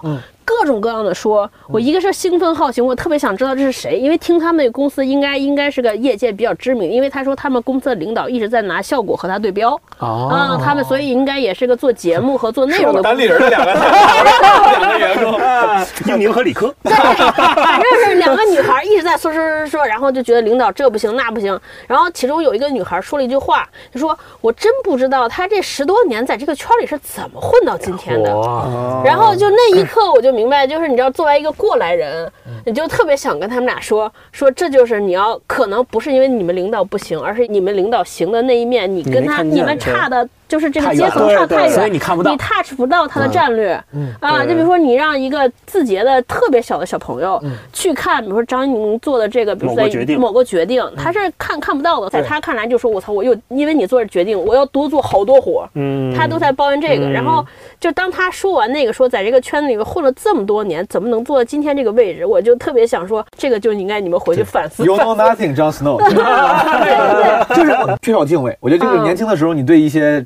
[0.49, 13.01] 嗯各种各样的说，我一个是兴奋好奇，我特别想知道这是谁，因为听他们那个公司应该应该是个业界比较知名，因为他说他们公司的领导一直在拿效果和他对标，哦啊，他们所以应该也是个做节目和做内容的。
[13.01, 15.39] 单立人的两个两个员工，
[16.07, 21.57] 英宁和理科， 对，反正是两个女孩一直在说说说说，然后就觉得领导这不行那不行。
[21.87, 32.31] 然后其中有一个女孩说了一句话，就说：“我真不知道他这十多年在这个圈里是怎么混到今天的。”哇，然后就那一刻我就明白，就是你知道，作为一个过来人，
[32.67, 43.81] 你就特别想跟他们俩说说，这就是你要可能不是因为你们领导不行，而是你们领导行的那一面，你跟他你们差的就是这个阶层上太远，所以你看不到你 touch 不到他的战略。
[43.93, 55.69] 嗯啊，就比如说你让一个字节的特别小的小朋友去看，比如说张一鸣做的这个，比如说某个决定某个决定，他是看看不到的，在他看来就说我操，我又因为你做这决定，我要多做好多活。
[55.75, 57.45] 嗯，他都在抱怨这个，嗯然后
[57.79, 62.25] 就当他说完那个，说在这个圈子里面混了这么多年，怎么能做到今天这个位置？
[62.25, 65.15] 我就特别想说，这个就应该你们回去反思 You know。
[65.15, 65.99] nothing, Jon Snow。
[67.55, 68.57] 就是缺少敬畏。
[68.59, 70.25] 我觉得就是嗯年轻的时候，你对一些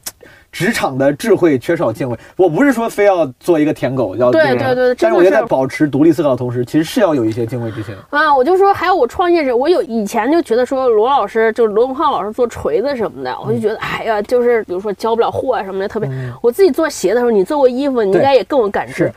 [0.51, 2.17] 职场的智慧缺少敬畏。
[2.35, 7.95] 我不是说非要做一个舔狗，要对对对但是我觉得在保持独立思考的同时，其实是要有一些敬畏之心。
[8.11, 16.09] 啊，我就说，还有我创业者，我有以前就觉得说罗老师，就是罗永浩老师做锤子什么的，我就觉得，哎呀，就是比如说交不了货啊什么的，特别。
[16.41, 19.13] 我自己做鞋的时候，你做过衣服，你应该也更有感知是。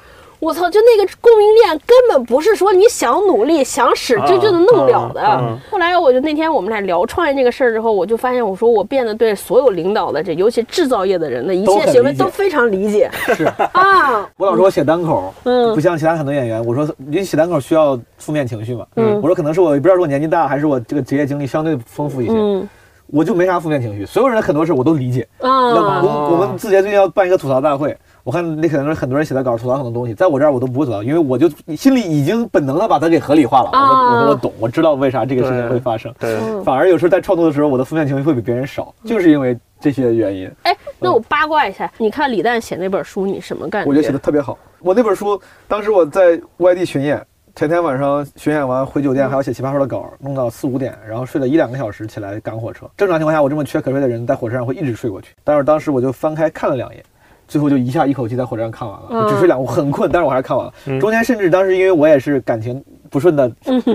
[0.47, 5.59] 我操，就那个供应链根本不是说你想努力想使就就能弄了的。
[5.70, 13.44] 后来我就那天我们俩聊创业这个事儿之后，我就发现，我说我变得对所有领导的这，尤其制造业的人的一切行为都非常理解是
[13.74, 14.24] 啊。
[14.36, 22.68] 我老说我写单口，嗯不像其他很多演员，我说你写单口需要负面情绪嘛，嗯我说可能是我也不知道是我年纪大，还是我这个职业经历相对丰富一些，嗯
[23.09, 25.27] 我就没啥负面情绪，所有人很多事我都理解。
[25.40, 27.97] 那啊，我我们字节最近要办一个吐槽大会，
[28.27, 33.70] 我看那可能是很多人写的稿吐槽很多东西，在我这儿我都不会吐槽，因为我就心里已经本能的把它给合理化了。
[33.73, 36.12] 我我说我懂，我知道为啥这个事情会发生。
[36.19, 40.51] 对，嗯反而有时候在创作的时候，我的负面情绪会比别人少，就是因为这些原因。
[40.65, 43.89] 哎，那我八卦一下，你看李诞写那本书，你什么感觉？
[43.89, 44.59] 我觉得写的特别好。
[44.81, 47.24] 我那本书当时我在外地巡演，
[47.55, 52.90] 前天晚上巡演完回酒店，还要写奇葩说的稿，弄到四五点，然后睡了一两个小时，起来赶火车。
[52.97, 55.32] 正常情况下，我这么缺瞌睡的人，在火车上会一直睡过去。
[55.44, 57.01] 但是当时我就翻开看了两页。
[57.48, 60.73] 最后就一下一口气在火车上看完了，我只睡两，我很困，但是我还是看完了。
[60.86, 60.98] 嗯。
[61.01, 63.51] 中间甚至当时因为我也是感情不顺的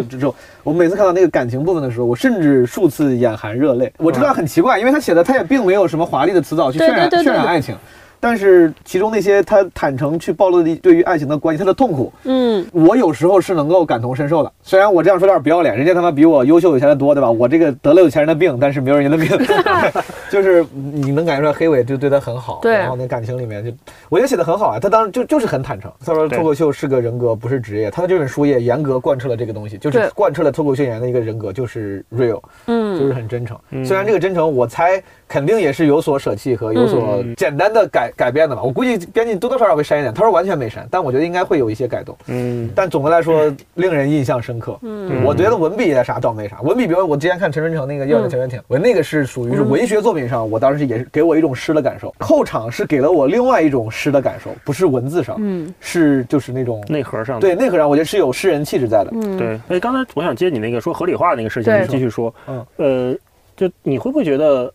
[0.09, 0.33] 之之后，
[0.63, 3.91] 我每次看到那个感情部分的时候，我甚至数次眼含热泪。
[3.97, 7.75] 我知道很奇怪，因为他写的他也并没有什么华丽的词藻去渲染渲染爱情，
[8.21, 14.51] 但是其中那些他坦诚去暴露的对于爱情的关系，他的痛苦，嗯，我有时候是能够感同身受的。
[14.61, 17.29] 虽然我这样说有点不要脸，人家他妈比我优秀有钱的多，对吧？
[17.29, 19.47] 我这个得了有钱人的病，但是没有人家的病，
[20.29, 22.59] 就是你能感觉出来黑尾就对他很好。
[22.61, 23.71] 对然后那感情里面就，
[24.07, 24.79] 我觉得写的很好啊。
[24.79, 27.89] 他当时就就是很坦诚，他说脱口秀是个人格，不是职业。
[27.89, 33.57] 他的这本书也严格贯彻了这个东西，就是贯彻了脱口秀演员的一个人格，就是 real，嗯就是很真诚。
[33.71, 38.61] 嗯虽然这个真诚，我猜肯定也是有所舍弃和有所嗯简单的改改变的吧。
[38.63, 42.15] 我估计编辑多多少少会删一点，他说完全没删，但我觉得应该会有一些改动。
[42.27, 44.77] 嗯但总的来说，令人印象深刻。
[44.81, 46.61] 嗯我觉得文笔也啥倒没啥。
[46.61, 52.13] 文笔，比如我之前看陈春成那个《要的前缘艇》，我那个是属于是文学作品上，我当时也是给我一种诗的感受。
[52.19, 59.11] 后场是给了我另外一种诗的感受，不是文字上，嗯是就是那种内核上的对内核上，我觉得是有诗人气质在的。
[59.13, 62.33] 嗯，对，哎，刚才我想接你那个说合理化那个事情，继续说。
[62.47, 63.15] 嗯，呃，
[63.55, 64.71] 就你会不会觉得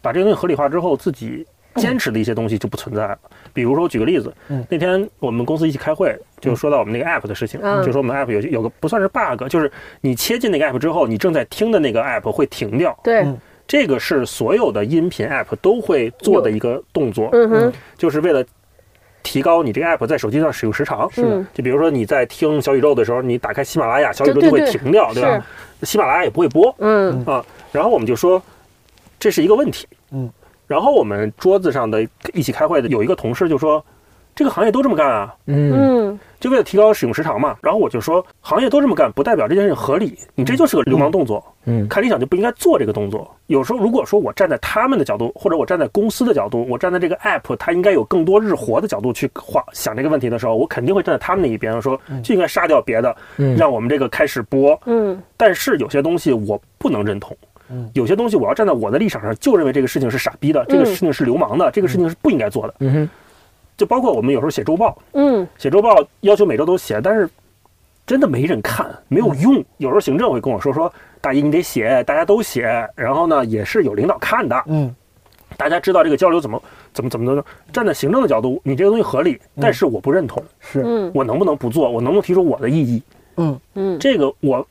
[0.00, 1.46] 把这个东西合理化之后，自己
[1.80, 3.18] 坚持的一些东西就不存在了？
[3.52, 9.70] 比如说，我举个例子，嗯那天我们公司一起开会，就说到我们那个 app 的事情，嗯就说我们 app 有有个不算是 bug，就是
[10.00, 12.96] 你切进那个 app 之后，你正在听的那个 app 会停掉。
[13.66, 17.30] 这个是所有的音频 app 都会做的一个动作，
[17.96, 18.44] 就是为了
[19.22, 21.08] 提高你这个 app 在手机上使用时长。
[21.12, 25.46] 是的就比如说你在听小宇宙的时候，你打开喜马拉雅，小宇宙就会停掉，对吧？
[25.82, 27.44] 喜马拉雅也不会播嗯啊。
[27.70, 28.42] 然后我们就说
[29.20, 29.86] 这是一个问题。
[30.10, 30.28] 嗯。
[30.70, 33.84] 然后我们桌子上的一起开会的有一个同事就说，
[34.36, 37.56] 这个行业都这么干啊，嗯嗯就为了提高使用时长嘛。
[37.60, 41.44] 然后我就说，行业都这么干，不代表这件事情合理，你这就是个流氓动作。
[41.64, 43.28] 嗯看理想就不应该做这个动作。
[43.48, 54.80] 有时候，如果说我站在他们的角度，或者我站在公司的角度，我站在这个 app 它应该有更多日活的角度去画想这个问题的时候，我肯定会站在他们那一边，说就应该杀掉别的，嗯让我们这个开始播。
[54.86, 57.36] 嗯但是有些东西我不能认同
[57.70, 62.74] 嗯，有些东西我要站在我的立场上，就认为这个事情是傻逼的，这个事情是流氓的，这个事情是不应该做的。
[62.80, 63.10] 嗯哼。
[63.76, 65.46] 就包括我们有时候写周报，嗯。
[65.56, 67.28] 写周报要求每周都写，但是
[68.06, 69.64] 真的没人看，没有用。
[69.78, 74.94] 有时候行政会跟我说说，大姨你得写，大家都写，然后呢也是有领导看的，嗯。
[75.56, 77.44] 大家知道这个交流怎么怎么怎么怎么。
[77.72, 80.82] 站在行政的角度，你这个东西合理，但是我不认同，是。
[80.84, 81.10] 嗯。
[81.14, 81.90] 我能不能不做？
[81.90, 83.02] 我能不能提出我的异议？
[83.36, 83.60] 嗯。
[83.74, 84.66] 嗯，这个我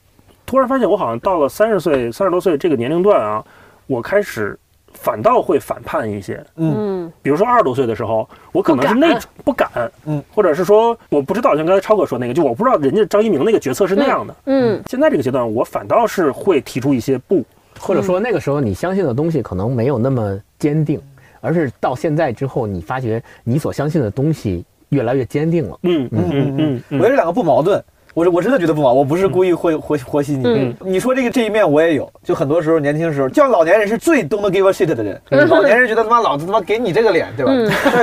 [0.50, 3.46] 突然发现，我好像到了三十岁、三十多岁这个年龄段啊，
[3.86, 4.58] 我开始
[4.94, 6.44] 反倒会反叛一些。
[6.56, 6.76] 嗯。
[6.76, 9.70] 嗯比如说二十多岁的时候，我可能是那种不敢，
[10.08, 14.36] 嗯，或者是说我不知道，像刚才超哥说那个，就我不知道人家张一鸣那个决策是那样的。
[14.46, 14.82] 嗯。
[14.88, 17.46] 现在这个阶段，我反倒是会提出一些不，
[17.80, 21.00] 或者说那个时候你相信的东西可能没有那么坚定，
[21.42, 25.78] 而是到现在之后，你发觉你所相信的东西越来越坚定了。
[25.84, 26.84] 嗯嗯嗯嗯。
[26.90, 27.80] 嗯，我觉得这两个不矛盾。
[28.20, 30.44] 我是我真的觉得不忙，我不是故意会活活稀你。
[30.46, 37.54] 嗯你说这个这一面我也有，就很多时候年轻时候，就像老年人是最 don't give a shit 的人，老年人觉得他妈老子他妈给你这个脸，对吧？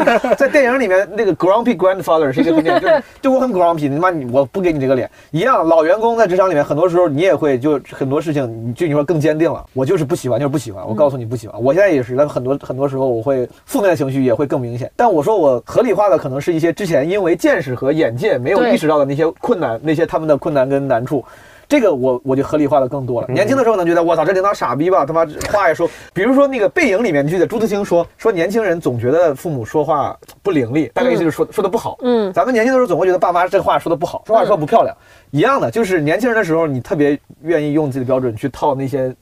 [0.09, 5.67] 在在电影里面那个 grumpy grandfather 是一个就是 就我很 grumpy，你他妈你我不给你这个脸一样。
[5.69, 11.63] 老员工在职场里面，很多时候你也会就很多事情，你就你说更坚定了，我就是不喜欢，就是不喜欢，我告诉你不喜欢。
[11.63, 14.91] 我现在也是，但很多很多时候我会负面的情绪也会更明显。
[14.97, 21.25] 但我说我合理化的可能是一些之前因为见识和眼界没有意识到的那些困难，那些他们的困难跟难处。
[21.69, 23.27] 这个我我就合理化的更多了。
[23.27, 31.99] 年轻的时候呢，觉得我操，这领导傻逼吧，他妈话也说，比如说那个背影里面，你记得朱自清说说年轻人总觉得父母说话不伶俐，大概意思就是说说的不好。
[32.03, 32.33] 嗯。
[32.33, 34.97] 咱们年轻的时候总会觉得爸妈这话说的不好，说话说不漂亮，
[35.33, 39.13] 一样的，就是年轻人的时候，你特别愿意用自己的标准去套那些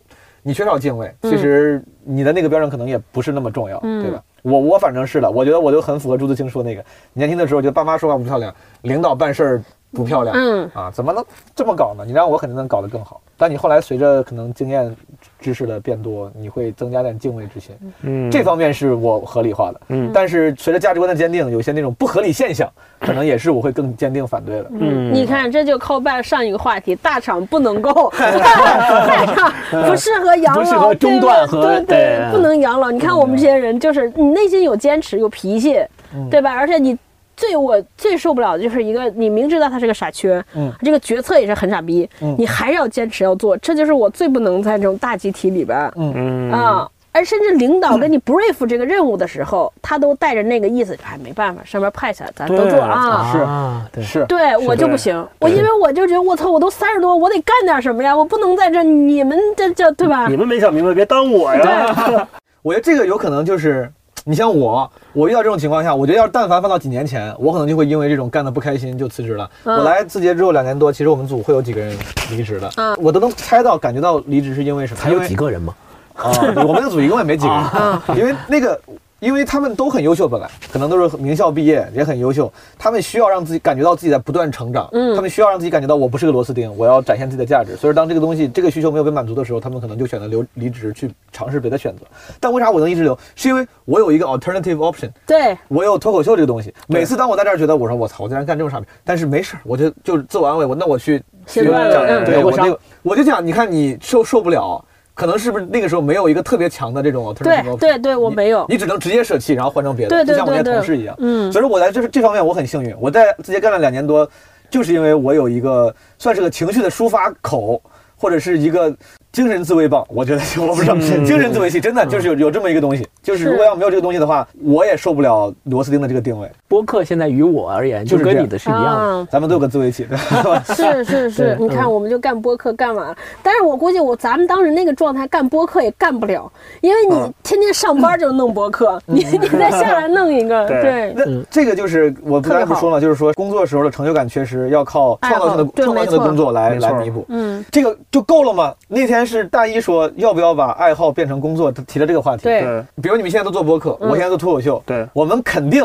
[0.42, 4.02] 你缺少敬畏，嗯其实你的那个标准可能也不是那么重要，嗯。
[4.02, 4.22] 对吧？
[4.42, 6.84] 我我反正是的，我觉得我就很符合朱自清说那个，
[7.14, 9.62] 年轻的时候觉得爸妈说话不漂亮，领导办事儿
[9.94, 12.04] 不漂亮，嗯啊，怎么能这么搞呢？
[12.06, 13.20] 你让我肯定能搞得更好。
[13.36, 14.94] 但你后来随着可能经验、
[15.40, 17.74] 知识的变多，你会增加点敬畏之心。
[18.02, 19.80] 嗯，这方面是我合理化的。
[19.88, 24.66] 嗯但是随着价值观的坚定，有些那种不合理现象，可能也是我会更坚定反对的。
[24.78, 29.52] 嗯你看，这就靠拜上一个话题，大厂不能够， 大厂
[29.88, 32.90] 不适合养老，不适合中断和对对对不能养老。
[32.90, 35.76] 你看我们这些人，就是你内心有坚持，有脾气，
[36.14, 36.52] 嗯对吧？
[36.54, 36.96] 而且你
[37.36, 46.88] 最我最受不了的就是一个，你明知道他是个傻缺，嗯这个决策也是很傻逼，嗯你还是要坚持要做，这就是我最不能在这种大集体里边儿嗯啊。
[47.16, 53.30] 而甚至领导跟你 brief 这个任务的时候，他都带着那个意思，哎，没办法，上面派下来，咱都做啊。
[53.30, 60.36] 是啊，对，是，对我就不行，我因为我就觉得我操，我都三十多，我得干点什么呀，我不能在这你们这这对吧你？
[60.36, 62.26] 们没想明白，别耽误我呀。
[62.62, 63.88] 我觉得这个有可能就是。
[64.26, 69.50] 你像我，我遇到这种情况下，我觉得要是但凡放到几年前，我可能就会因为这种干的不开心就辞职了。
[69.64, 71.94] 嗯我来字节之后两年多，其实我们组会有几个人
[72.30, 75.00] 离职的，嗯我都能猜到、感觉到离职是因为什么。
[75.00, 75.74] 才有几个人吗？
[76.14, 76.32] 啊，
[76.66, 78.80] 我们的组一共也没几个人，因为那个，
[79.20, 87.74] 因为他们都很优秀，本来可能都是名校毕业，也很优秀，他们需要让自己感觉到自己在不断成长，嗯他们需要让自己感觉到我不是个螺丝钉，我要展现自己的价值。
[87.76, 92.04] 所以当这个东西这个需求没有被满足的时候，他们可能就选择留离职去尝试别的选择。
[92.38, 93.18] 但为啥我能一直留？
[93.34, 96.74] 是因为我有一个 alternative option，对，我有脱口秀这个东西。
[96.86, 104.84] 每次当我在这儿觉得我说我操，我竟然干这种傻逼，但是没事儿，我就就自我安慰，我那我去写段子讲嗯对我那个我就讲，你看你受受不了。
[105.14, 111.14] 可能是不是那个时候没有一个特别强的这种对 option 对对，我没有你，你只能直接舍弃，然后换成别的，对对就像我那些同事一样。
[111.20, 114.28] 嗯所以说我在这这方面我很幸运，我在字节干了两年多，
[114.68, 117.80] 就是因为我有一个算是个情绪的抒发口，
[118.16, 118.92] 或者是一个
[119.34, 120.06] 精神自慰棒。
[120.08, 126.48] 我觉得我不知道，嗯精神自慰器真的就是有有这么一个东西，就是是如果要没有这个东西的话，我也受不了螺丝钉的这个定位。
[126.68, 128.88] 播客现在于我而言，就是跟你的是一样的。
[128.90, 130.62] 啊，咱们都有个自慰器，对吧？
[130.74, 136.50] 是是是，你看我们就干播客干完了，但是我估计我咱们当时那个状态干播客也干不了，
[136.80, 141.14] 因为你天天上班就弄播客，你 你再下来弄一个，对对。
[141.14, 147.24] 那这个就是我刚才不说了，就是说工作时候的成就感缺失，要靠创造性的创造性的工作来来弥补。
[147.28, 148.72] 嗯，这个就够了吗？
[148.88, 152.44] 那天是大一说要不要把爱好变成工作，提了这个话题。
[152.44, 152.60] 对。
[152.62, 154.10] 对比如你们现在都做播客，嗯。
[154.10, 155.06] 我现在做脱口秀，对。
[155.12, 155.84] 我们肯定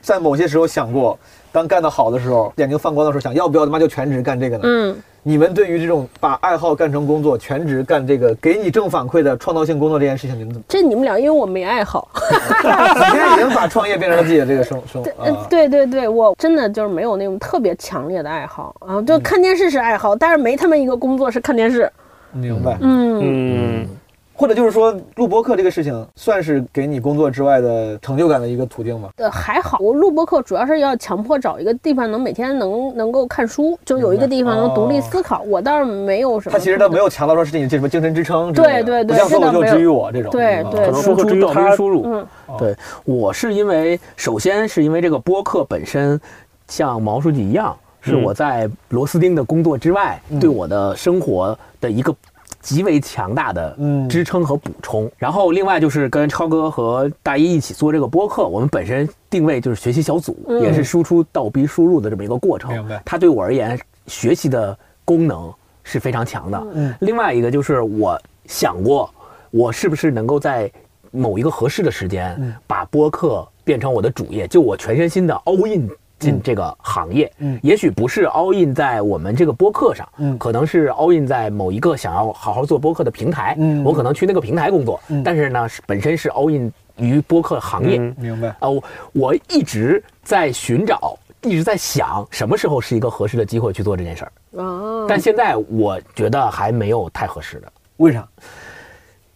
[0.00, 1.18] 在某些时候想过，
[1.50, 4.62] 当干得好的时候，眼睛放光的时候，想要不要他妈就全职干这个呢？
[4.64, 10.64] 嗯，你们对于这种把爱好干成工作，全职干这个给你正反馈的创造性工作这件事情，你们怎么？
[10.68, 21.90] 这你们俩，因为我没爱好，你现在已经把创业变成了自己的这个生生 呃啊，对对对，我真的就是没有那种特别强烈的爱好啊，就看电视是爱好，但是没他们一个工作是看电视，
[22.32, 22.76] 明白。
[22.80, 23.88] 嗯，嗯，
[24.34, 29.08] 或者就是说，录播课这个事情，算是给你工作之外的成就感的一个途径吗？
[29.16, 35.42] 呃，还好，我录播课主要是要强迫找一个地方能每天能能够看书，就有一个地方能独立思考。
[35.42, 42.02] 我倒是没有什么，他其实倒没有强调说是你这什么精神支撑之类的，对对对不像脱口秀这倒没有之于我这种，嗯对对可能输出倒播客之于输入。
[42.06, 42.26] 嗯
[42.58, 42.74] 对
[43.04, 46.20] 我是因为，首先是因为这个播客本身，
[46.68, 47.76] 像毛书记一样，
[48.08, 52.14] 是嗯我在螺丝钉的工作之外，嗯对我的生活的一个
[52.60, 55.10] 极为强大的嗯支撑和补充。
[55.16, 62.88] 然后另外就是跟超哥和大一一起做这个播客，我们本身定位就是学习小组，嗯也是输出倒逼输入的这么一个过程。
[63.04, 65.52] 它对我而言，学习的功能
[65.84, 66.66] 是非常强的。
[66.74, 69.08] 嗯另外一个就是我想过，
[69.50, 70.70] 我是不是能够在
[71.10, 75.88] 某一个合适的时间，嗯把播客变成我的主业，就我全身心的 all in
[76.18, 77.30] 进这个行业。
[77.38, 87.98] 嗯也许不是 all in 在我们这个播客上，嗯可能是 all in 在某一个想要好好做播客的平台，嗯我可能去那个平台工作，嗯但是呢，是本身是 all in 于播客行业。
[87.98, 88.48] 嗯明白。
[88.60, 88.82] 啊，我
[89.12, 94.32] 我一直在寻找一直在想什么时候是一个合适的机会去做这件事儿，
[94.62, 97.72] 哦，但现在我觉得还没有太合适的。
[97.98, 98.28] 为啥？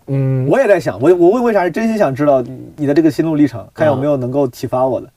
[0.09, 2.42] 嗯，我也在想，我我为为啥是真心想知道
[2.76, 5.06] 你的这个心路历程，看有没有能够启发我的。
[5.06, 5.10] 嗯，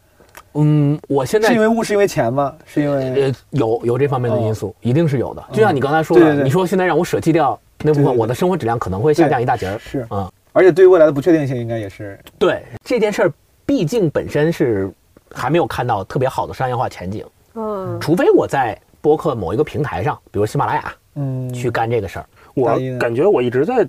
[1.08, 2.54] 我现在是因为物，是因为钱吗？
[2.66, 5.44] 是因为呃有有这方面的因素，一定是有的。
[5.52, 9.78] 就像你刚才说的，对对对你说现在让我舍弃掉那部分，我的生活质量可能会下降一大截儿。
[9.80, 13.34] 是啊，而且对于未来的不确定性，应该也是对这件事儿，
[13.66, 14.92] 毕竟本身是
[15.34, 17.26] 还没有看到特别好的商业化前景，
[17.56, 22.26] 嗯，除非我在播客某一个平台上，比如喜马拉雅嗯，去干这个事儿。
[22.54, 23.86] 我感觉我一直在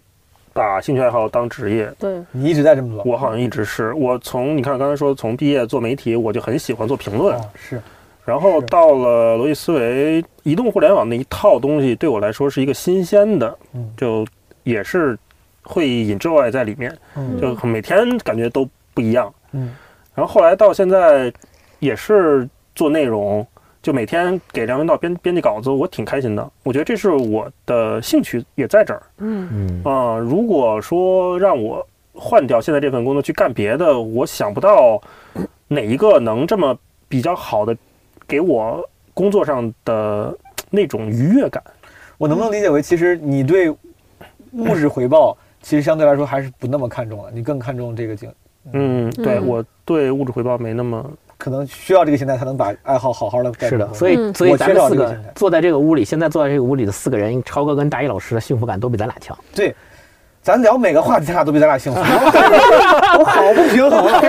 [0.57, 3.05] 把兴趣爱好当职业，对，你一直在这么做。
[3.05, 3.93] 我好像一直是。
[3.93, 7.81] 我从你看刚才说从毕业做媒体，我就很喜欢做评论，哦是。
[8.25, 13.93] 然后到了逻辑思维，移动互联网那一套东西对我来说是一个新鲜的，嗯。
[13.97, 14.27] 就
[14.63, 15.17] 也是
[15.63, 17.39] 会 enjoy 在里面，嗯。
[17.39, 19.33] 就每天感觉都不一样。
[19.53, 19.77] 嗯。
[20.15, 21.31] 然后后来到现在
[21.79, 23.47] 也是做内容，
[23.87, 26.51] 就每天给梁文道编编辑稿子，我挺开心的。
[26.65, 29.01] 我觉得这是我的兴趣也在这儿。
[29.19, 29.49] 嗯。
[29.53, 35.01] 嗯啊、如果说让我换掉现在这份工作去干别的，我想不到
[35.69, 36.77] 哪一个能这么
[37.07, 37.77] 比较好的
[38.27, 38.85] 给我
[39.15, 40.37] 工作上的
[40.69, 41.63] 那种愉悦感。
[42.19, 43.71] 我能不能理解为，其实你对
[44.51, 48.29] 物质回报，其实相对来说还是不那么看重了，你更看重这个景，
[48.73, 49.47] 嗯，对嗯。
[49.47, 51.09] 我对物质回报没那么
[51.39, 59.37] 可能需要这个心态才能把爱好好好的干是的，所以嗯所以咱们四个坐在这个屋里，现在坐在这个屋里的四个人，超哥跟大一老师的幸福感都比咱俩强。
[59.55, 59.75] 对。
[60.43, 61.99] 咱聊每个话题，他俩都比咱俩幸福，
[63.19, 64.21] 我好不平衡啊！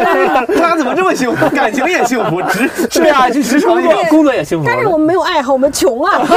[0.50, 1.48] 他俩怎么这么幸福？
[1.56, 4.66] 感情也幸福，职 是啊，就职场工作工作也幸福。
[4.66, 6.28] 但是我们没有爱好，我们穷啊，我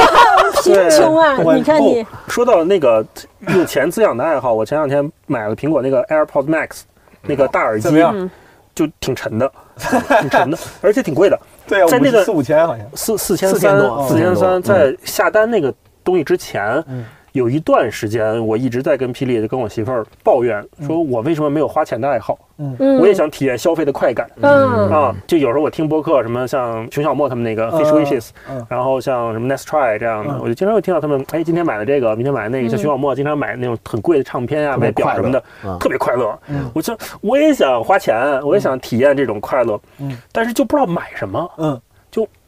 [0.43, 1.35] 们贫穷啊！
[1.55, 3.03] 你看你，说到那个
[3.47, 6.81] 用钱滋养的爱好，我前两天买了苹果那个 AirPods Max
[7.23, 8.29] 那个大耳机怎么，样？
[8.73, 9.51] 就挺沉的，
[10.19, 12.85] 挺沉的， 而且挺贵的，对啊，在那个四五千好像。
[12.95, 14.61] 四四千4000三多，四千三。
[14.61, 15.73] 在下单那个
[16.03, 22.37] 东西之前嗯，有一段时间我一直在跟霹雳跟我媳妇儿抱怨，说我为什么没有花钱的爱好？
[22.57, 24.29] 嗯，我也想体验消费的快感。
[24.41, 32.69] 嗯啊，就有时候我听播客，什么像熊小莫他们那个 Fish 嗯 Wishes，、嗯然后像什么 Let's Try 这样的，嗯我就经常会听到他们，哎，今天买了这个，明天买了那个。
[32.69, 35.43] 像熊小莫经常买那种很贵的唱片啊，买表什么的
[35.79, 36.37] 特别快乐。
[36.49, 41.51] 嗯我就我也想花钱，我也想体验这种快乐，嗯但是就不知道买什么。
[41.57, 41.81] 嗯就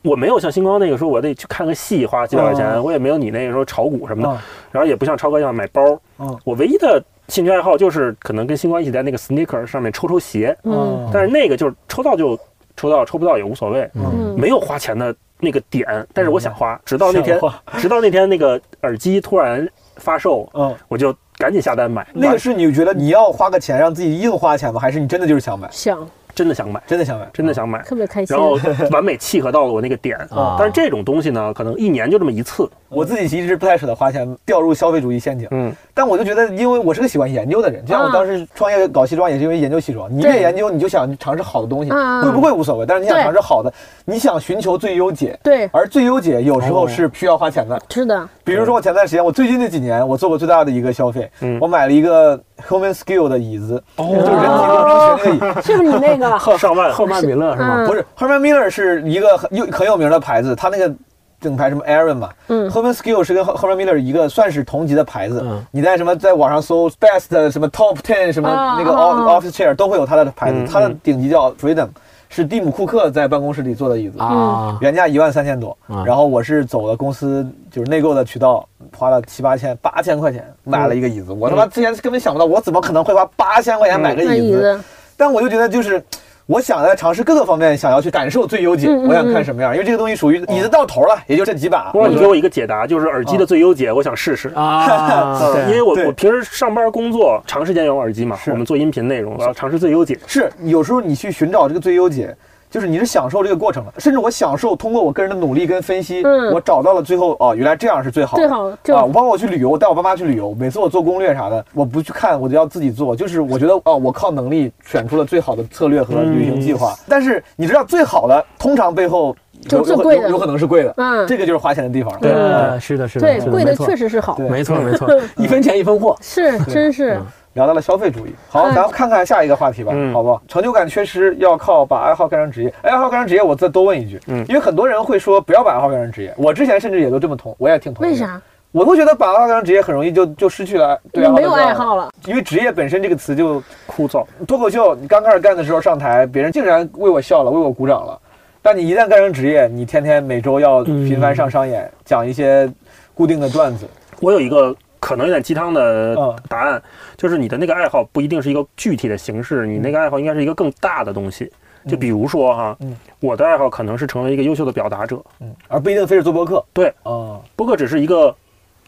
[0.04, 4.38] 我没有像星光那个说我得去看个戏花几百块钱，嗯我也没有你那个时候炒股什么的，嗯
[4.72, 5.82] 然后也不像超哥一样买包。
[6.20, 12.38] 嗯我唯一的兴趣爱好就是可能跟星光一起在那个 sneaker 上面抽抽鞋，嗯但是那个就是抽到就
[12.76, 15.86] 抽到，抽不到也无所谓，嗯没有花钱的那个点。
[16.14, 17.40] 但是我想花，直到那天，
[17.78, 19.68] 直到那天那个耳机突然
[19.98, 22.06] 发售，嗯，我就赶紧下单买。
[22.14, 24.80] 那个是你觉得你要花个钱让自己硬花钱吗？
[24.80, 25.68] 还是你真的就是想买？
[25.72, 25.98] 想
[26.36, 27.30] 真的想买，真的想买？
[27.34, 27.82] 真的想买。
[27.84, 28.44] 特别开心然。
[28.44, 28.58] 后
[28.92, 32.70] 完美契合到了我那个点啊但是这种东西呢，可能一年就这么一次。
[32.90, 35.48] 我自己其实不太舍得花钱，掉入消费主义陷阱。
[35.50, 40.08] 嗯，但我就觉得，因为我是个喜欢研究的人，就像我当时创业搞西装也是因为研究西装。
[40.16, 43.74] 你越研究，你就想尝试好的东西，嗯贵不贵无所谓，但是你想尝试好的，
[44.06, 45.38] 你想寻求最优解。
[45.42, 47.82] 对，而最优解有时候是需要花钱的。
[47.90, 55.62] 是的，比如说我前段时间，我最近这几年我做过最大的一个消费，嗯我买了一个 Human Skill 的椅子，哦就是人体工程学那个椅。
[55.66, 56.23] 是不是你那个？
[56.58, 57.76] 上万赫曼米勒是吗？
[57.78, 60.94] 嗯不是 Herman Miller 是一个很有很有名的牌子，他那个
[61.40, 65.42] 品牌什么 Aaron 嘛，嗯 Herman Skill 是跟 Herman Miller 一个算是同级的牌子。
[65.44, 71.88] 嗯你在什么在网上搜 Best 什么 Top Ten 什么啊那个啊 Office Chair 都会有它的牌子嗯，它的顶级叫 Freedom，
[72.30, 74.20] 是蒂姆库克在办公室里坐的椅子。
[74.20, 78.66] 啊，原价一万三千多，啊然后我是走了公司就是内购的渠道，
[78.98, 81.34] 花了七八千八千块钱买了一个椅子。
[81.34, 84.80] 我他妈之前根本想不到，我怎么可能会花八千块钱买个椅子？
[85.14, 86.04] 子，但我就觉得就是。
[86.46, 88.88] 我想在尝试各个方面，想要去感受最优解。
[88.90, 91.90] 嗯嗯我想看什么样，因为这个东西属于椅子到头了，也就这几把。
[91.94, 94.50] 不过你给我一个解答，就是耳机的最优解，我想试试。
[94.50, 100.20] 啊， 嗯，因为我我平时上班工作长时间用耳机嘛，我们做音频内容，我要尝试最优解。
[100.28, 102.36] 是有时候你去寻找这个最优解，
[102.74, 108.42] 就是你是享受这个过程了，甚至我享受通过我个人的努力跟分析，嗯我找到了最后哦，原来这样是最好的。
[108.42, 113.16] 最好就啊，我包括我去旅游，我带我爸妈去旅游，每次我做攻略啥的，我不去看，我就要自己做。
[113.16, 116.96] 就是我觉得哦，我靠能力选出了最好的策略和旅行计划。
[117.08, 119.36] 但是你知道，最好的通常背后
[119.70, 122.20] 就有最贵的有有可能是贵的，嗯这个就是花钱的地方了。
[122.20, 126.18] 对嗯，是的，是的，对，贵的确实是好，对没错没 错，一分钱一分货。
[126.22, 127.22] 是真是
[127.54, 130.42] 聊到了消费主义，好，咱们看看下一个话题吧，嗯好不好？
[130.48, 132.74] 成就感缺失要靠把爱好干成职业。
[132.82, 138.12] 爱好干成职业，我再多问一句，嗯因为很多人会说不要把爱好干成职业，我之前甚至也都这么同，我也挺同意。
[138.12, 138.16] 为？
[138.16, 138.42] 啥？
[138.72, 148.20] 我会觉得把爱好干成职业很容易就就失去了对你没有爱好了，因为职业本身这个词就枯燥，脱口秀，你刚开始干的时候上台，别人竟然为我笑了，为我鼓掌了。
[148.64, 152.68] 但你一旦干成职业，你天天每周要频繁上商演，讲一些
[153.14, 153.86] 固定的段子，
[154.20, 156.34] 我有一个可能有点鸡汤的嗯。
[156.48, 156.82] 答案，
[157.18, 161.52] 就是你的那个爱好不一定是一个具体的形式，你那个爱好应该是一个更大的东西。
[161.86, 162.96] 就比如说哈，嗯。
[163.20, 166.64] 我的爱好可能是成为一个优秀的表达者，嗯，而不一定非是做播客。
[166.72, 168.34] 对，啊，播客只是一个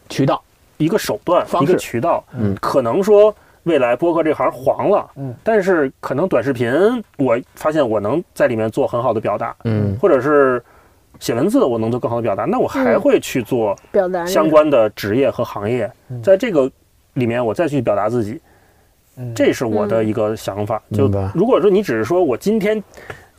[0.08, 0.42] 渠道，
[0.78, 1.74] 一个手段，一方式。
[1.74, 2.24] 个渠道。
[2.32, 2.56] 嗯。
[2.62, 3.34] 可能说
[3.64, 6.72] 未来播客这行黄了，嗯，但是可能短视频，
[7.18, 9.94] 我发现我能在里面做很好的表达，嗯。
[10.00, 10.64] 或者是
[11.20, 16.70] 写文字的我能做更好的表达，那我还嗯会去做表达相关的职业和行业嗯，在这个
[17.14, 18.40] 里面我再去表达自己，
[19.16, 20.82] 嗯这是我的一个想法。
[20.92, 22.82] 就如果说你只是说我今天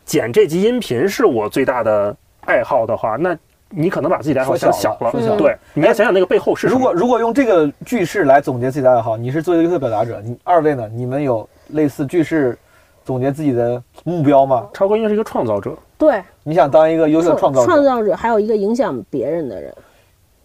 [0.06, 3.38] 剪这集音频是我最大的爱好的话，那
[3.70, 5.12] 你可能把自己的爱好想小了。
[5.22, 6.80] 小了对，你要想想那个背后是什么。
[6.80, 10.90] 如果如果用这个句式来总结自己的爱好，你是作为优秀表达者，你二位呢？
[10.94, 12.58] 你们有类似句式
[13.04, 14.68] 总结自己的目标吗？
[14.74, 16.24] 超哥应该是一个创造者，对。
[16.44, 17.66] 你想当一个优秀的创造者。
[17.66, 19.74] 创造者，还有一个影响别人的人。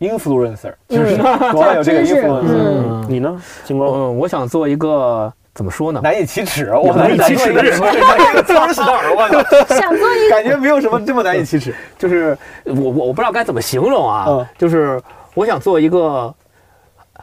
[0.00, 0.98] ，influencer，嗯。
[0.98, 1.16] 就是
[1.52, 3.06] 总要有这个 influencer，嗯。
[3.08, 3.90] 你呢，金光？
[3.92, 6.00] 嗯，我想做一个怎么说呢？
[6.02, 7.90] 难以启齿，我难以启齿的人这
[8.34, 9.42] 个 Tony Star，我操，
[9.76, 11.74] 想做一个感觉没有什么这么难以启齿。
[11.98, 14.46] 就是我我我不知道该怎么形容啊，嗯。
[14.58, 15.00] 就是
[15.34, 16.34] 我想做一个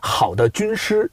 [0.02, 1.10] 好的军师，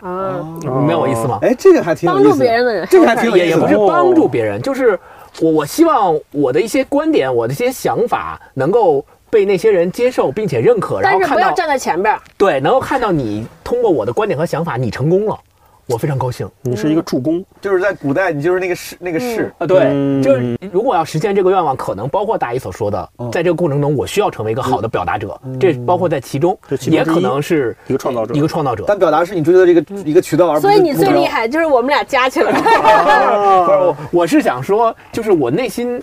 [0.00, 1.38] 啊，你明白我意思吗？
[1.42, 2.36] 哎，这个还挺有帮意思的。
[2.36, 4.98] 助别人的人，这个还挺有意思也也不是帮助别人，就是
[5.40, 12.20] 我我希望我的一些观点，我的一些想法能够被那些人接受并且认可，然后看到不要站在前边儿。
[12.36, 15.38] 对，能够看到你通过我的观点和想法，你成功了，
[15.86, 19.66] 我非常高兴你是一个助攻，就是在古代，你就是那个士，那个士，啊。
[19.66, 28.84] 对，嗯就是如果要实现这个愿望，可能包括大一所说的，在这个过程中，我需要成为一个好的表达者，这包括在其中这，其中也可能是一个创造者一个创造者。
[28.86, 31.26] 但表达是你追求的这个一个渠道，而不是所以你最厉。
[31.26, 32.52] 害就是我们俩加起来。
[33.64, 36.00] 不是，我我是想说，就是我内心，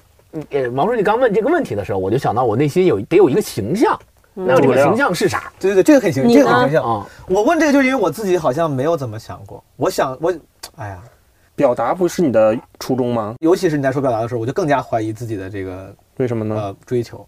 [0.50, 3.98] 呃，王书记刚问这个问题的时候，我就想到我内心有得有一个形象，
[4.34, 6.84] 那这个形象是啥对对对，这个很形，象这个很形象。
[6.84, 7.06] 啊？
[7.28, 9.64] 我问这个就是因为我自己好像没有怎么想过。
[9.76, 10.34] 我想我，
[10.78, 11.04] 哎呀，
[11.56, 13.36] 表达不是你的初衷吗？
[13.40, 16.56] 尤其是你在说表达的时候，我就更加怀疑自己的这个为什么呢？
[16.56, 17.28] 呃追求。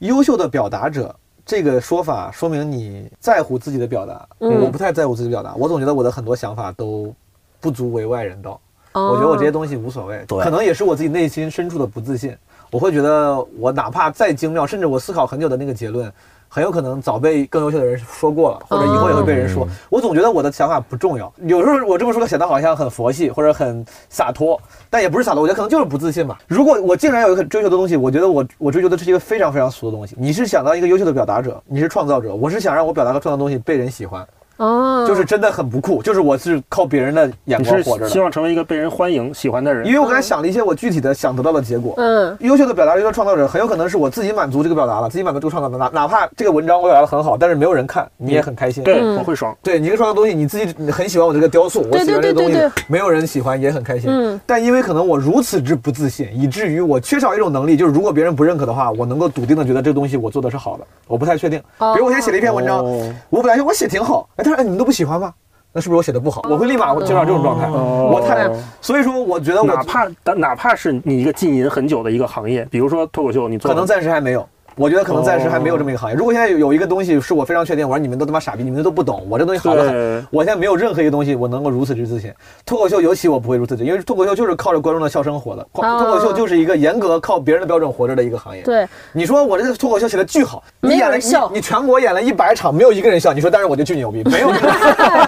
[0.00, 1.14] 优秀的表达者
[1.46, 4.28] 这个说法，说明你在乎自己的表达。
[4.40, 7.14] 嗯我不太在乎自己的表达，我总觉得我的很多想法都
[7.60, 8.60] 不足为外人道。
[8.94, 12.36] 我我觉得我这些东西无所谓，可能也是我自己内心深处的不自信。
[12.70, 16.12] 我会觉得我哪怕再精妙，甚至我思考很久的那个结论，
[16.54, 19.66] 很有可能早被更优秀的人说过了，或者以后也会被人说。
[19.88, 21.32] 我总觉得我的想法不重要。
[21.46, 24.60] 有时候我这么说显得好像很佛系或者很洒脱，
[24.90, 26.38] 但也不是洒脱，我觉得可能就是不自信吧。
[26.46, 30.14] 如果我竟然有一个追求的东西，我觉得我我追求的是一个非常非常俗的东西。
[30.18, 34.22] 你是想当一个优秀的表达者，你是创造者，我是想让我表达和创造的东西被人喜欢，
[34.62, 38.20] 哦，就是真的很不酷，就是我是靠别人的眼光活着的希。
[38.20, 39.92] 望成为一个被人欢迎、喜欢的人因。
[39.92, 41.94] 为我刚才想了一些我具体的想得到的结果。
[41.96, 48.84] 嗯优秀的表达、优秀的创造者，很有可能是我自己满足这个表达了，自己满足这个创造的，哪哪怕这个文章我表达的很好，但是没有人看，你也很开心。
[48.84, 49.56] 对，嗯我会爽。
[49.62, 54.08] 对你这个创造东西，你自己很喜欢我这个雕塑，我喜欢这个东西对对对，没有人喜欢也很开心。
[54.10, 61.60] 嗯但因为可能我如此之不自信，以至于我缺少一种能力，就是如果别人不认可的话，我能够笃定的觉得这个东西我做的是好的，我不太确定。
[61.78, 65.32] 哦比如我现在写了一篇文章，哦我本来说我写挺好，哎，但是哎你们都不喜欢吗？
[65.74, 66.42] 那是不是我写的不好？
[66.50, 67.66] 我会立马进入这种状态。
[67.66, 68.50] 哦我太，
[68.82, 74.46] 所以说我觉得我哪怕哪哪怕是你一个浸淫很久的一个行业，比如说脱口秀，你做可能暂时还没有。
[74.76, 76.16] 我觉得可能暂时还没有这么一个行业。
[76.16, 80.26] 如果现在有有一个东西是我非常确定，我说你们都他妈傻逼，你们都不懂，我这东西好得很。
[80.30, 82.32] 我现在没有任何一个东西我能够如此之自信。
[82.64, 85.66] 脱口秀尤其我不会如此之，因为脱口秀就是靠着观众的笑声活的。
[85.72, 88.62] 脱口秀就是一个严格靠别人的标准活着的一个行业。
[88.62, 94.68] 对，你说我这个脱口秀写的巨好，你演了笑你你全国演了一百场，没有一个人笑，你说但是我就巨牛逼， 没有这个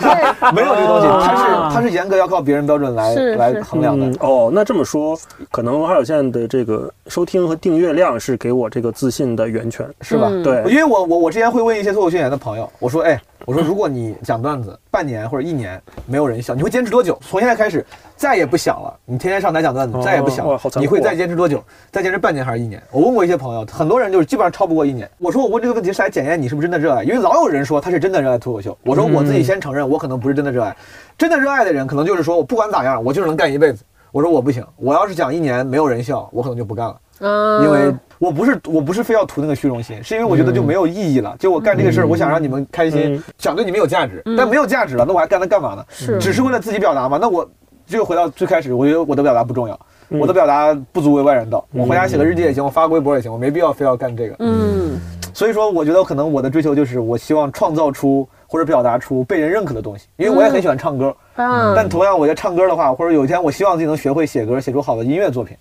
[0.00, 4.16] 对，没有这个东西，它啊是它是严格要靠别人标准来来衡量的嗯。
[4.20, 5.18] 哦，那这么说，
[5.50, 10.28] 可能华有线的这个收听和订阅量是给我这个自信的源泉，是吧？
[10.30, 17.18] 嗯对因为我我我之前会问一些脱口秀演员的朋友，我说，哎，我说如果你讲段子半年或者一年没有人笑，你会坚持多久？
[17.22, 17.84] 从现在开始
[18.16, 20.46] 再也不想了，你天天上台讲段子哦再也不想
[20.76, 21.62] 你会再坚持多久？
[21.90, 22.82] 再坚持半年还是一年？
[22.90, 25.08] 我问过一些朋友，很多人就是基本上超不过一年。
[25.18, 28.76] 我说我问这个问题是来检验你是不是真的热爱，因为老有人说他是真的热爱脱口秀。
[28.84, 30.76] 我说我自己先承认，我可能不是真的热爱，
[31.16, 33.84] 真的热爱的人可能就是说我不管咋样，我就是能干一辈子。
[34.10, 36.96] 我说我不行，我要是讲一年没有人笑，我可能就不干了。
[37.20, 41.34] 嗯，因为我不是我不是非要图那个虚荣心，是因为我觉得就没有意义了。
[41.38, 45.84] 就我干这个事儿，我想让你们开心嗯，想对你们有价值，但没有价值了，那我还干它干嘛呢？
[45.90, 47.18] 是只是为了自己表达嘛？
[47.20, 47.48] 那我
[47.86, 49.78] 就回到最开始，我觉得我的表达不重要，
[50.08, 51.64] 嗯我的表达不足为外人道。
[51.72, 54.36] 我回家写个日记也行，我发个微博也行，我没必要非要干这个。
[54.38, 55.00] 嗯
[55.34, 61.12] 所以说，我觉得可能我的追求就是，我希望创造出或者表达出被人认可的东西，因为我也很喜欢唱歌。
[61.34, 65.56] 啊，但同样，我觉得唱歌的话，或者有一天我希望自己能学会写歌，写出好的音乐作品。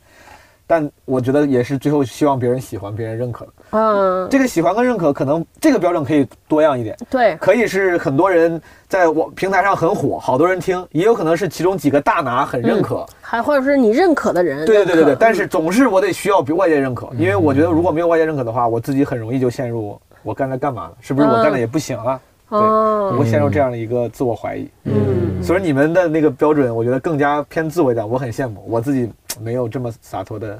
[0.65, 3.45] 但我觉得也是最后希望别人喜欢、别人认可。
[3.45, 3.51] 的。
[3.71, 13.05] 嗯，这个喜欢跟认可，可能这个标准可以多样一点，对，可以是很多人在网平台上很火，好多人听，也有可能是其中几个大拿很认可。
[13.21, 22.19] 还或者是你认可的人，对对对对对，但是总是我得需要外界认可，因为我觉得如果没有外界认可的话，我自己很容易就陷入我干了干嘛了，是不是我干了也不行了？
[22.59, 24.69] 对，会陷入这样的一个自我怀疑。
[24.83, 29.11] 嗯，所以你们的那个标准，我觉得更加偏自我一点，我很羡慕，我自己
[29.41, 30.59] 没有这么洒脱的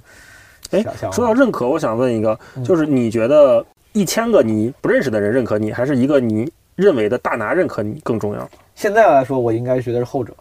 [0.71, 1.11] 哎想象。
[1.11, 8.49] 说到认可，我想问一个，就是你觉得一千个你不认识的人认可你，还是一个你认为的大拿认可你更重要？
[8.75, 10.33] 现在来说，我应该觉得是后者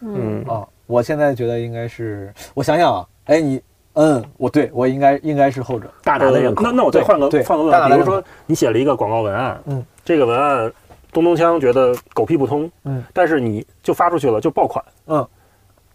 [0.00, 0.66] 嗯啊。
[0.86, 3.58] 我现在觉得应该是，我想想啊，哎，你，
[3.94, 5.90] 嗯，我对我应该应该是后者。
[6.02, 6.62] 大拿的认可。
[6.62, 10.70] 那那我再换个对换个问比如说你写了一个广告文案，嗯，这个文案
[11.14, 15.26] 东东锵觉得狗屁不通，嗯，但是你就发出去了就爆款，嗯，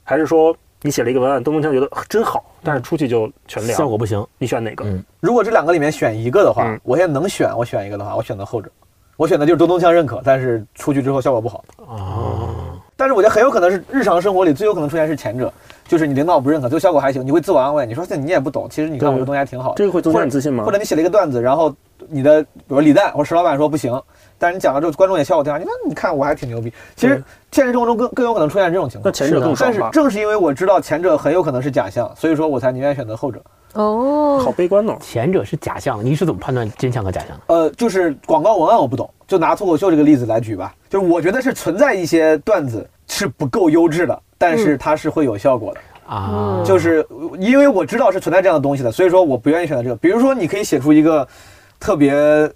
[0.04, 4.86] 还是说你写了一个文案，东东锵觉得真好，但是出去就全凉，效果不行，你选哪个？
[4.86, 5.04] 嗯。
[5.20, 6.80] 如果这两个里面选一个的话，嗯。
[6.84, 8.72] 我现在能选，我选一个的话，我选择后者。
[9.18, 11.62] 我选的就是东东锵认可，但是出去之后效果不好。
[11.76, 15.52] 哦，但是我觉得很有可能是日常生活里最有可能出现是前者，
[15.90, 19.76] 就是你领导不认可，最后效果还行，你会自我安慰，你说这你也不懂，其实你看我这东西还挺好的。
[19.76, 20.64] 这个会增加你自信吗？
[20.64, 21.74] 或者你写了一个段子，然后
[22.07, 23.99] 你的比如李诞或者石老板说不行，
[24.38, 26.72] 但是你讲了之后观众也笑我挺好，你看你看我还挺牛逼。
[26.95, 29.11] 其实现实生活中更更有可能出现这种情况。
[29.11, 29.84] 那前者更但是？
[29.91, 33.41] 正是因为我知道前者很有可能是假象，所以说我才宁愿选择后者。
[33.74, 34.98] 哦，好悲观哦。
[35.00, 37.44] 前者是假象，你是怎么判断真相和假象的？
[37.48, 40.74] 呃，就是广告文案我不懂，就拿脱口秀这个例子来举吧。
[40.90, 45.80] 就是我觉得是存在一些段子是不够优质的，但是它是会有效果的。
[46.08, 47.06] 啊，就是
[47.38, 49.96] 因为我知道是存在这样的东西的，所以说我不愿意选择这个。
[49.98, 51.28] 比如说，你可以写出一个
[51.80, 52.12] 特别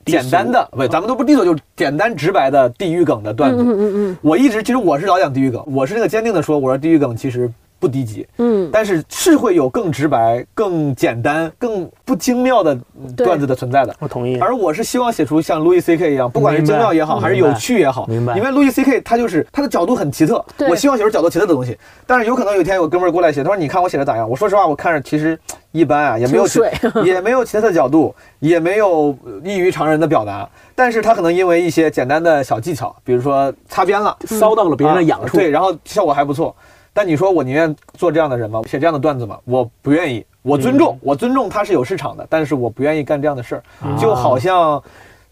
[0.05, 3.61] 简单的，不，咱们都不是低俗，就是简单直白的地狱梗的段子。
[3.61, 7.47] 嗯嗯嗯我一直其实我是老讲地狱梗，我是那个坚定的说，我说地狱梗其实
[7.83, 12.79] 不低级，嗯但是是会有更直白、更简单、更不精妙的
[13.17, 13.93] 段子的存在的。
[13.99, 14.39] 我同意。
[14.39, 21.77] 而我是希望写出像路易 C K 一样，不管是精妙也好，还是有趣也好，明白因为路易 C K 他就是他的角度很奇特，我希望写出角度奇特的东西。
[22.07, 24.29] 但是有可能有一天有哥们儿过来写，他说你看我写的咋样？
[24.29, 25.37] 我说实话，我看着其实
[25.73, 26.45] 一般啊，也没有
[27.03, 30.47] 也没有奇特的角度，也没有异于常人的表达。
[30.73, 35.37] 但是他可能因为一些简单的小技巧，比如说擦边了， 骚到了别人的痒处。
[35.37, 36.55] 啊对，然后效果还不错。
[36.93, 38.61] 但你说我宁愿做这样的人吗？
[38.67, 39.39] 写这样的段子吗？
[39.45, 40.25] 我不愿意。
[40.43, 43.63] 我尊重，我尊重他是有市场的，但是我不愿意干这样的事儿。
[43.97, 44.81] 就好像，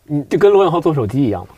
[0.05, 1.49] 你就跟罗永浩做手机一样嘛。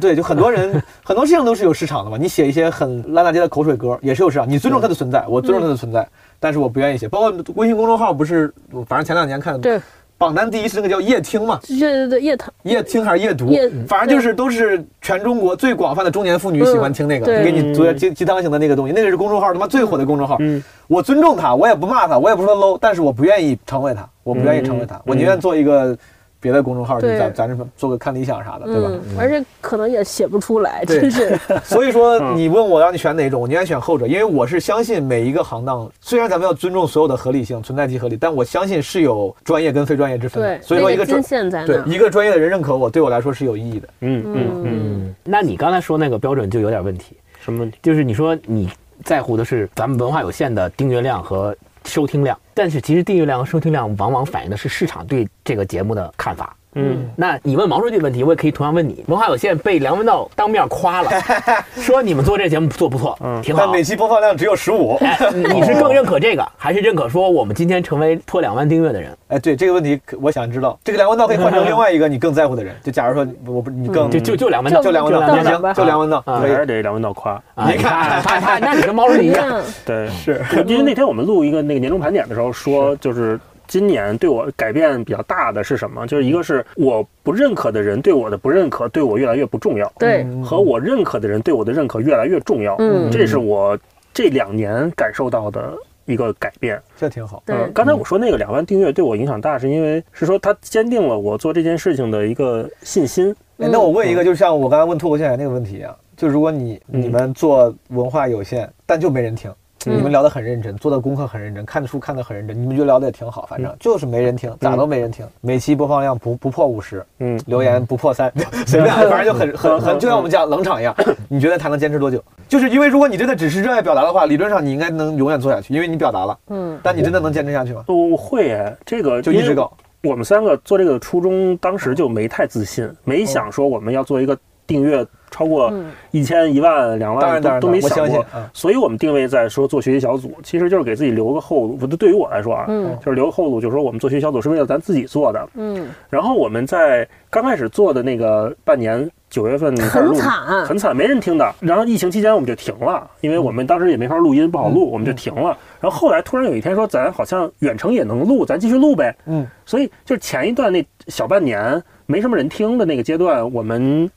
[0.00, 2.16] 对，就很多人 很多事情都是有市场的嘛。
[2.16, 4.48] 你写一些很烂大街的口水歌，也是有市场。
[4.48, 6.08] 你尊重它的存在，我尊重它的存在，
[6.40, 7.06] 但是我不愿意写。
[7.06, 8.50] 包括微信公众号，不是，
[8.86, 9.78] 反正前两年看对，
[10.22, 20.36] 榜单第一是那个叫夜听嘛，对对对，夜听，夜听还是夜读夜，反正就是都是全中国最广泛的中年妇女喜欢听那个，嗯给你做鸡鸡汤型的那个东西，那个是公众号他妈最火的公众号。
[20.38, 20.62] 嗯。
[20.86, 25.96] 我尊重他，我也不骂他，我也不说 low，但是我不愿意成为他，我不愿意成为他，我宁愿做一个
[26.42, 28.90] 别的公众号，就咱咱这做个看理想啥的，对吧？
[28.90, 40.58] 嗯，而且可能也写不出来，对真是， 所以说，嗯你问我让你选哪种，我宁愿选后者，因为我是相信每一个行当，虽然咱们要尊重所有的合理性、存在即合理，但我相信是有专业跟非专业之分的。
[40.58, 43.88] 对，所以说，一那个专线在，对一个专业的人认可我，对我来说是有意义的。
[44.00, 47.78] 嗯嗯，嗯，嗯，那你刚才说那个标准就有点问题，什么问题？
[47.82, 48.68] 就是你说你
[49.04, 56.56] 在乎的是咱们文化有限的订阅量和收听量，但是其实订阅量和收听量往往反映的是市场对这个节目的看法。
[56.74, 59.04] 嗯，那你问毛书记问题，我也可以同样问你。
[59.08, 61.10] 文化有限被梁文道当面夸了，
[61.76, 63.82] 说你们做这节目做不错，嗯挺好但每。
[63.82, 64.96] 期播放量只有十五。
[65.00, 69.14] 哎，你是更认可这个， 还是认可说我们今天成为破两万订阅的人？
[69.28, 72.74] 哎，对这个问题，我想知道，这个梁文道可以换成另外一个你更在乎的人。
[72.84, 76.46] 就假如说我不你更就就就梁文道，就梁文道，就梁文道也行，就梁文道还。
[76.46, 77.32] 是得梁文道夸。
[77.54, 79.44] 啊你看他他，那你跟毛书记一样。
[79.50, 83.38] 嗯对，是因为那天我们录一个那个年终盘点的时候说，就是
[83.72, 86.06] 今年对我改变比较大的是什么？
[86.06, 92.76] 就是一个是我不认可的人对我的不认可，对我越来越不重要，对，和我认可的人对我的认可越来越重要。
[92.80, 93.78] 嗯这是我
[94.12, 95.72] 这两年感受到的
[96.04, 96.78] 一个改变。
[96.98, 97.42] 这挺好。
[97.46, 103.34] 对嗯，刚才我说那个两万订阅对我影响大，是因为是说它坚定了我做这件事情的一个信心。
[103.56, 118.32] 哎，那我问一个，就像我刚才问脱口秀演员那个问题一样，就如果你嗯你们做文化有限，但就没人听，嗯你们聊得很认真，做的功课很认真，看的书看得很认真，你们就聊得也挺好，反正就是没人听，咋都没人听，每期播放量不不破五十，嗯，留言不破三，
[118.66, 120.94] 随便，反正就很 很很，就像我们讲冷场一样，
[121.28, 122.22] 你觉得他能坚持多久？
[122.48, 127.82] 就是因为如果你真的只是热爱表达的话，理论上你应该能永远做下去，因为你表达了，嗯，但你真的能坚持下去吗？
[127.86, 129.72] 不会哎，这个就一直搞，
[130.02, 134.36] 我们三个做这个初衷，当时就没太自信，没想说我们要做一个
[134.72, 138.24] 订阅超过嗯一千、一万、两万都都没想过
[138.54, 141.86] 所以我们定位在说做学习小组，其实就是给自己留个后路。
[141.86, 145.48] 对于我来说啊，嗯就是留个后路，就是说我们做学习小组是为了咱自己做的。
[145.54, 150.32] 嗯，然后我们在刚开始做的那个半年，九月份很惨
[150.64, 151.54] 很惨，没人听的。
[151.60, 155.56] 然后疫情期间我们就停了，因为我们当时也没法录音，不好录，我们就停了。
[155.80, 159.14] 然后后来突然有一天说，咱好像远程也能录，咱继续录呗。
[159.26, 164.10] 嗯，所以就是前一段那小半年没什么人听的那个阶段，我们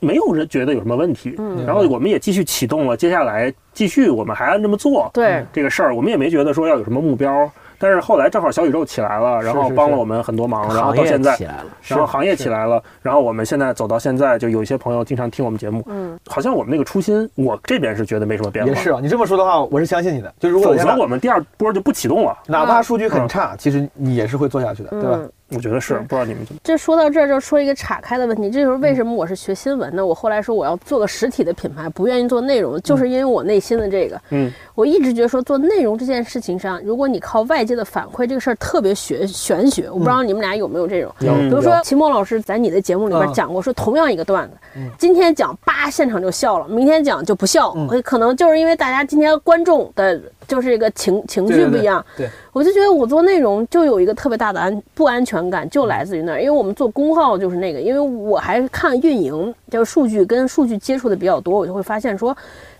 [0.00, 1.34] 没有人觉得有什么问题。
[1.38, 5.10] 嗯然后我们也继续启动了，接下来继续我们还按这么做。
[5.12, 7.50] 对，这个事儿，我们也没觉得说要有什么目标。
[7.80, 20.34] 但是后来正好小宇宙起来了，然后帮了我们很多忙，然后到现在起来了，然后行业起来了，然后我们现在走到现在，就有一些朋友经常听我们节目，嗯，好像我们那个初心，我这边是觉得没什么变化，也是啊，你这么说的话，我是相信你的。
[20.40, 22.36] 就如果否则我们第二波就不启动了。
[22.48, 25.20] 哪怕数据很差，其实你也是会做下去的，对吧？
[25.50, 26.60] 嗯我觉得是，不知道你们怎么。
[26.62, 30.04] 这说到这儿就说一个岔开的问题，这就是为什么我是学新闻的。
[30.04, 34.20] 我后来说我要做个实体的品牌，不愿意做内容，就是因为我内心的这个。
[34.28, 39.88] 嗯，我一直觉得说做内容这件事情上，如果你靠外界的反馈，这个事儿特别玄玄学。
[39.90, 41.10] 我不知道你们俩有没有这种。
[41.18, 44.56] 比如说秦墨老师在你的节目里边嗯讲过，说同样一个段子，
[44.98, 52.04] 今天讲叭现场就笑了，明天讲就不笑，嗯可能就是因为大家今天观众的就是一个情情绪不一样。
[52.16, 52.26] 对。
[52.26, 62.36] 对我就觉得我做内容就有一个特别大的安不安全感，就来自于那儿，因为我们做公号就是那个，因为我还看运营，就是数据跟数据接触的比较多，我就会发现说，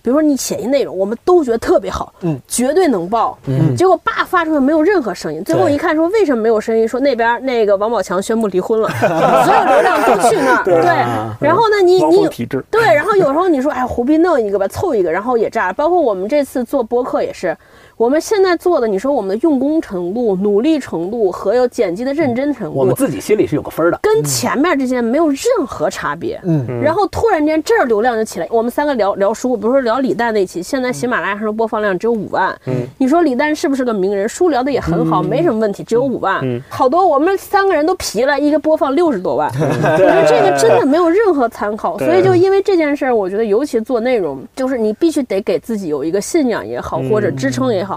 [0.08, 6.88] 比如说你写一内容，我们都觉得特别好，嗯，绝对能爆，嗯结果叭发出来没有任何声音，最后一看说为什么没有声音？
[6.88, 8.88] 说那边那个王宝强宣布离婚了，
[9.44, 10.80] 所有流量都去那儿， 对，
[11.46, 12.26] 然后呢你你
[12.70, 15.74] 对，然后有时候你说，哎，胡逼弄一个吧，凑一个，然后也炸了。
[15.74, 17.54] 包括我们这次做播客也是，
[17.98, 23.98] 我们现在做的，你说我们的用功程度、努力程度和有剪辑的认真程度我们，自己心里是有个分儿的。
[24.00, 26.40] 跟前面这些没有任何差别。
[26.44, 32.56] 嗯，然后突然间这儿流量就起来，我们三个聊聊书，比如说聊李诞那期，现在喜马拉雅上的播放量只有五万。
[32.66, 34.28] 嗯，你说李诞是不是个名人？
[34.28, 36.38] 书聊的也很好，没什么问题，只有五万。
[36.44, 39.50] 嗯好多我们三个人都皮了，一个播放六十多万。
[39.58, 47.87] 我觉得这个真的没有任何参考，所以就因为这件事儿，我觉得尤其做内容，就是你必须得给自己有一个信仰也好，或者支撑也好。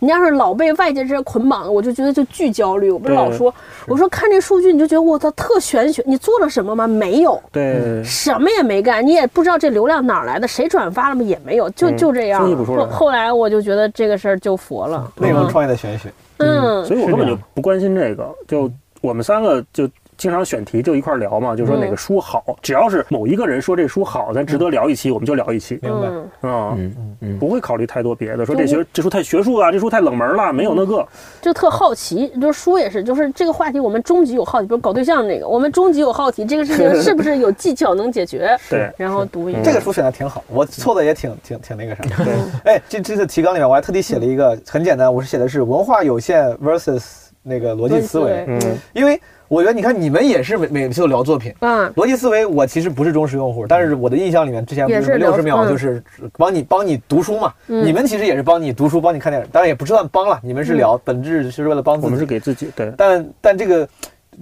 [0.00, 2.90] 你要是老被外界这些捆绑，我就觉得就巨焦虑。
[2.90, 3.52] 我不是老说，
[3.86, 6.86] 我说看这数据你就觉得我操特玄学，你做了什么吗？
[6.86, 7.40] 没有。
[7.52, 11.22] 对，什么也没干，你也不知道这流量哪儿来的，谁转发了吗？
[11.22, 15.10] 也没有，就嗯就这样后后来我就觉得这个事儿就佛了。
[15.16, 18.70] 内容创业的玄学，嗯，所以我根本就不关心这个，就
[19.00, 19.88] 我们三个就。
[20.18, 25.78] 经常选题就一块儿聊嘛，就说哪个书好，只要是某一个人说这书好，咱值得聊一期，我们就聊一期。
[25.80, 26.08] 明白？
[26.42, 31.06] 嗯，啊，嗯嗯，不会考虑太多别的，说这学这书太学术了，这书太冷门了，没有那个。
[31.40, 38.58] 就特好奇，就是书也是，就是这个话题我们终极有好奇，比如搞对象那个，我们终极有好奇，这个事情 是不是有技巧能解决？
[38.68, 42.02] 对，然后读一嗯这个书选的挺好，我错的也挺挺挺那个啥。
[42.24, 42.34] 对
[42.64, 48.60] 哎，这这次提纲里面我还特地写了一个很简单，我是写的是文化有限 versus 那个逻辑思维，嗯，
[48.92, 51.54] 因为我觉得你看你们也是每每次都聊作品。
[51.60, 55.68] 嗯，逻辑思维，我其实不是忠实用户，但是我的印象里面，之前不是六十秒嗯。
[55.68, 56.02] 就是
[56.36, 57.84] 帮你帮你读书嘛，嗯。
[57.84, 62.06] 你们其实也是帮你读书，帮你看电影，当然也不算帮了，你们是聊，本质是为了帮自己。
[62.06, 63.88] 我们是给自己对，但但这个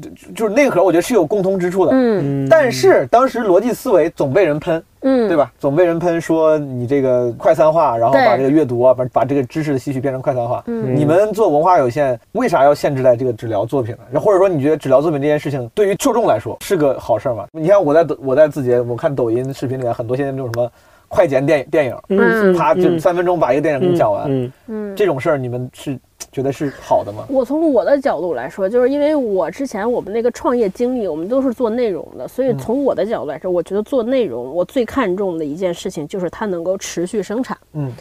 [0.00, 1.92] 就就是内核，我觉得是有共通之处的。
[1.92, 5.36] 嗯嗯但是当时逻辑思维总被人喷，嗯，对？
[5.36, 5.52] 吧？
[5.58, 10.62] 总被人喷说你这个快餐化，然后把这个阅读啊，把把这个知识的吸取变成快餐化。
[10.66, 14.20] 嗯你们做文化有限，为啥要限制在这个只聊作品呢？
[14.20, 17.46] 或者说你觉得只聊作品这件事情对于受众来说是个好事儿吗？
[17.52, 20.70] 你看我在抖我在字节，我看抖音视频里面很多现在那种什么
[21.08, 25.98] 快剪电影电影，嗯他就三分钟把一个电影给你讲完，嗯嗯，这种事儿你们是
[26.32, 27.24] 觉得是好的吗？
[27.28, 37.56] 我从我的角度来说，就是因为我之前我们那个创业经历，我们都是做内容的，所以从我的角度来说，我觉得做内容我最看重的一件事情就是它能够持续生产。
[37.72, 37.92] 嗯，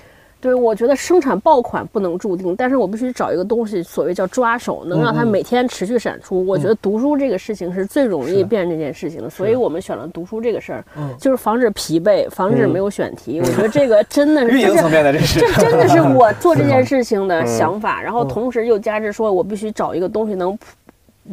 [0.45, 6.45] 对，我觉得生产爆款不能注定，但是我必须找一个东西，所谓叫抓手，能让它每天持续产出。
[6.45, 10.85] 我觉得读书这个事情是最容易变这件事情的，所以我们选了读书这个事儿，
[11.17, 13.39] 就是防止疲惫，防止没有选题。
[13.43, 20.55] 我觉得这个真的是运营层面的这是这真的是我 做这件事情的想法，然后同时又加之说我必须找一个东西能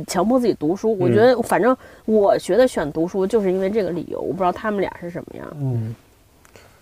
[0.06, 0.97] 强迫自己读书。
[0.98, 1.76] 我觉得反正
[2.06, 5.47] 我觉得选读书就是因为这个理由，我不知道他们俩是什么样。
[5.60, 5.94] 嗯，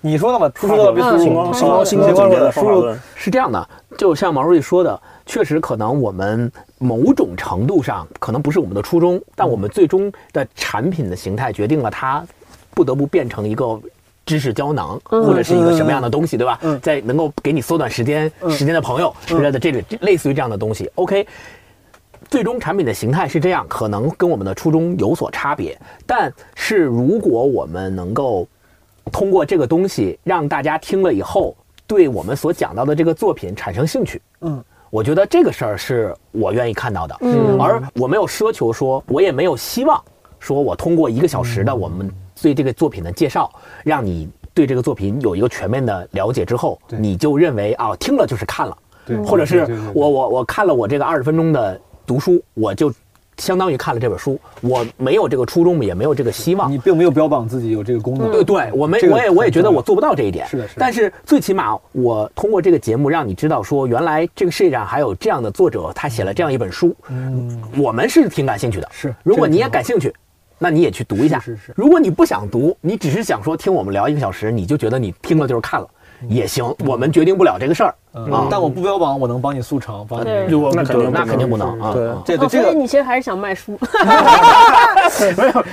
[0.01, 3.69] 你说的嘛，出书的必嗯输入星光嗯星光星星光光总结的输入方法论，是这样的，
[3.99, 12.25] 就像毛书记说的，确实可能我们某种程度上可能不是我们的初衷，但我们最终的产品的形态决定了它
[12.75, 13.81] 不得不变成一个。
[14.27, 16.57] 知识胶囊，嗯或者是一个什么样的东西，对吧？
[16.63, 20.89] 嗯在能够给你缩短时间、时间的朋友之类的这种类似于这样的东西。
[20.95, 21.27] OK，
[22.29, 25.77] 最终产品的形态是这样，可能跟我们的初衷有所差别。
[26.07, 28.47] 但是如果我们能够
[29.11, 31.57] 通过这个东西让大家听了以后，
[31.87, 37.17] 对我们所讲到的这个作品产生兴趣，嗯，我觉得这个事儿是我愿意看到的。
[37.21, 37.59] 嗯。
[37.59, 40.03] 而我没有奢求说，我也没有希望
[40.39, 42.11] 说我通过一个小时的我们
[42.41, 43.53] 对这个作品的介绍，
[43.85, 52.93] 让你对这个作品有一个全面的了解之后，你就认为啊，听了就是看了，对或者是我我我看了我这个二十分钟的读书，我就
[53.41, 56.79] 相当于看了这本书，我没有这个初衷，也没有这个希望你。
[56.79, 60.47] 并没有标榜自己有这个功能，对对，我没这个我也我也觉得我做不到这一点。
[60.47, 68.89] 是的是的但是最起码我通过这个节目让你知道说，原来这个世界上还有这样的作者，他写了这样一本书，嗯，我们是挺感兴趣的。
[68.93, 70.13] 是如果你也感兴趣，
[70.59, 71.39] 那你也去读一下。
[71.41, 75.89] 是是是如果你不想读，你只是想说听我们聊一个小时，你就觉得你听了就是看了，
[76.29, 76.65] 也行。
[76.87, 78.47] 我们决定不了这个事儿嗯啊。
[78.51, 81.93] 但我不标榜我能帮你速成，帮你对如果那肯定那肯定不能啊。
[81.93, 82.73] 对啊哦所以这对这个。
[82.73, 83.79] 你其实还是想卖书，
[85.37, 85.65] 没有，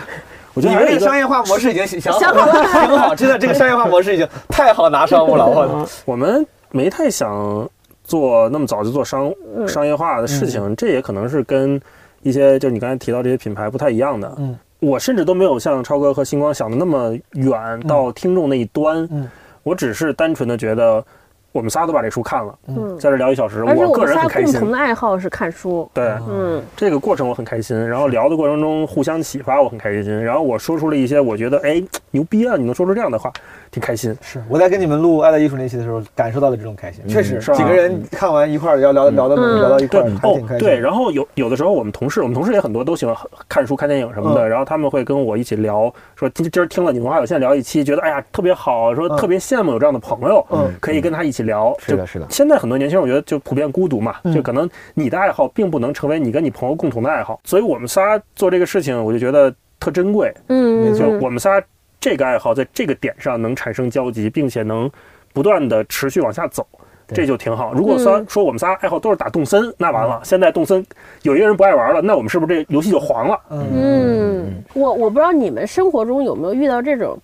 [0.53, 5.45] 我觉你得还有一个们这个商业化模式已经想好了，挺好，真的，这个商业化模式已经太好拿商务了。
[5.45, 7.67] 我我们没太想
[8.03, 11.79] 做那么早就做商嗯商业化的事情，这也可能是跟
[12.23, 14.33] 一些就你刚才提到这些品牌不太一样的。
[14.37, 19.07] 嗯，我甚至都没有像超哥和星光想的那么远到听众那一端。
[19.11, 19.29] 嗯，
[19.67, 21.03] 我只是单纯的觉得
[21.51, 24.71] 我们仨都把这书看了，嗯，在这聊一小时，我个人很开心共同。
[24.71, 30.23] 的爱好是看书，对，嗯，这个过程我很开心，然后聊的过程中互相启发，我很开心。
[30.23, 33.29] 然后我说出了一些我觉得哎牛逼啊，你能说出这样的话，
[33.77, 34.17] 挺开心。
[34.21, 37.07] 是我在跟你们录《爱的艺术》那期的时候，感受到了这种开心。
[37.07, 40.57] 确实，是几个人看完一块儿要聊聊到嗯聊到一块儿，还挺开心。
[40.57, 43.15] 哦，对，然后有有的时候我们同事，我们同事也很多都喜欢
[43.47, 51.75] 看书、看电影什么的，嗯然后他们会跟我一起聊，说今今儿听了你文化有限聊一期，觉得哎呀特别好，说嗯特别羡慕有这样的朋友，嗯可以跟他一起聊。
[51.79, 60.33] 是的是的现在很多年轻人，我觉得就普遍孤独嘛，嗯就可能你的爱好并不能成为你跟你朋友共同的爱好，所以我们仨做这个事情，我就觉得特珍贵。
[60.47, 61.61] 嗯，就我们仨
[61.99, 64.89] 这个爱好在这个点上能产生交集，并且能
[65.33, 66.65] 不断的持续往下走，
[67.07, 67.73] 这就挺好。
[67.73, 70.85] 如果说嗯说我们仨爱好都是打动森，那完了，现在动森
[71.23, 73.39] 有一个人不爱玩了，那我们是不是这游戏就黄了？
[73.49, 77.17] 嗯，嗯，我我不知道你们生活中有没有遇到这种，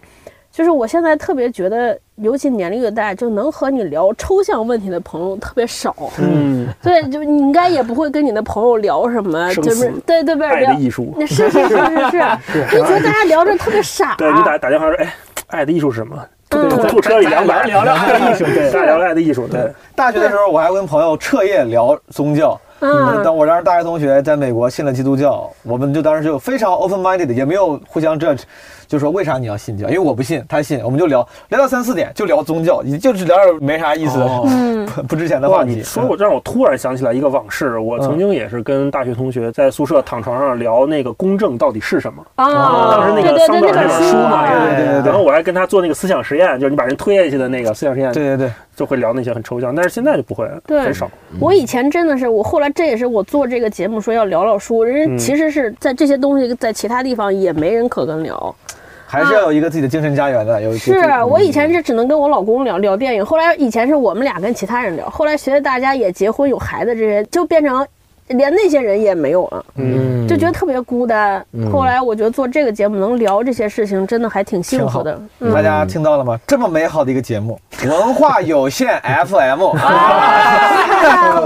[0.54, 5.96] 就是我现在特别觉得，尤其年龄越大，就能和你聊抽象问题的朋友特别少。
[6.20, 11.12] 嗯，对，就你应该也不会跟你的朋友聊什么，就是死对对对，爱的聊艺术。
[11.18, 11.78] 那是是是 是
[12.52, 14.14] 是，就觉得大家聊着特别傻。
[14.20, 15.16] 对你打打电话说，哎，
[15.48, 16.16] 爱的艺术是什么？
[16.56, 19.74] 嗯吐吐车里两百，聊聊 爱的艺术对，大家聊聊爱的艺术，对。
[19.96, 22.60] 大学的时候，我还跟朋友彻夜聊宗教。
[22.84, 28.42] 嗯当我当时大学同学在美国信了基督教，我们就当时就非常 open minded，也没有互相 judge，
[28.88, 29.88] 就说为啥你要信教？
[29.88, 35.76] 因为我不信，他信，我们就聊聊到三四点，就聊宗教，就是聊点没啥意思的、 嗯不不值钱的，话题。
[35.76, 42.24] 你说我让我突然想起来一个往事，我曾经也是跟大学同学在宿舍躺床上聊那个公正到底是什么。
[42.36, 51.10] 啊，当时那个桑德尔那本书嘛，对对对然后我还跟他做那个思想实验，就是你把人推下去的那个思想实验，对对对，就会聊那些很抽象，但是现在就不会，了很少。
[51.40, 58.56] 我以前真的是，我后来这也是我做这个节目说要聊聊书，人家其实是在这些东西在其他地方也没人可跟聊。
[59.06, 60.60] 还是要有一个自己的精神家园的。
[60.60, 60.98] 有一是
[61.28, 67.86] 我以前是只能跟我老公聊聊电影，后来以前是我们俩跟其他人聊，后来随着大家也结婚有孩子，这些就变成
[68.28, 71.46] 连那些人也没有了，嗯，就觉得特别孤单。
[71.72, 75.20] 后来我觉得做这个节目能聊这些事情，真的还挺幸福的。
[75.40, 76.40] 嗯大家听到了吗？
[76.48, 81.42] 这么美好的一个节目，文化有限 FM 啊，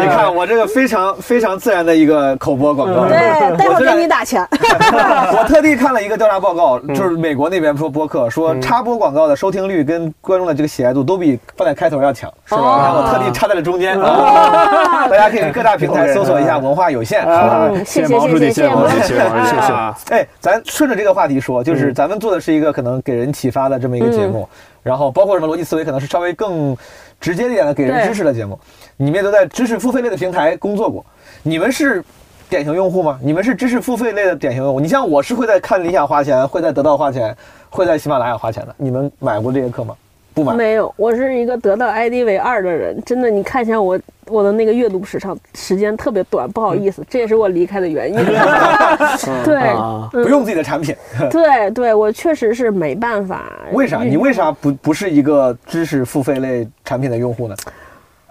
[0.00, 3.06] 你看我这个非常非常自然的一个口播广告。
[3.06, 3.16] 对，
[3.56, 4.46] 待会儿给你打钱。
[4.52, 12.60] 我特地看了一个调查报告，就是美国那边说播客说插播广告的收听率跟观众的这个喜爱度都比放在开头要强，是吧？
[12.60, 17.68] 哦然后我特地插在了中间啊，大家可以各大平台搜索一下“文化有限”，好吧？
[17.70, 19.14] 嗯，谢谢谢谢谢谢毛主席谢谢毛主席谢
[19.62, 24.48] 谢啊哎，咱顺着这个话题说，就是咱们做的是一个可能给人启发的这么一个节目，
[24.82, 26.76] 然后包括什么逻辑思维，可能是稍微更
[27.20, 28.58] 直接一点的给人知识的节目。
[28.96, 31.04] 你们也都在知识付费类的平台工作过，
[31.42, 32.04] 你们是
[32.48, 33.18] 典型用户吗？
[33.22, 34.80] 你们是知识付费类的典型用户？
[34.80, 37.34] 你像我是会在看理想花钱，会在得到花钱，
[37.70, 38.74] 会在喜马拉雅花钱的。
[38.76, 39.94] 你们买过这些课吗？
[40.34, 40.54] 不买。
[40.54, 48.16] 没有，我是一个得到 ID 为二的人，真的，你看一下我我的那个阅读时长时间特别短，不好意思，这也是我离开的原因。
[49.44, 50.96] 对啊不用自己的产品，
[51.30, 53.52] 对对，我确实是没办法。
[53.72, 54.02] 为啥？
[54.02, 54.30] 你为？
[54.30, 57.56] 啥不不是一个知识付费类产品的用户呢？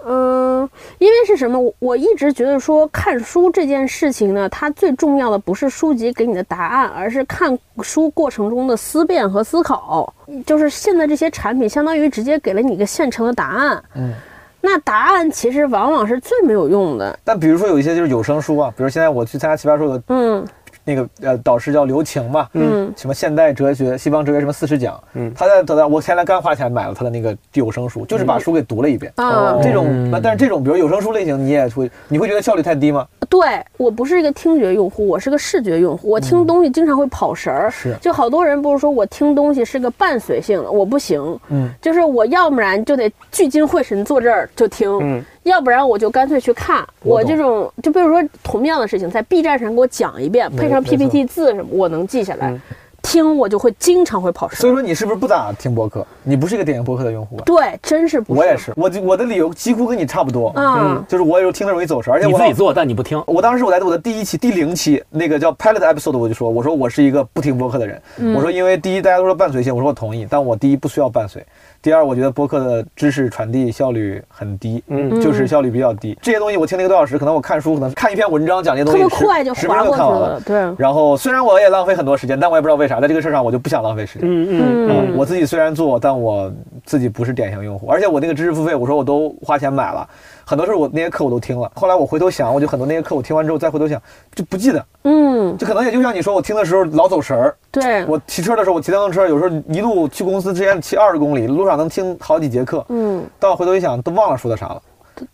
[0.08, 0.49] 嗯，
[0.98, 1.60] 因为是什么？
[1.60, 10.14] 我我一直觉得说看书这件事情呢，它最重要的不是书籍给你的答案，而是看书过程中的思辨和思考。
[10.46, 13.84] 就是现在这些产品相当于直接给了你一个现成的答案。
[13.96, 14.14] 嗯。
[14.62, 17.18] 那答案其实往往是最没有用的。
[17.24, 20.46] 但比如说有一些就是有声书啊，比如现在我去参加奇葩说的嗯
[20.90, 22.92] 那个呃导师叫刘晴嘛，嗯。
[22.98, 25.32] 什么现代哲学、西方哲学什么四十讲，嗯。
[25.36, 29.12] 他在得到我前来刚花钱买了他的那个有声书，就是把书给读了一遍。
[29.18, 33.06] 啊，这种嗯，那但是这种，比如有声书类型，你也会，你会觉得效率太低吗？
[33.30, 33.40] 对
[33.78, 36.10] 我不是一个听觉用户，我是个视觉用户。
[36.10, 37.96] 我听东西经常会跑神儿，是。
[38.02, 46.86] 就好多人不是说我听东西是个伴随性的，我不行，嗯，就是我要不然就得聚精会神坐这儿就听，嗯要不然我就干脆去看。
[47.02, 52.50] 我我这种就比如说同样的事情，在 B 站上给我讲一遍，配上 PPT 字什么，我能记下来。
[52.50, 52.62] 嗯
[53.02, 54.60] 听我就会经常会跑神。
[54.60, 56.06] 所以说你是不是不咋听播客？
[56.22, 57.44] 你不是一个典型播客的用户啊？
[57.46, 63.24] 对，真是不我也是，我我的理由几乎跟你差不多，嗯，就是我有时候听的容易走神，而且我你自己做，但你不听。
[63.26, 71.44] 我当时我在我的第一期第零期那个叫 pilot episode，我就说我说我是一个不听播客的人，嗯我说因为第一大家都说伴随性，我说我同意，但我第一不需要伴随，
[71.82, 75.20] 第二我觉得播客的知识传递效率很低，嗯。
[75.22, 76.18] 就是效率比较低。
[76.22, 80.42] 这些东西我听了一个多小时，可能我看书可能看一篇文章讲这些东西特别快就十分划过去钟就看完了。
[80.42, 84.28] 对，然后虽然我也浪费很多时间，但我也不知道为啥在这个事儿上我就不想浪费时间。
[84.30, 84.48] 嗯。
[84.50, 84.90] 嗯嗯。
[84.90, 86.52] 嗯，我自己虽然做，但我
[86.86, 90.08] 自己不是典型用户，而且我那个知识付费，我说我都花钱买了，
[90.50, 91.72] 很多时候我那些课我都听了。
[91.76, 94.02] 后来我回头想，我就很多那些课我听完之后再回头想，
[94.34, 97.56] 就不记得，嗯，就可能也就像你说，我听的时候老走神儿。
[97.70, 103.24] 对，我骑车的时候，我骑电动车，有时候一路去公司之前骑二十公里，路上能听好几节课，嗯。
[103.40, 104.82] 到回头一想，都忘了说的啥了，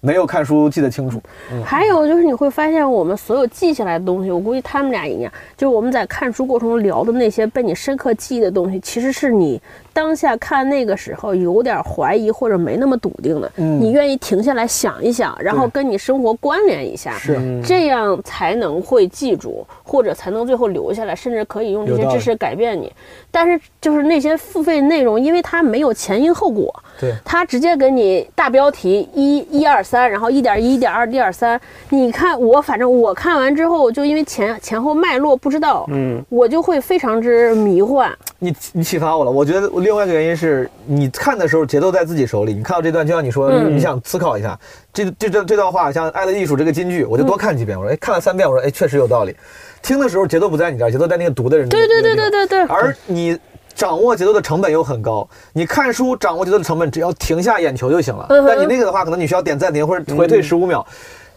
[0.02, 1.22] 没有看书记得清楚。
[1.64, 9.62] 还有就是你会发现，我们所有记下来的东西，我估计他们俩一样，就是我们在看书过程中聊的那些被你深刻记忆的东西，其实是你
[9.96, 22.92] 当下看那个时候有点怀疑或者没那么笃定的，嗯你愿意停下来想一想，然后跟你生活关联一下，是这样才能会记住，或者才能最后留下来，甚至可以用这些知识改变你。
[23.32, 31.60] 但是就是那些付费内容，因为它没有前因后果，对，他直接给你大标题一一二三，然后一点一、一点二、一点三。
[31.90, 38.12] 你看我，反正我看完之后，就因为前前后脉络不知道，嗯，我就会非常之迷幻。
[38.40, 39.32] 你你启发我了。
[39.32, 44.60] 我觉得另外一个原因是你看的时候节奏在自己手里，你看到这段就像你说，嗯你想思考一下，
[44.92, 47.78] 这这这这段话像《爱的艺术》这个金句，我就多看几遍。
[47.78, 49.36] 我说，哎，看了三遍，我说，哎，确实有道理。
[49.84, 51.70] 听的时候节奏不在你这儿，节奏在那个读的人。
[51.70, 52.32] 对对对对。
[52.32, 53.38] 对对，而你
[53.76, 58.26] 掌握节奏的成本又很高，你看书掌握节奏的成本只要停下眼球就行了。
[58.30, 60.84] 嗯但你那个的话，可能你需要点暂停或者回退十五秒。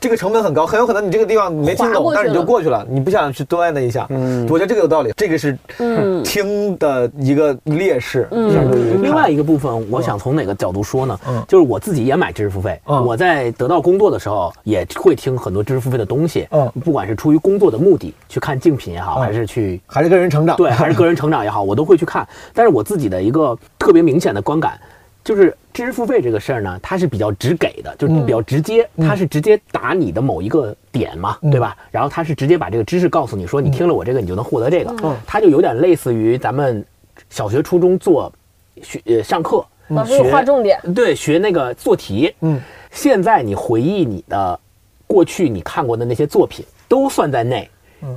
[0.00, 4.06] 这个成本很高，很有可能你这个地方没听懂，但是你就过去了，你不想去多按那一下。
[4.10, 8.28] 嗯我觉得这个有道理，这个是嗯听的一个劣势。
[8.30, 11.18] 嗯相对于另外一个部分，我想从哪个角度说呢？
[11.28, 20.56] 嗯就是我自己也买知识付费，嗯我在得到工作的时候也会听很多知识付费的东西，嗯不管是出于工作的目的去看竞品也好，嗯还是去还是个人成长。
[20.56, 22.26] 对，还是个人成长也好，我都会去看。
[22.54, 24.78] 但是我自己的一个特别明显的观感，
[25.28, 31.76] 就是知识付费这个事儿呢，它是比较直给的，就是比较直接，它是直接打你的某一个点嘛，对吧？
[31.90, 34.96] 然后它是直接把这个知识告诉你说，你听了我这个，你就能获得这个。
[35.02, 36.82] 嗯它就有点类似于咱们
[37.28, 38.32] 小学、初中做
[38.82, 40.80] 学呃上课，老师有划重点。
[40.94, 42.34] 对，学那个做题。
[42.40, 42.58] 嗯，
[42.90, 44.58] 现在你回忆你的
[45.06, 47.68] 过去你看过的那些作品，都算在内。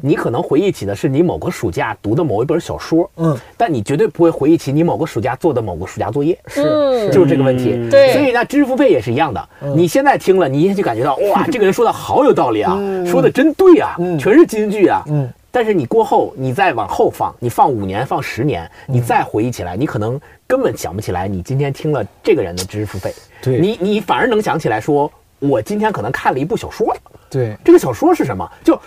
[0.01, 7.73] 你可能回忆起的是你某个暑假读的某一本小说，嗯，但你绝对不会回忆起你某个暑假做的某个暑假作业，是就是这个问题。
[7.73, 7.89] 嗯。
[7.89, 8.13] 对。
[8.13, 9.49] 所以呢，知识付费也是一样的。
[9.75, 14.17] 你现在听了，你一下就感觉到哇， 这个人说的好有道理啊，说的真对啊，嗯。
[14.17, 15.03] 全是金句啊。
[15.07, 23.13] 嗯，但是你过后，你再往后放，你放五年、放十年，你再回忆起来，你可能根本想不起来你今天听了这个人的知识付费。
[23.41, 23.59] 对。
[23.59, 26.99] 你你反而能想起来说，我今天可能看了一部小说了。
[27.29, 28.47] 对，这个小说是什么？
[28.61, 28.79] 就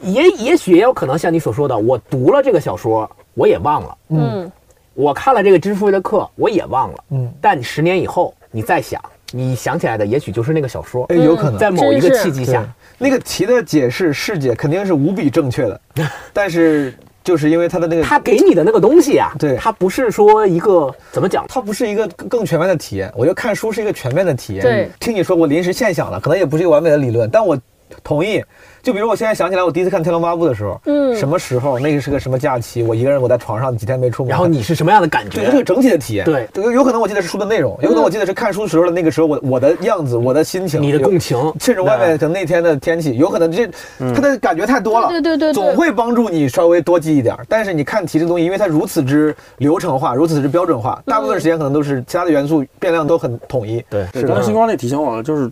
[0.00, 4.50] 也也许也有可能像你所说的，我读了这个小说，我也忘了；嗯
[4.94, 7.04] 我看了这个知识付费的课，我也忘了。
[7.10, 9.00] 嗯，但十年以后你再想，
[9.30, 11.56] 你想起来的也许就是那个小说哎，，有可能。
[11.56, 12.66] 在某一个契机下，
[12.98, 15.80] 那个题的解释释解肯定是无比正确的，
[16.32, 16.92] 但是
[17.22, 23.08] 就是因为他的那个，他给你的那个东西啊，对他不是说一个怎么讲，它不是一个更全面的体验。
[23.16, 24.62] 我觉得看书是一个全面的体验。
[24.62, 27.56] 对听你说我临时现想了，可能也不是一个完美的理论，但我
[28.02, 28.42] 同意。
[28.88, 31.78] 就比如我现在想起来，我第一次看《天龙八部》的时候，嗯什么时候？
[31.78, 32.82] 那个是个什么假期？
[32.82, 35.62] 我一个人我在床上几天没出门，然后你是什么样的感觉对，这是个？
[35.64, 36.24] 整体的体验。
[36.24, 47.36] 对有有可能我记得是书的内容，有可能我记得是看书时候的那个时候我我的样子，我的心情，你的共情，甚至外面可能那天的天气，有可能这它的感觉太多了，对对对对总会帮助你稍微多记一点。
[47.46, 53.84] 但是你看题这东西，因为它如此之流程化，如此之标准化，大部分时间可能都是其他的元素变量都很统一。
[53.90, 55.50] 对，是的刚才星光那提醒我了，就是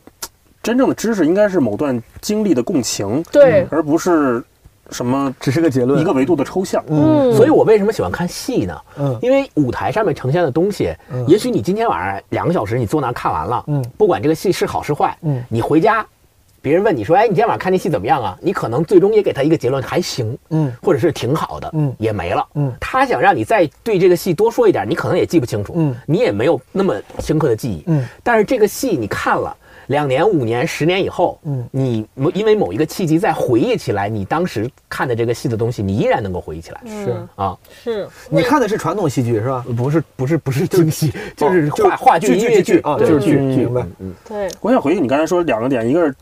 [0.66, 3.64] 真正的知识应该是某段经历的共情，对。
[3.70, 4.42] 而不是
[4.90, 6.82] 什么 只是个结论一个维度的抽象。
[6.88, 8.76] 嗯，所以我为什么喜欢看戏呢？
[8.98, 9.16] 嗯。
[9.22, 11.24] 因为舞台上面呈现的东西，嗯。
[11.28, 13.80] 也许你今天晚上两个小时你坐那看完了，嗯。
[13.96, 15.40] 不管这个戏是好是坏，嗯。
[15.48, 16.04] 你回家，
[16.60, 18.36] 别人问你说，哎，你今天晚上看那戏怎么样啊？
[18.42, 20.72] 你可能最终也给他一个结论，还行，嗯。
[20.82, 22.72] 或者是挺好的，嗯也没了，嗯。
[22.80, 25.94] 他想让你再对这个戏多说一点，你可能也记不清楚，嗯。
[26.06, 28.04] 你也没有那么深刻的记忆，嗯。
[28.24, 29.56] 但是这个戏你看了。
[29.88, 31.68] 两年、五年、十年以后，嗯。
[31.70, 37.16] 你某因为某一个契机再回忆起来，你当时看的这个戏的东西，你依然能够回忆起来，是。
[37.36, 38.08] 啊，是。
[38.28, 39.64] 你看的是传统戏剧是吧？
[39.76, 43.08] 不是不是不是京戏，就是 话话剧、音乐剧啊，对。
[43.08, 43.86] 就是剧，嗯明白？
[44.28, 46.14] 对，我想回应你刚才说两个点，一个是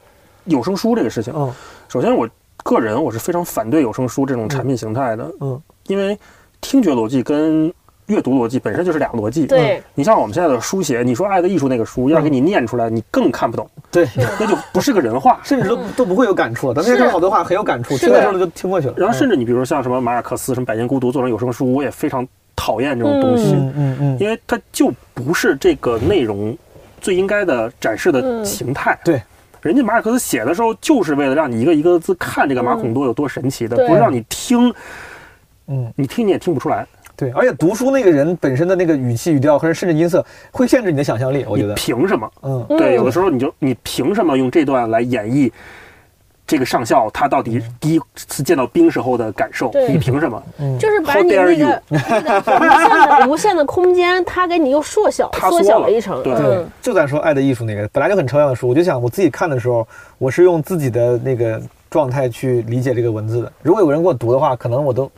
[0.44, 1.32] 有声书这个事情。
[1.36, 1.52] 嗯
[1.88, 2.28] 首先，我
[2.64, 6.18] 个人我是非常反对有声书这种产品形态的，嗯因为
[6.60, 7.72] 听觉逻辑跟
[8.06, 9.46] 阅读逻辑本身就是俩逻辑。
[9.46, 14.08] 对，你像我们现在的书写，你说《爱的艺术》那个书，要是给你念出来，你更看不懂，对，
[14.38, 15.40] 那就不是个人话。
[15.44, 16.72] 甚至都都不会有感触。
[16.74, 18.94] 咱们看好多话很有感触，是听的时候就听过去了。
[18.96, 26.56] 然后甚至你比如说像什么马尔克斯、什么《百年孤独》做成有声书，我也非常讨厌这种东西，嗯嗯嗯，因为它就不是这个内容
[27.00, 28.98] 最应该的展示的嗯形态。
[29.04, 29.20] 对。
[29.62, 34.70] 人家马尔克斯写的时候，就是为了让你一个一个字看这个马孔多有多神奇的，对不是让你听，
[35.68, 36.86] 嗯，你听你也听不出来。
[37.16, 41.44] 对，而且读书那个人本身的那个语气、语调和甚至音色，会限制你的想象力。
[41.48, 42.30] 我觉得，凭什么？
[42.42, 45.50] 嗯嗯对，有的时候你就你凭什么用这段来演绎
[46.46, 49.70] 这个上校他到底第一次见到兵时候的感受？
[49.88, 50.42] 你凭什么？
[50.58, 59.86] 嗯，就是把你那个无限的无限的空间，他给你又缩小 缩小了一层，对对嗯，就咱说《爱的艺术》那个，本来就很抽象的书，我就想我自己看的时候，
[60.18, 61.58] 我是用自己的那个
[61.88, 63.50] 状态去理解这个文字的。
[63.62, 65.10] 如果有人给我读的话，可能我都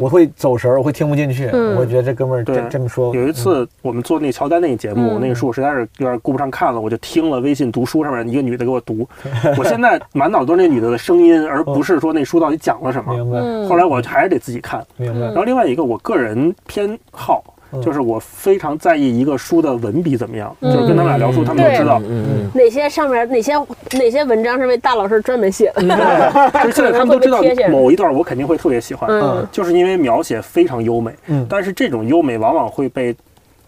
[0.00, 1.74] 我会走神儿，我会听不进去，嗯。
[1.74, 2.62] 我会觉得这哥们儿这对。
[2.70, 3.14] 这么说。
[3.14, 5.20] 有一次我们做那乔丹那个节目，嗯。
[5.20, 9.06] 那个书我实在是有点顾不上看了，我就听了微信读书上面一个女的给我读，
[9.58, 13.12] 我现在满脑子都是那女的的声音， 而不是说那书到底讲了什么。
[13.12, 13.68] 明白，嗯。
[13.68, 14.82] 后来我还是得自己看。
[14.96, 15.26] 明白。
[15.26, 22.00] 然，后另外一个，我个人偏好嗯就是我非常在意一个书的文笔怎么样，嗯就是跟他们俩聊书，他们都知道。
[22.08, 23.52] 嗯嗯哪些上面哪些
[23.92, 25.82] 哪些文章是为大老师专门写的？
[26.64, 27.40] 就是现在他们都知道
[27.70, 33.12] 某一段我肯定会特别喜欢，嗯就是因为描写非常优美，嗯但是这种优美往往会被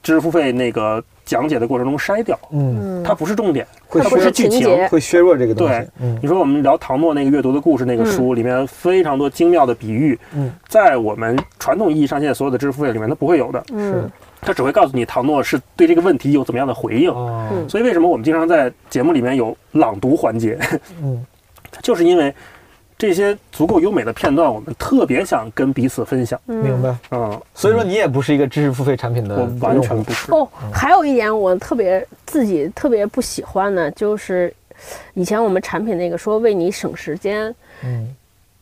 [0.03, 2.39] 知识付费那个讲解的过程中筛掉，
[3.05, 4.89] 它不是重点，它不是剧情。
[4.89, 5.89] 会削弱这个东西对。
[6.01, 17.13] 嗯你说我们聊唐诺那个阅读的故事那个书，里面非常多精妙的比喻，嗯在我们传统意义上现在所有的知识付费里面它不会有的，嗯它只会告诉你唐诺是对这个问题有怎么样的回应。
[17.69, 20.59] 所以为什么我们经常在节目里面有朗读环节，
[21.03, 21.25] 嗯
[21.83, 22.35] 就是因为
[23.03, 26.39] 这些足够优美的片段，我们特别想跟彼此分享。
[26.47, 26.97] 明白。
[27.11, 30.31] 嗯，所以说你也不是一个知识付费产品的我完全不是。
[30.31, 34.55] 哦，还有一点我特别自己特别不喜欢的，就是
[35.15, 37.53] 以前我们产品那个说为你省时间，
[37.83, 38.15] 嗯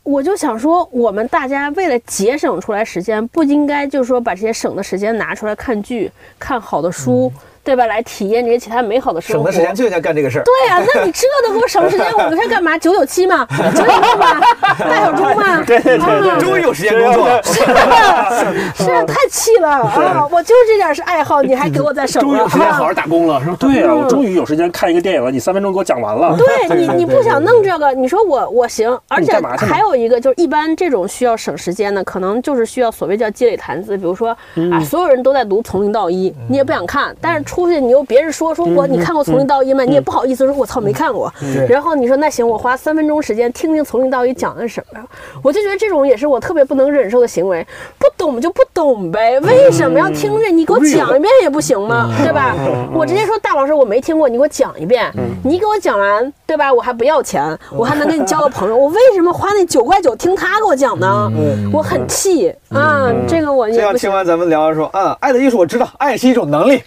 [0.02, 7.30] 我就想说，我们大家为了节省出来时间，不应该就是说把这些省的时间拿出来看剧、看好的书，
[7.62, 7.86] 对吧？
[7.86, 9.44] 来体验这些其他美好的生活。
[9.44, 10.42] 省的时间就应该干这个事儿。
[10.44, 12.76] 对呀、那你这都给我省时间，我们是干嘛？
[12.78, 13.46] 九九七嘛？
[13.74, 14.40] 九九六嘛？
[14.78, 15.62] 大小周嘛？
[15.66, 20.26] 对对对终于有时间工作了，是啊， 太气了啊！
[20.30, 22.94] 我就这点是爱好，你还给我在省终于有时间好啊好！
[22.94, 23.56] 打工了，是吧？
[23.60, 26.36] 对啊，我终于有时间看一个电影了，你三分钟给我讲完了。
[26.36, 39.82] 对你，你不想弄这个，你说我我行，而且还有一个就是，一般这种需要省时间的，可能就是需要所谓叫积累谈资，比如说嗯啊，所有人都在读《从零到一》，你也不想看，但是出去你又别人说说我你看过《从零到一》吗？
[39.82, 41.32] 你也不好意思说，我操没看过。
[41.68, 45.00] 然后你说那行，我花三分钟时间听听《从零到一》讲的是什么，
[45.42, 47.66] 我就觉得这种也是我特别不能忍受的行为。
[47.98, 50.46] 不懂就不懂呗，为什么要听着？
[50.52, 52.14] 你给我讲一遍也不行吗？
[52.22, 52.54] 对吧？
[52.94, 55.10] 我直接说大老师我没听过，你给我讲一遍。
[55.42, 56.72] 你给我讲完，对吧？
[56.72, 58.76] 我还不要钱，我还能跟你交个朋友。
[58.76, 61.28] 我为什么花那九块九听他给我讲呢？
[61.72, 63.10] 我很气啊！
[63.26, 63.80] 这个我这。
[63.80, 66.82] 样听完咱们聊完说啊，爱的艺术我知道，爱是一种能力，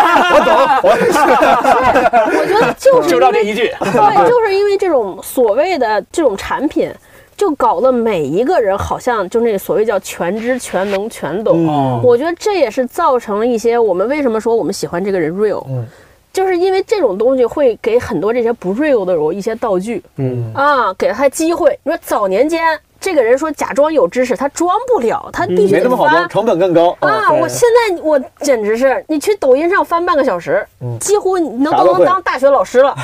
[0.32, 0.90] 我懂，我
[2.40, 6.90] 我觉得就是就因为照这一句，对，就是因为这种所谓的这种产品，
[7.36, 11.66] 就搞得每一个人好像就那个所谓叫全知全能全懂。
[11.68, 15.86] 哦我觉得这也是造成了一些我们为什么说我们喜欢这个人 real，、嗯
[16.32, 21.76] 就是因为这种东西会给很多这些不 real 的人一些道具嗯，啊，给他机会。
[21.82, 26.28] 你说早年间这个人说假装有知识，他装不了，他必须得没那么好装，翻。
[26.28, 27.32] 成本更高啊！
[27.32, 32.94] 我现在我简直是，你去抖音上翻半个小时，嗯几乎你能啥都能当大学老师了，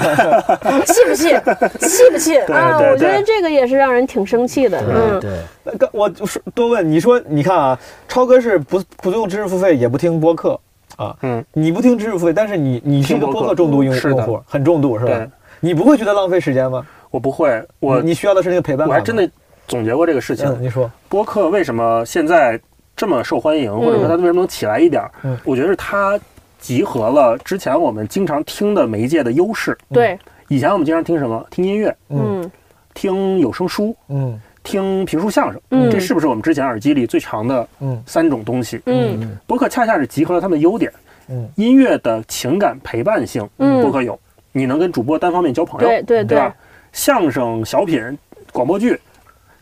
[0.84, 1.34] 气不气？
[1.80, 2.78] 气不气啊？
[2.78, 4.78] 我觉得这个也是让人挺生气的。
[4.86, 5.30] 嗯，对，
[5.64, 10.60] 那刚我说多问你说，你看啊，超哥是不不用知识付费，也不听播客
[10.96, 15.26] 啊，嗯，你不听知识付费，但是你你是一个播客重度用户，很重度是吧？
[15.60, 16.86] 你不会觉得浪费时间吗？
[17.10, 18.94] 我不会，我你需要的是那个陪伴感吗。
[18.94, 19.28] 我还真的
[19.66, 20.46] 总结过这个事情。
[20.46, 22.58] 嗯，你说，播客为什么现在
[22.94, 25.10] 这么受欢迎，或者说它为什么能起来一点儿？
[25.24, 26.18] 嗯我觉得是它
[26.58, 29.76] 集合了之前我们经常听的媒介的优势。
[29.92, 30.18] 对，
[30.48, 31.46] 以前我们经常听什么？
[31.50, 32.50] 听音乐，嗯嗯
[32.94, 35.60] 听有声书，嗯听评书相声。
[35.70, 38.80] 嗯这是不是我们之前耳机里最长的嗯三种东西？
[38.86, 40.92] 嗯播客恰恰是集合了它们的优点。
[41.28, 44.18] 嗯音乐的情感陪伴性，嗯播客有，
[44.52, 46.54] 你能跟主播单方面交朋友，对对对对吧？
[46.92, 48.16] 相声、小品、
[48.52, 48.98] 广播剧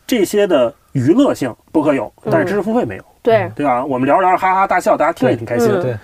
[0.07, 3.83] 这些的娱乐性，播客有，但是知识付费没有，对，对吧？
[3.83, 5.69] 我们聊着聊着哈哈大笑，大家听着也挺开心。
[5.71, 5.97] 嗯对，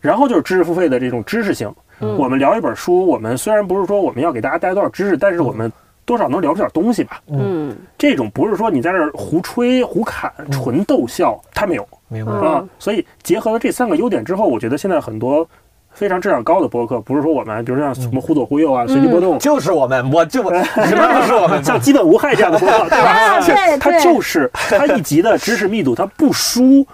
[0.00, 5.70] 然后就是知识付费的这种知识性，嗯我们聊一本书，我们虽然不是说我们要给大家带来多少知识，但是我们
[6.04, 7.20] 多少能聊出点东西吧。
[7.28, 12.32] 嗯这种不是说你在这儿胡吹胡侃、纯逗笑，他没有明白。
[12.32, 12.68] 嗯啊。
[12.78, 15.46] 所以结合了这三个优点之后，我觉得现在很多
[15.94, 19.38] 非常质量高的播客，不是说我们，比如像什么忽左忽右啊、随机波动。
[19.38, 20.42] 就是我们，我就
[20.84, 23.10] 什么不是我们，像基本无害这样的播客， 对吧？
[23.10, 26.86] 啊对它就是它一集的知识密度，它不输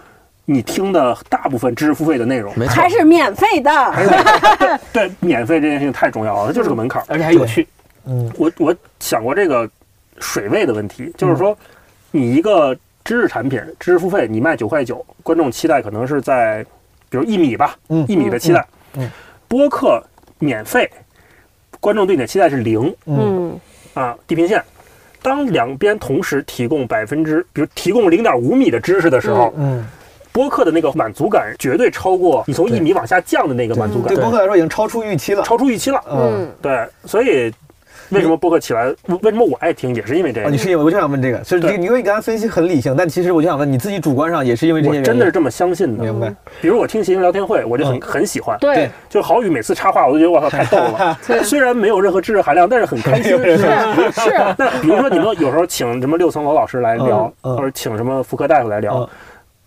[0.45, 2.53] 你听的大部分知识付费的内容。
[2.57, 3.71] 没还，是免费的，
[4.93, 7.03] 对，免费这件事情太重要了，它就是个门槛。
[7.09, 7.67] 而且还有趣。
[8.07, 9.69] 嗯我我想过这个
[10.19, 11.57] 水位的问题，就是说，
[12.11, 12.75] 你一个
[13.05, 16.65] 知识产品，知识付费，你卖九块九，观众期待可能是在，
[17.09, 18.67] 比如一米吧，嗯一米的期待。
[18.97, 19.11] 嗯嗯
[19.49, 20.03] 播客
[20.39, 20.91] 免费，
[21.81, 23.59] 观众对你的期待是零嗯
[23.95, 24.63] 啊，地平线。
[25.23, 29.87] 当两边同时提供百分之，比如提供零点五米的知识的时候，嗯，
[30.33, 35.43] 播客的那个满足感绝对超过你从一米往下降的那个满足感对，播客来说已经超出预期了。
[35.43, 36.03] 超出预期了。
[36.09, 37.53] 嗯，嗯对，所以
[38.11, 38.87] 为什么播客起来？
[39.23, 40.59] 为什么我爱听，也是因为这哦，个你。
[40.59, 46.03] 是因为我就想问这个，就你因为你刚才分析很理性，但其实我就想问你自己主观上也是因为这些我原因真的是这么相信的。
[46.05, 46.35] 明白。
[46.61, 48.59] 比如我听谐星聊天会，我就很嗯很喜欢。
[48.61, 51.19] 对对，就郝宇每次插话，我都觉得我操太逗了。
[51.45, 53.37] 虽然没有任何知识含量，但是很开心。
[53.39, 59.09] 是是，那比如说你们有时候请什么六层楼老师来聊，嗯嗯或者请什么妇科大夫来聊嗯，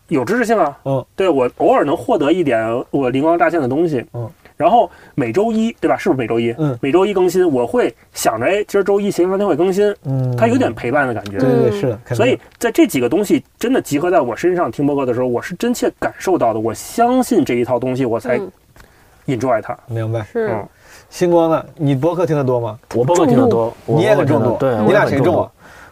[0.10, 0.78] 有知识性啊。
[0.86, 2.62] 嗯，对我偶尔能获得一点
[2.92, 4.06] 我灵光乍现的东西。
[4.14, 5.98] 嗯，然后每周一对吧？
[5.98, 6.54] 是不是每周一？
[6.58, 11.38] 嗯每周一更新，我会想着，哎，今儿周一谐星聊天会更新，嗯，它有点陪伴的感觉。
[11.40, 16.60] 对对对，是的，所以在这几个东西真的集合在我身上听播客的时候，我是真切感受到的。
[16.60, 18.52] 我相信这一套东西，我才嗯
[19.28, 19.78] enjoy 它。
[19.88, 20.22] 明白。
[20.32, 20.68] 是嗯，
[21.10, 21.66] 星光呢？
[21.76, 22.78] 你播客听得多吗？
[22.96, 25.52] 我播客听得多，你也很重度，对，你俩谁重啊？？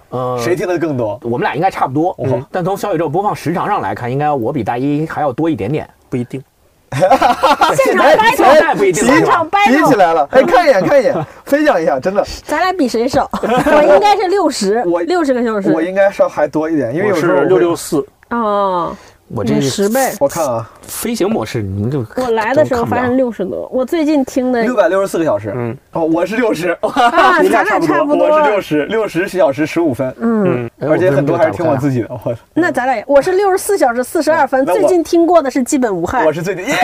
[0.10, 1.18] 呃，谁听的更多？
[1.24, 5.90] 我们俩应该差不多哦，但从小宇宙播放时长上来看，应该我比大一还要多一点点。
[6.10, 6.44] 不一定。
[7.76, 11.16] 现场现 battle，在不一定现场掰起来了， 哎，看一眼，看一眼，
[11.46, 13.30] 分享一下，真的，咱俩比谁少？
[13.42, 15.72] 我应该是六十我，六十个小时。
[15.72, 15.82] 我。
[15.82, 18.96] 应该稍还多一点，因为我有时候是六六，四，哦，
[19.34, 20.00] 我这十倍。
[20.20, 28.28] 我看啊，飞行模式，你们就我来的时候发现六十多，我最近听的六百六十四个小时，嗯，哦，我是六十，啊， 你俩咱俩差不多。
[28.28, 31.78] 我是六十，六十小时十五分，嗯，哎而且很多还是听我。
[31.78, 36.32] 自己的，我那咱俩也我是六十四小时四十二分，最近听过的是基本无害我。
[36.32, 36.76] 是最近， 耶！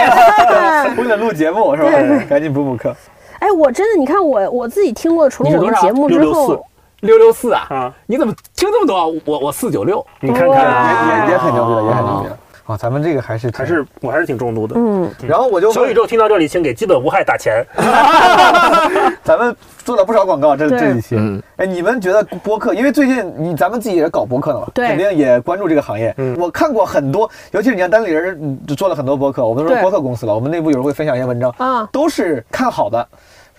[0.97, 1.89] 为了录节目是吧？
[2.29, 2.95] 赶紧补补课。
[3.39, 6.65] 哎，我真的，你看我我自己听过，除了我们节目之后，
[7.01, 7.67] 六六四啊！
[7.69, 9.21] 啊，你怎么听这么多？
[9.25, 12.37] 我我四九六，你看哇看，也也也很牛逼了，也很牛逼了。
[12.65, 14.75] 啊，咱们这个还是还是我还是挺重度的。
[14.77, 17.65] 嗯，然后我就小宇宙听到这里，请给基本无害打钱。
[19.23, 19.55] 咱们
[19.85, 21.15] 做了不少广告，这对这一期。
[21.17, 22.73] 嗯哎，你们觉得播客？
[22.73, 26.13] 因为最近你咱们自己也搞播客的嘛，对肯定也关注这个行业。
[26.17, 33.07] 嗯我看过很多，尤其是你看单立人嗯就做了很多播客，我们都是播客公司了，我们内部有人会分享一些文章，啊，都是看好的。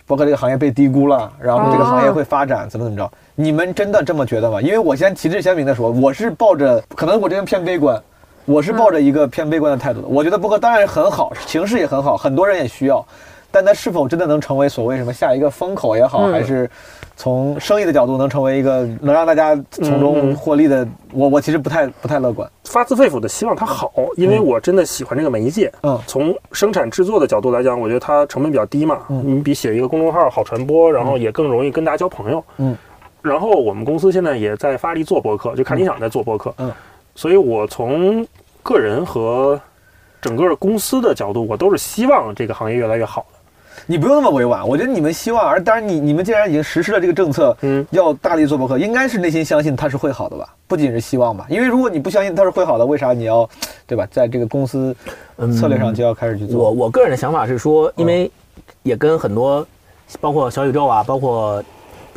[0.09, 3.13] 播客这个行业被低估了，然后这个行业会发展，怎么怎么着？
[3.35, 4.59] 你们真的这么觉得吗？
[4.59, 8.03] 因为我先旗帜鲜明的说，我是抱着，可能我这人偏悲观，
[8.47, 10.09] 我是抱着一个偏悲观的态度的。
[10.09, 13.07] 我觉得播客当然很好，形势也很好，很多人也需要，
[13.51, 16.71] 但它是否真的能成为所谓什么下一个风口也好，嗯还是
[17.17, 22.49] 从生意的角度能成为一个能让大家从嗯中嗯获利的，我我其实不太不太乐观。
[22.65, 25.73] 发自肺腑的希望它好，因为我真的喜欢这个媒介。
[25.83, 32.45] 嗯从生产制作的角度来讲，我觉得它成本比较低嘛，嗯你比写一个公众号好传播，然后也更容易跟大家交朋友。
[32.59, 32.77] 嗯，
[33.23, 36.55] 然后我们公司现在也在发力做播客，就看理想在做播客。
[36.59, 36.71] 嗯，
[37.15, 38.25] 所以我从
[38.63, 39.59] 个人和
[40.21, 43.38] 整个公司的角度，我都是希望这个行业越来越好的。
[43.87, 50.49] 你不用那么委婉，我觉得你们希望，而当然你你们既然已经实施了这个政策，嗯，要大力做博客，应该是内心相信它是会好的吧？
[50.67, 53.49] 不仅是希望吧，因为如果你不相信它是会好的，为啥你要，
[53.87, 54.07] 对吧？
[54.11, 54.95] 在这个公司
[55.59, 56.71] 策略上就要开始去我做。
[56.71, 58.31] 我个人的想法是说，因为
[58.83, 59.67] 也跟很多，
[60.21, 61.63] 包括小宇宙啊，包括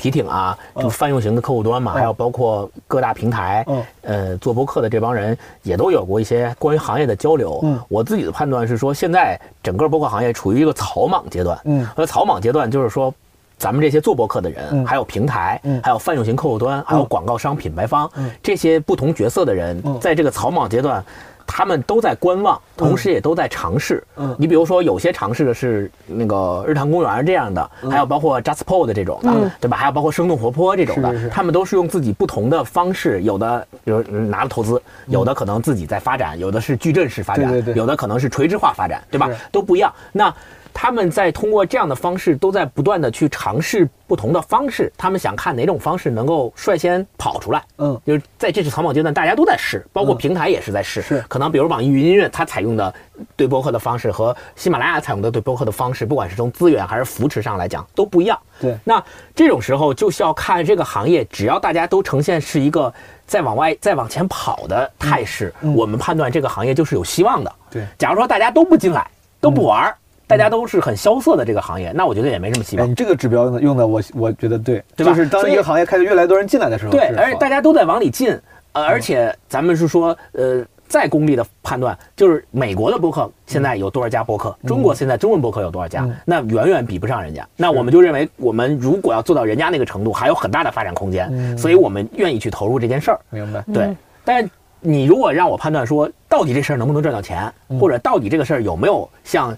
[0.01, 0.81] 皮艇啊，这嗯。
[0.81, 1.95] 种泛用型的客户端嘛，嗯。
[1.95, 3.83] 还有包括各大平台，嗯。
[4.01, 7.59] 呃，做播客的这帮人也都有过一些关于行业的交流。
[7.61, 7.79] 嗯。
[7.87, 11.59] 我自己的判断是说，现在整个播客行业处于一个草莽阶段。
[11.65, 11.85] 嗯。
[11.95, 13.13] 和草莽阶段就是说，
[13.59, 14.83] 咱们这些做博客的人，嗯。
[14.83, 15.79] 还有平台，嗯。
[15.83, 18.31] 还有泛用型客户端，还有广告商、品牌方、嗯。
[18.41, 19.99] 这些不同角色的人，嗯。
[19.99, 21.03] 在这个草莽阶段。
[21.51, 24.01] 他们都在观望，同时也都在尝试。
[24.15, 29.75] 嗯你比如说，有些尝试的是那个日坛公园这样的，还有包括 JustPod 的这种的，嗯对吧？
[29.75, 39.29] 还有包括生动活泼这种的，他们都是用自己不同的方式，有的比如嗯拿了投资，有的可能自己在发展，有的是矩阵式发展，对对对有的可能是垂直化发展，对吧？
[39.51, 39.93] 都不一样。
[40.13, 40.33] 那
[40.73, 47.63] 他们在通过这样的方式，都在不断的去尝试不同的方式，他们想看哪种方式能够率先跑出来。
[47.77, 51.01] 嗯就是在这次草莽阶段，大家都在试，包括嗯平台也是在试。
[51.01, 52.93] 是可能比如网易云音乐，它采用的
[53.35, 58.39] 对播客的方式和喜马拉雅采用的对播客的方式，不管是从资源还是扶持上来讲，都不一样。
[58.59, 59.03] 对那
[59.35, 62.93] 这种时候就需要看这个行业，只要大家都呈现是一个
[63.25, 67.51] 在往外、再往前跑的态势，嗯我们判断这个行业就是有希望的。
[67.71, 69.07] 对假如说大家都不进来，
[69.39, 69.97] 都不玩儿。
[70.31, 72.95] 大家都是很萧瑟的这个行业，那我觉得也没什么希哎，望你。
[72.95, 75.11] 这个指标用的用的我我觉得对，对吧？
[75.11, 78.29] 就是当一个行业开始越来越多人进来的时候，对，而且大家都在往里进，
[78.71, 86.15] 呃，而且咱们是说，呃，再功利的判断，就是美国的博客现在有多少家博客，中国现在中文博客有多少家，嗯。
[86.25, 87.47] 那远远比不上人家。
[87.57, 91.57] 那我们就认为，我们如果要做到人家那个程度，还有很大的发展空间，嗯。
[91.57, 93.19] 所以我们愿意去投入这件事儿。
[93.29, 93.61] 明白。
[93.73, 94.49] 对，但是
[94.79, 97.79] 你如果让我判断说，到底这事儿能不能赚到钱，嗯。
[97.79, 99.55] 或者到底这个事儿有没有像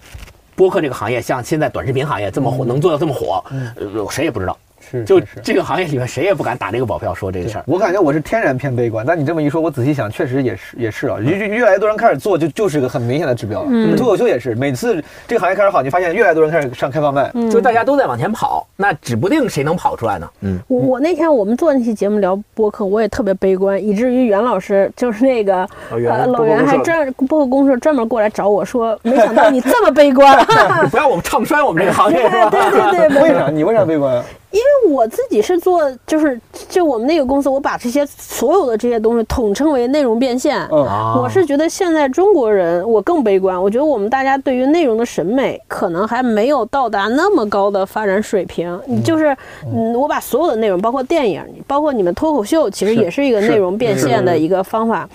[0.55, 3.43] 播客这个行业，像现在短视频行业这么火，能做到这么火，
[3.75, 4.57] 呃，谁也不知道。
[4.91, 7.63] 嗯是就这个行业里面，谁也不敢打这个保票说这个事儿。
[7.65, 13.67] 我感觉我是天然偏悲观，但你这么一说，我仔细想，确实也是也是啊，越越越来越多人开始做，就就是个很明显的指标了。
[13.69, 20.29] 嗯脱口秀也是，每次这个行业开始好，你发现越来越多人开始上开放麦，就大家都在往前跑，那指不定谁能跑出来呢。
[20.41, 30.37] 嗯，我我那天我们做那期节目聊播客，我也特别悲观，以至于袁老师就是那个老袁呃老袁还专播客公社专门过来找我说，没想到你这么悲观。
[30.91, 32.49] 不要我们唱衰我们这个行业 是吧？
[32.49, 33.47] 对对对， 为啥？
[33.49, 34.23] 你为啥悲观啊？
[34.53, 36.39] 因为我自己是做，就是
[36.69, 40.59] 就我们那个公司，我把这些所有的这些东西统称为内容变现。
[40.71, 43.59] 嗯啊我是觉得现在中国人，我更悲观。
[43.59, 48.79] 我觉得我们大家对于内容的审美可能还没有到达那么高的发展水平。
[48.85, 49.35] 你就是，
[49.65, 55.09] 嗯，我把所有的内容，包括电影，包括你们脱口秀，其实也是一个内容变现的一个方法。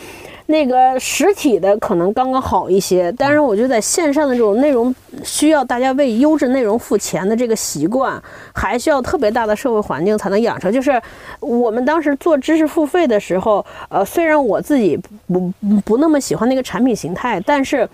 [0.50, 8.20] 那个实体的可能刚刚好一些，但是我觉得在线上的这种内容，需要大家为优质内容付钱的这个习惯，
[8.54, 10.72] 还需要特别大的社会环境才能养成。
[10.72, 11.00] 就是
[11.40, 17.88] 我们当时做知识付费的时候，呃，虽然我自己不不不那么喜欢那个产品形态，但是。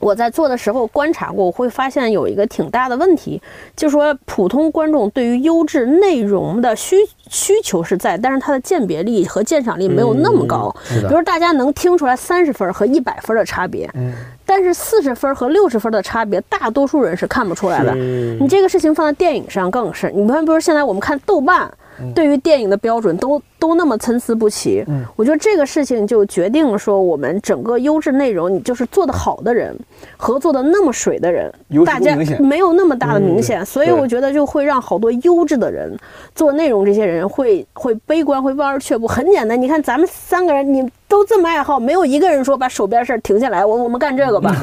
[0.00, 3.40] 我在做的时候观察过，我会发现有一个挺大的问题，
[3.76, 6.96] 就是说普通观众对于优质内容的需
[7.28, 10.74] 需求是在，但是它的鉴别力和鉴赏力没有那么高。
[10.88, 14.12] 比如大家能听出来三十分和一百分的差别，嗯
[14.44, 17.94] 但是四十分和六十分的差别，大多数人是看不出来的。
[17.94, 21.72] 你这个事情放在电影上更是，你看，比如现在我们看豆瓣。
[22.14, 25.04] 对于电影的标准都都那么参差不齐，嗯。
[25.16, 29.76] 我觉得这个事情就决定了说，我们整个优质内容，你就是做得好的人，
[30.16, 31.52] 和做的那么水的人
[31.84, 35.96] 大家没有那么大的明显，所以我觉得就会让好多优质的人
[36.34, 39.06] 做内容，这些人会会悲观，会望而却步。
[39.06, 44.56] 很简单，你看咱们三个人，你都这么爱好，没有一个人说把手边事儿停下来，我我们干这个吧，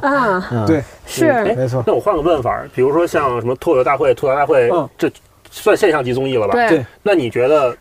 [0.00, 1.26] 啊，对，是。
[1.26, 1.82] 哎没错。
[1.86, 4.88] 那我换个问法，比如说像什么脱口大会、吐槽大会，嗯。
[4.96, 5.10] 这
[5.54, 6.54] 算现象级综艺了吧？
[6.54, 6.68] 对。
[6.68, 7.76] 对那你觉得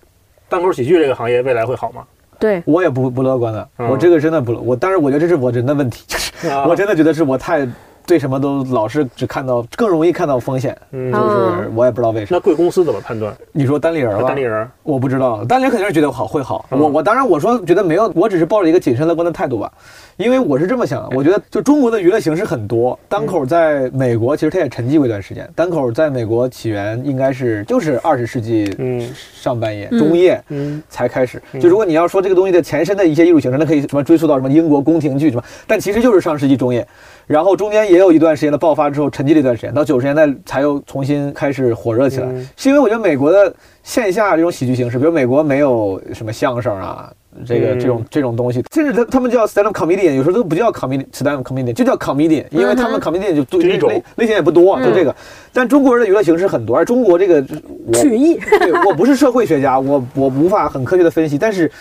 [0.48, 2.04] 单口喜剧这个行业未来会好吗？
[2.40, 3.88] 对，我也不不乐观的，嗯。
[3.90, 6.66] 我这个真的不乐，我但是我觉得这是我人的问题，就是啊。
[6.68, 7.68] 我真的觉得是我太
[8.06, 12.38] 对什么都老是只看到更容易看到风险，嗯就啊是我也不知道为什么。
[12.38, 13.34] 那贵公司怎么判断？
[13.52, 16.66] 你说单立人吧，单立人，我不知道，单立人肯定是觉得好会好。
[16.72, 19.72] 嗯我我当然我说觉得没有，我只是抱着一个谨慎乐观的态度吧，
[20.18, 30.42] 因为我是这么想的，我觉得就中国的娱乐形式很多，单口在美国其实它也沉寂过一段时间，单口在美国起源应该是就是二十世纪嗯上半叶、嗯中叶。
[30.50, 36.86] 嗯才开始，就如果你要说这个东西的前身的一些艺术形式，那可以什么追溯到什么英国宫廷剧什么，但其实就是上世纪中叶，
[37.28, 42.50] 然后中间也有一段时间的爆发之后沉寂了一段时间，到九十年代才又重新开始火热起来，嗯。
[42.58, 43.54] 是因为我觉得美国的
[43.84, 47.12] 线下这种喜剧形式，比如美国没有什么相声啊。
[47.46, 47.80] 这个嗯。
[47.80, 53.90] 这种这种东西，甚至他他们叫 stand up comedian，有时候都不叫 comedian stand up comedian，就叫 comedian，因为他们嗯 comedian 就就一种。
[53.90, 55.16] 类类型也不多，就嗯这个。
[55.52, 57.44] 但中国人的娱乐形式很多，而中国这个
[57.86, 61.72] 我曲艺，对我不是社会学家，我我无法很科学的分析，但是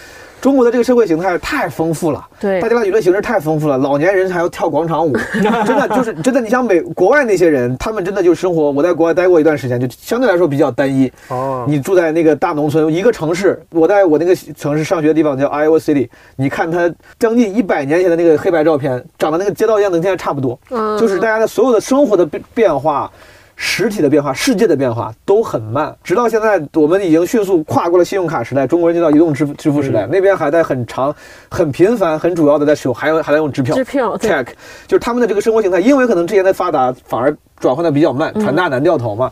[0.42, 5.12] 中国的这个社会形态太丰富了，对大家的娱乐形式太丰富了，老年人还要跳广场舞，
[5.64, 11.10] 真的就是真的，你像美国外那些人，他们真的就生活，我在国外待过一段时间，就相对来说比较单一。
[11.28, 23.08] 哦，你住在那个大农村，一个城市，我在我那个城市上学的地方叫 Iowa City，你看它将近一百年前的那个黑白照片，长得那个街道样子跟现在差不多，嗯就是大家的所有的生活的变变化。
[23.56, 25.94] 实体的变化、世界的变化都很慢。
[26.02, 31.14] 直到现在，我们已经迅速跨过了信用卡时代，中国人进到移动支付支付时代，那边还在很长、
[31.50, 33.74] 很频繁、很主要的在使用，还有还在用支票。
[33.74, 34.46] 支票对 check，
[34.86, 39.30] 就是他们的这个生活形态，因为可能之前的发达反而转换的比较慢，船大难掉头嘛。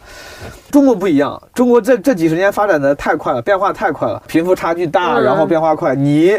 [0.70, 6.38] 中国不一样，中国这这几十年发展的太快了，变化太快了，贫富差距大，嗯然后变化快，你。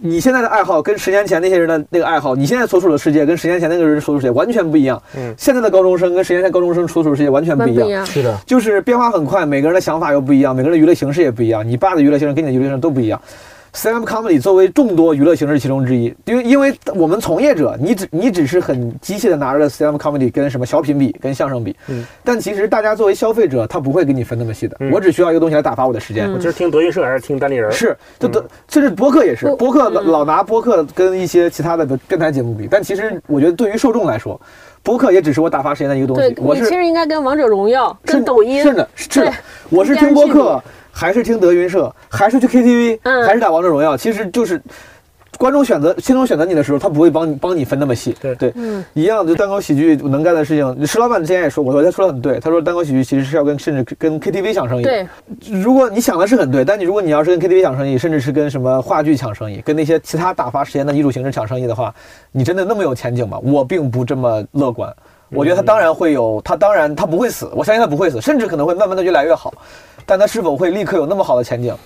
[0.00, 5.00] 你现在的爱好跟十年前那些人的那个爱好，你现在所处的世界跟十年前那个人所处的世界完全不一样。
[5.16, 7.84] 嗯现在的高中生跟十年前高中生所处的世界完全不一样。
[7.84, 8.06] 不一样。
[8.06, 11.66] 是的，就是变化很快，每个人的想法又不一样，每个人的娱乐形式也不一样。
[11.66, 13.20] 你爸的娱乐形式跟你的娱乐形式都不一样。
[13.78, 24.76] Stand up comedy 作为众多娱乐形式其中之一，因为因为我们从业者，你只你只是很机械的拿着 stand up comedy 跟什么小品比、跟相声比，嗯但其实大家作为消费者，他不会给你分那么细的。
[24.80, 26.26] 嗯我只需要一个东西来打发我的时间。
[26.26, 27.70] 嗯我今儿听德云社还是听单立人？
[27.70, 34.40] 是，这都甚至播客也是，播客老拿播客跟一些其他的电台节目比，但其实我觉得对于受众来说，
[34.82, 39.32] 播客也只是我打发时间的一个东对西。，我是你其实应该跟王者荣耀、跟抖音是的，是的，
[39.70, 40.60] 我是听播客，
[40.98, 44.60] 还是听德云社，还是去 KTV，、嗯还是打王者荣耀，其实就是。
[45.38, 49.30] 观众选择心中选择你的时候，他不会帮你帮你分那么细，对对，嗯一样的。
[49.30, 52.40] 就单口喜剧能干的事情，石老板之前也说过，我他说的很对。
[52.40, 54.82] 他说单口喜剧其实是要跟甚至跟 KTV 抢生意。
[54.82, 55.06] 对，
[55.62, 61.94] 如果你想的是很对，但你如果你要是跟 KTV 抢生意，甚至是跟什么话剧抢生意，跟那些其他打发时间的艺术形式抢生意的话，
[62.32, 63.38] 你真的那么有前景吗？
[63.44, 64.92] 我并不这么乐观。
[65.30, 69.54] 我觉得他当然会有，他当然他不会死，我相信他不会死，甚至可能会慢慢的越来越好，
[70.08, 71.76] 但它是否会立刻有那么好的前景？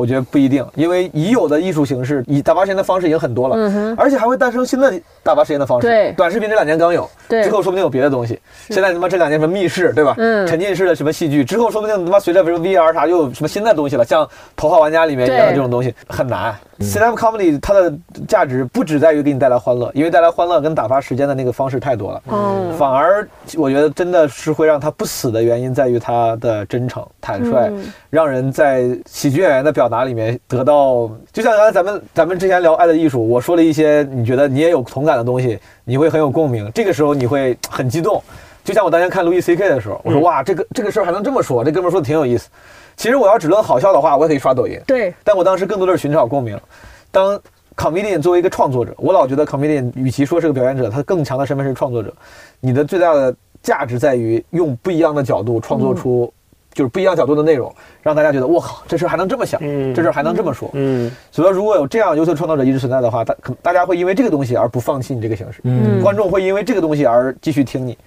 [0.00, 5.86] 我觉得不一定，因为已有的艺术形式，以打发时间的方式已经很多了，嗯哼而且还会诞生新的打发时间的方式。
[5.86, 8.40] 对短视频这两年刚有，对之后说不定有别的东西。
[8.70, 10.14] 现在他妈这两年什么密室，对吧？
[10.16, 14.24] 嗯沉浸式的什么戏剧，之后说不定他妈随着比如 VR 啥又有什么新的东西了，像
[14.56, 16.54] 《头号玩家》里面一样的这种东西很难。
[16.80, 17.92] stand up comedy 它的
[18.26, 22.22] 价值不只在于给你带来欢乐，因为带来欢乐跟打发时间的那个方式太多了。
[22.32, 23.28] 嗯反而
[23.58, 38.22] 我觉得真的是会让他不死的原因在于他的真诚、坦率，嗯让人在喜剧演员的表达里面得到，就像刚才咱们咱们之前聊《爱的艺术》，我说了一些你觉得你也有同感的东西，你会很有共鸣，这个时候你会很激动。
[38.62, 42.48] 就像我当年看路易 C K 的时候，我说嗯哇，这个这个事儿还能这么说，这哥们儿说的挺有意思。
[42.96, 46.60] 其实我要只论好笑的话，我也可以刷抖音，对，但我当时更多的是寻找共鸣。
[47.10, 47.40] 当
[47.74, 52.12] comedian 作为一个创作者，我老觉得 comedian 与其说是个表演者，他更强的身份是创作者。
[52.60, 56.30] 你的最大的价值在于用不一样的角度创作出，
[56.80, 57.70] 就是不一样角度的内容，
[58.02, 59.94] 让大家觉得我靠，这事儿还能这么想，嗯。
[59.94, 60.70] 这事儿还能这么说。
[60.72, 66.00] 嗯，所以说，如果有这样优秀创作者一直存在的话，大可大家会因为这个东西而不放弃你这个形式，嗯。
[66.00, 67.98] 观众会因为这个东西而继续听你。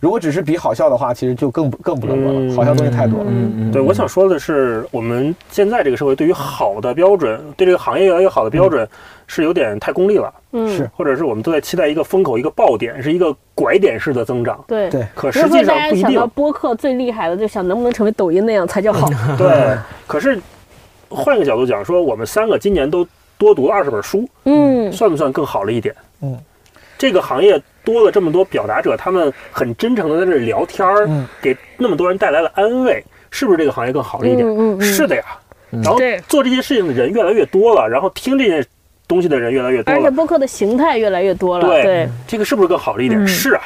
[0.00, 2.56] 如果只是比好笑的话，其实就更不更不乐观了，嗯。
[2.56, 3.26] 好笑东西太多了。
[3.30, 8.88] 嗯对，我想说的是，我们现在这个社会对于好的标准，对这个行业越来越好的标准，
[9.26, 14.64] 是有点太功利了，嗯是或者是我们都在期待一个风口、一个爆点，是一个拐点式的增长。
[14.68, 16.26] 对对可实际上不一定想到。
[16.28, 19.08] 播客最厉害的，就想能不能成为抖音那样才叫好。
[19.36, 19.76] 对，
[20.06, 20.40] 可是
[21.08, 25.94] 换一个角度讲，说我们三个今年都多读了二十本书，嗯，算不算更好了一点？
[26.22, 26.38] 嗯，
[26.96, 34.46] 这个行业多了这么多表达者，他们很真诚的在这里聊天儿，嗯给那么多人带来了安慰，是不是这个行业更好了一点？
[34.46, 35.24] 嗯嗯嗯是的呀。
[35.82, 35.98] 然后
[36.28, 38.64] 做这些事情的人越来越多了，然后听这件
[39.08, 41.66] 东西的人越来越多了，而且播客的形态越来越多了。
[41.66, 43.22] 对对，这个是不是更好了一点？
[43.22, 43.62] 嗯是啊，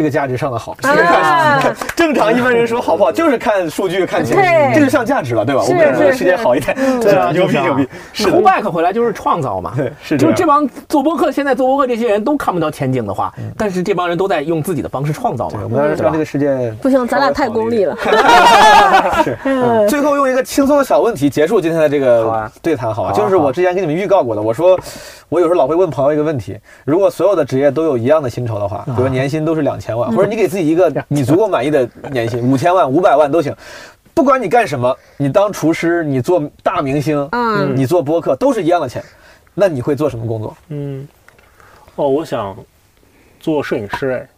[0.00, 1.60] 这个价值上的好，啊。
[1.94, 4.74] 正常一般人说好不好，就是看数据、看钱，对。
[4.74, 5.62] 这就上价值了，对吧？
[5.62, 8.32] 我们这个世界好一点，对啊，牛逼牛逼，是的。
[8.32, 9.74] c back 回来就是创造嘛。
[9.76, 10.16] 对，是。
[10.16, 15.58] 就这帮做播客，现在做播客这些人都看不到前景的话，但是这帮人都在用自己的方式创造嘛。
[15.58, 16.24] 对，我，们让这个？
[16.30, 17.96] 世界不行，咱俩太功利了。
[19.24, 19.36] 是。
[19.88, 22.50] 最后用一个轻松的小问题结束今天的这个啊。
[22.62, 23.12] 对谈，好吧？
[23.12, 24.78] 就是我之前给你们预告过的，我说
[25.28, 33.54] 我有时候老会问朋友一个问题：如果所有的职业都有一样的薪酬的话，比如年薪都是两千万，或者你给自己一个 你足够满意的年薪，五千万、五百万都行。
[34.12, 39.02] 不管你干什么，你当厨师，你做大明星，嗯你做播客，都是一样的钱。
[39.54, 40.56] 那你会做什么工作？
[40.68, 41.06] 嗯，
[41.96, 42.56] 哦，我想
[43.38, 44.28] 做摄影师，哎，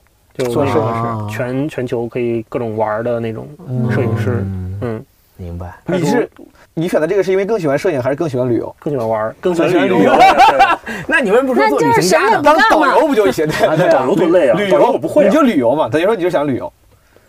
[0.45, 3.49] 就做摄影师啊全全球可以各种玩儿的那种
[3.91, 5.05] 摄影师，嗯嗯，
[5.37, 5.75] 明白。
[5.87, 6.31] 你是
[6.75, 8.75] 你选的这个是因为更喜欢摄影，还是更喜欢旅游？
[8.79, 10.13] 更喜欢玩儿，更喜欢旅游旅游。
[11.07, 12.43] 那你们不说做旅行家那就是什么也呢？
[12.43, 13.47] 当不干嘛导游不就行？
[13.47, 15.89] 对对啊导游多累啊旅游游我不会啊你就旅游嘛。
[15.89, 16.73] 等于说你就想旅游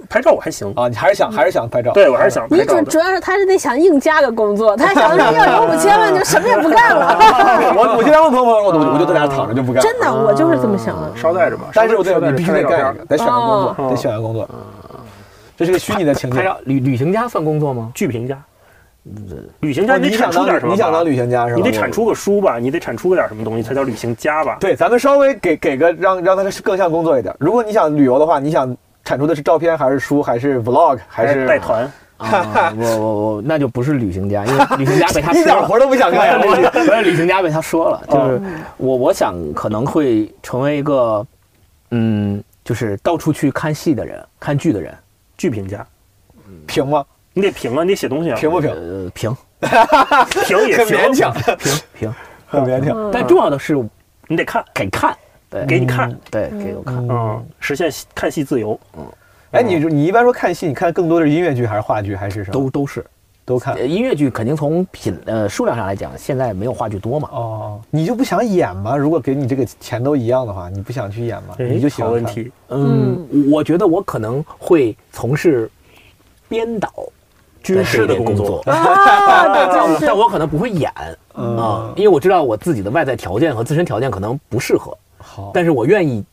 [0.10, 1.92] 拍照我还行，啊，你还是想还是想拍照？
[1.92, 2.86] 对我还是想你拍照你。
[2.86, 7.18] 主主要是他是得想硬加个工作，他想着 要有五千万就什么也不干了。
[7.76, 9.82] 我我经常问朋友，我我我就在家躺着就不干。
[9.82, 11.12] 真的，我就是这么想的。
[11.16, 14.50] 捎带着吧，但是我对捎带着你必须得干一个，得选个工作，哦得选个工作。
[15.58, 16.38] 这是个虚拟的情景。
[16.38, 17.92] 拍照旅旅行家算工作吗？
[17.94, 18.38] 剧评家，
[19.60, 20.74] 旅行家哦你得产你想当出点什么吧？
[20.74, 21.58] 你想当旅行家是吧？
[21.58, 24.58] 你得产出个书吧，你得产出个点什么东西才叫旅行家吧？
[24.60, 27.36] 对，咱们稍微给给个让让他更像工作一点。
[27.40, 31.60] 如果你想旅游的话，你想产出的是照片还是书还是 vlog 还是带？
[31.60, 35.60] 团， 啊，我我我那就不是旅行家，因为 旅行家被他一说了。
[35.60, 36.40] 点活都不想干呀！
[36.42, 38.42] 我我旅行家被他说了，就是
[38.78, 41.26] 我我想可能会成为一个，
[41.92, 44.96] 嗯，就是到处去看戏的人，看剧的人，
[45.36, 45.86] 剧评家，
[46.66, 47.04] 评吗？
[47.34, 48.70] 你得评啊，你得写东西啊，评不评？
[48.72, 49.36] 呃，平
[50.46, 52.14] 评也勉强， 评评，
[52.46, 53.10] 很勉强。
[53.12, 53.76] 但重要的是
[54.28, 55.16] 你得看，给看，
[55.50, 56.96] 对，给你看，对，给我看。
[57.10, 59.06] 嗯，实现戏看戏自由，嗯
[59.52, 62.54] 哎，你你一般说看戏，你看更多的是音乐剧还是话剧还是什么？
[62.54, 63.06] 都都是
[63.46, 63.86] 都看呃。
[63.86, 67.30] 音乐剧，肯定从品呃数量上来讲，现在没有话剧多嘛。
[67.32, 68.96] 哦，你就不想演吗？
[68.98, 71.56] 如果给你这个钱都一样的话，你不想去演吗？
[71.60, 72.08] 哎你就喜欢。
[72.10, 75.70] 好问题，嗯，我觉得我可能会从事
[76.50, 76.92] 编导
[77.64, 80.92] 军事的工工作，啊， 但但我可能不会演
[81.34, 86.24] 啊，因为我知道我自己的外在条件和自身条件可能不适合，好，但是我愿意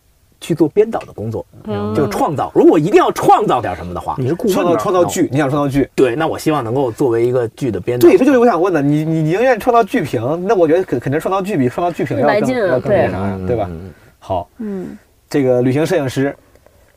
[0.41, 2.51] 去做编导的工作，嗯就是创造。
[2.55, 5.89] 如果一定要创造点什么的话，你是顾问创造创造剧，你想创造剧？
[5.95, 8.09] 对，那我希望能够作为一个剧的编导。
[8.09, 8.83] 对，这就是我想问的。
[8.83, 13.67] 你你宁愿创造剧评，那我觉得肯肯定创造剧比创造剧评要更要更那啥呀，对吧？
[13.71, 14.99] 嗯好，嗯
[15.29, 16.35] 这个旅行摄影师，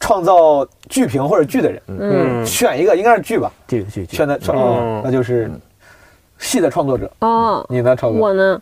[0.04, 3.50] 创造剧评或者剧的人，嗯嗯，选一个应该是剧吧？
[3.70, 5.50] 剧剧剧选的创，作那就是
[6.40, 7.10] 戏的创作者。
[7.20, 8.20] 哦，你呢，超哥？
[8.20, 8.62] 我呢？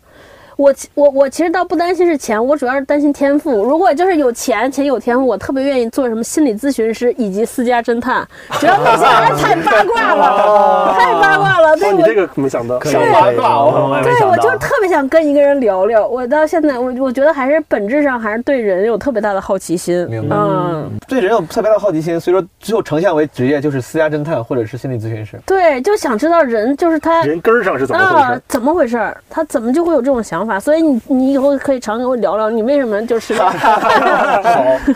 [0.56, 3.64] 我其我我其实倒不担心是钱，我主要是担心天赋。
[3.64, 8.26] 如果就是有钱且有天赋，我特别愿意做什么心理咨询师以及私家侦探，
[8.60, 8.96] 主要那
[9.36, 11.76] 些人太八卦了，太八卦了。
[11.76, 16.06] 对这个没想到，可以小八卦哦我对我就是特别想跟一个人聊聊。
[16.06, 20.06] 我到现在，我我觉得还是本质上还是对人有特别大的好奇心。
[20.08, 25.40] 明白嗯，对人有特别大的好奇心，所以说只有呈现为职业就是私家侦探或者是心理咨询师。
[25.46, 29.16] 对，就想知道人就是他人根儿上是怎么回事？，啊怎么回事儿？
[29.30, 30.41] 他怎么就会有这种想法？
[30.60, 33.34] 所以你你以后可以常跟我聊聊，你为什么就是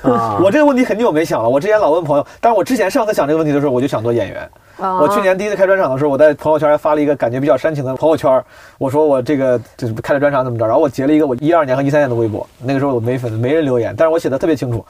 [0.02, 4.48] 好我这个问题很久没想了，我之前老问朋友，但是我之前上次想这个问题的时候，我就想做演员。
[4.78, 8.42] 啊我去年第一次开专场的时候，我在朋友圈还发了一个感觉比较煽情的朋友圈，
[8.76, 14.84] 我说我这个就是开了专场怎么着，然后我截了一个我一二年和一三年的微博，那个时候我没粉丝，没人留言，但是我写的特别清楚，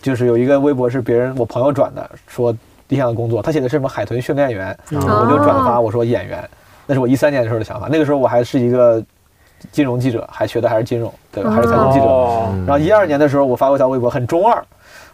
[0.00, 2.56] 就是有一个微博是别人我朋友转的，说
[2.88, 6.42] 理想的工作，他写的是什么海豚训练员，哦我就转发我说演员，
[6.86, 9.04] 那是我一三年的时候的想法，那个时候我还是一个
[9.72, 11.50] 金融记者，还学的还是金融，对吧？
[11.50, 12.04] 还是财经记者。
[12.06, 14.64] 哦，然后一二年的时候，我发过一条微博，很中二，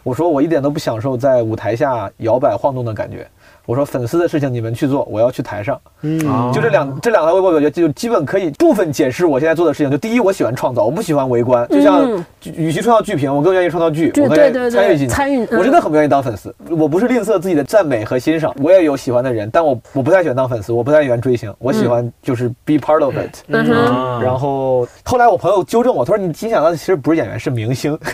[0.02, 3.26] 我说我一点都不享受在舞台下摇摆晃动的感觉。
[3.66, 5.80] 我说粉丝的事情你们去做，我要去台上。
[6.02, 6.18] 嗯，
[6.52, 9.90] 就这两这两条微博，我觉得就基本可以部分解释我现在做的事情。
[9.90, 11.66] 就第一，我喜欢创造，我不喜欢围观。
[11.68, 12.24] 就像嗯
[12.54, 15.14] 与其创造剧评，我更愿意创造剧，对我更愿对对意参与进去。
[15.14, 23.34] 参与嗯我真的很不愿意当粉丝，我不是吝啬自己的赞美和欣赏，我也有喜欢的人，但我我不太喜欢当粉丝，我不太喜欢追星，我喜欢就是 be part of it。
[23.48, 27.92] 嗯哼，然后后来我朋友纠正我，他说你你想到的其实不是演员，是明星。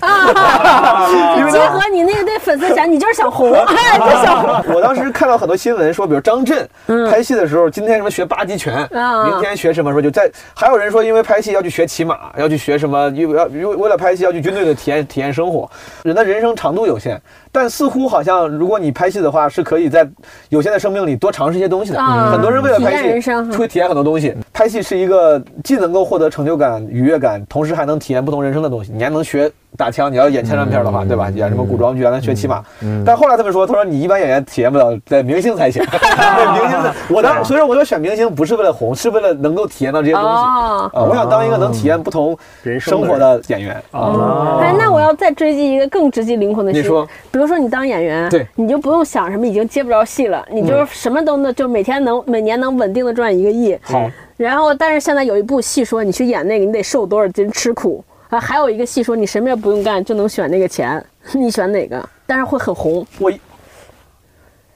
[1.38, 4.74] 因为结合你那个对粉丝讲，你就是想红， 哎，就想红。
[4.76, 6.68] 我当时看到很多新闻说，比如张震
[7.08, 15.68] 拍戏的时候，今天什么学八极拳，啊明天学什么，说就在，还有人说因为拍戏要去学骑马，要去学什么，因为要为为了拍戏要去军队的体验体验生活。
[16.02, 17.18] 人的人生长度有限，
[17.52, 20.08] 但似乎好像如果你拍戏的话，是可以在
[20.48, 21.98] 有限的生命里多尝试一些东西的。
[21.98, 24.34] 啊很多人为了拍戏生会体验很多东西。
[24.52, 28.92] 拍戏是一个既能够获得成就感、愉悦感，同时还能体验不同人生的东西。
[28.94, 31.30] 你还能学打枪，你要演枪战片的话，对吧？
[31.30, 32.62] 演什么古装剧，还能学骑马。
[33.04, 35.82] 但后来他们说，他说你一般演员体验不了，在明星才行。
[35.90, 40.28] 对明星的，我当所以说我就选明星，不是为了红，是为了能够体验到这些东西。
[40.28, 42.36] 哦啊，我想当一个能体验不同
[42.78, 43.82] 生活的演员。
[43.92, 53.78] 啊哎，那我要再追击一个更直击灵魂的事，你说，比如说你当演员，对你就不用想什么已经接不着戏了，你就是什么都能，就每天能每年能稳定的赚一个亿。
[53.82, 58.38] 好，然后，但是现在有一部戏说你去演那个，你得受多少斤吃苦啊？
[58.38, 62.08] 还有一个戏说你什么也不用干就能选那个钱， 你选哪个？
[62.26, 63.06] 但是会很红。
[63.18, 63.30] 我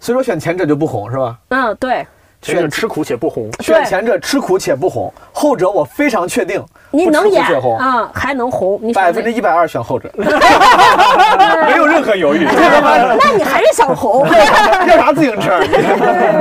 [0.00, 1.38] 所以说选前者就不红是吧？
[1.48, 2.06] 嗯，对，
[2.52, 12.46] 选者吃苦且不红，选前者吃苦且不红，后者我非常确定你能演苦且红，啊，还能红，百哪分之一百二选后者， 没有任何犹豫。
[12.54, 14.26] 那你还是想红？
[14.86, 15.58] 要啥自行车？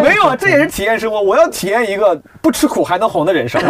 [0.04, 1.22] 没有，啊，这也是体验生活。
[1.22, 3.62] 我要体验一个不吃苦还能红的人生。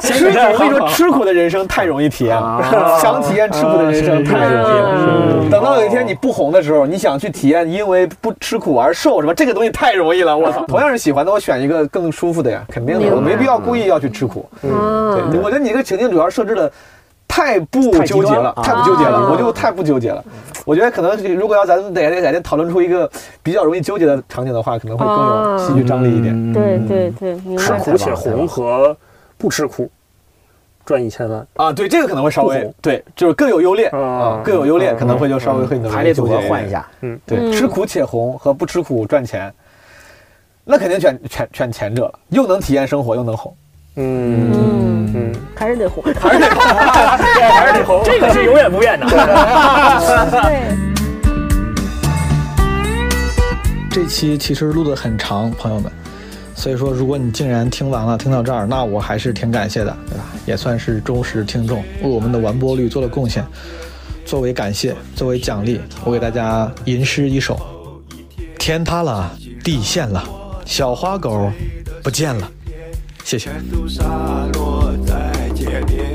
[0.00, 2.98] 吃苦，我跟你说，吃苦的人生太容易体验了。
[3.00, 5.48] 想体验吃苦的人生太容易了。
[5.50, 10.36] 等到有一天你不红的时候，你想去体验因为不吃苦而瘦什么，这个东西太容易了。
[10.36, 14.46] 我操，同样是喜欢的，我选一个更舒服的呀，肯定的，我没必要故意要去吃苦。
[14.60, 16.70] 嗯，对，我觉得你这个情境主要设置的
[17.26, 19.28] 太不纠结了，太不纠结了，啊。
[19.32, 20.22] 我就太不纠结了。
[20.66, 23.10] 我觉得可能如果要咱们哪天哪天讨论出一个
[23.42, 26.52] 比较容易纠结的场景的话，可能会更有戏剧张力一点。
[26.52, 28.94] 对对对，吃苦且红和
[29.38, 29.90] 不吃苦，
[30.84, 31.46] 赚一千万。
[31.54, 33.98] 啊，对，这个可能会稍微对，就是各有优劣啊。
[33.98, 36.70] 啊，各有优劣，嗯可能会就稍微和你的排列组合纠结换一。
[36.70, 39.50] 下，嗯对，嗯吃苦且红和不吃苦赚钱，
[40.70, 43.56] 那肯定选选选前者了，又能体验生活，又能红。
[43.96, 46.04] 嗯嗯，嗯，还是得红。
[46.20, 49.06] 还是得红，这个是永远不变的。
[49.08, 50.60] 对，
[53.90, 55.90] 这期其实录的很长，朋友们，
[56.54, 60.24] 所以说如果你竟然听完了，听到这儿，那我还是挺感谢的，对吧？
[60.44, 63.42] 也算是忠实听众，为我们的完播率做了贡献。
[64.26, 67.58] 作为感谢，作为奖励，我给大家吟诗一首：
[68.58, 70.22] 天塌了，地陷了，
[70.68, 71.50] 小花狗
[72.02, 72.48] 不见了。
[73.24, 73.50] 谢谢。
[73.72, 74.04] 都洒
[74.52, 76.12] 落在街边。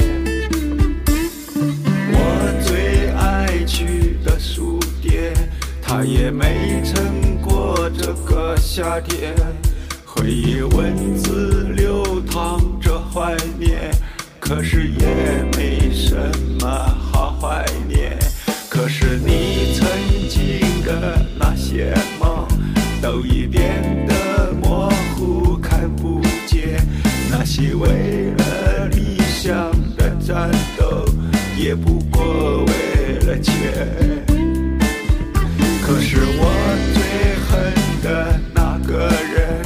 [2.11, 5.33] 我最爱去的书店，
[5.81, 9.33] 它也没撑过这个夏天。
[10.05, 13.91] 回忆文字流淌着怀念，
[14.39, 16.15] 可是也没什
[16.61, 16.69] 么
[17.11, 18.15] 好怀念。
[18.69, 19.87] 可是你曾
[20.29, 22.47] 经的那些梦，
[23.01, 24.13] 都已变得
[27.61, 31.05] 为了理想的战斗，
[31.57, 33.53] 也不过为了钱。
[35.81, 36.41] 可是我
[36.93, 36.97] 最
[37.45, 39.61] 恨的那个人，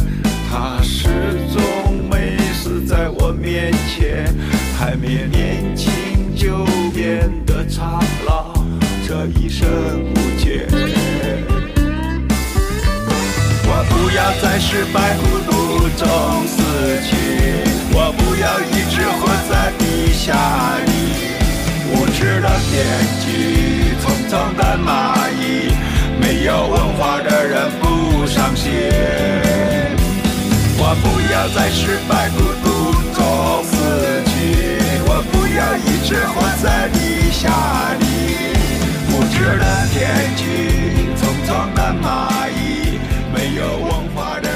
[0.50, 1.08] 他始
[1.54, 4.34] 终没死在我面前，
[4.78, 8.54] 还没年轻就变得苍老，
[9.08, 9.68] 这一生
[10.12, 10.68] 无解。
[13.70, 15.52] 我不要在失败孤独
[15.98, 16.08] 中
[16.48, 16.58] 死
[17.04, 17.16] 去，
[19.50, 20.34] 在地下
[20.86, 20.90] 里。
[21.94, 22.76] 无知的编
[23.22, 24.88] 剧，匆匆的蚂
[25.40, 25.72] 蚁，
[26.20, 28.72] 没有文化的人不伤心。
[30.80, 32.68] 我不要在失败孤独
[33.14, 33.20] 中
[33.64, 33.74] 死
[34.26, 34.36] 去，
[35.08, 37.50] 我不要一直活在地下
[38.00, 38.04] 里。
[39.10, 39.96] 无知的编
[40.36, 40.44] 剧，
[41.16, 42.06] 匆匆的蚂
[42.50, 43.00] 蚁。
[43.34, 44.48] 没有文化的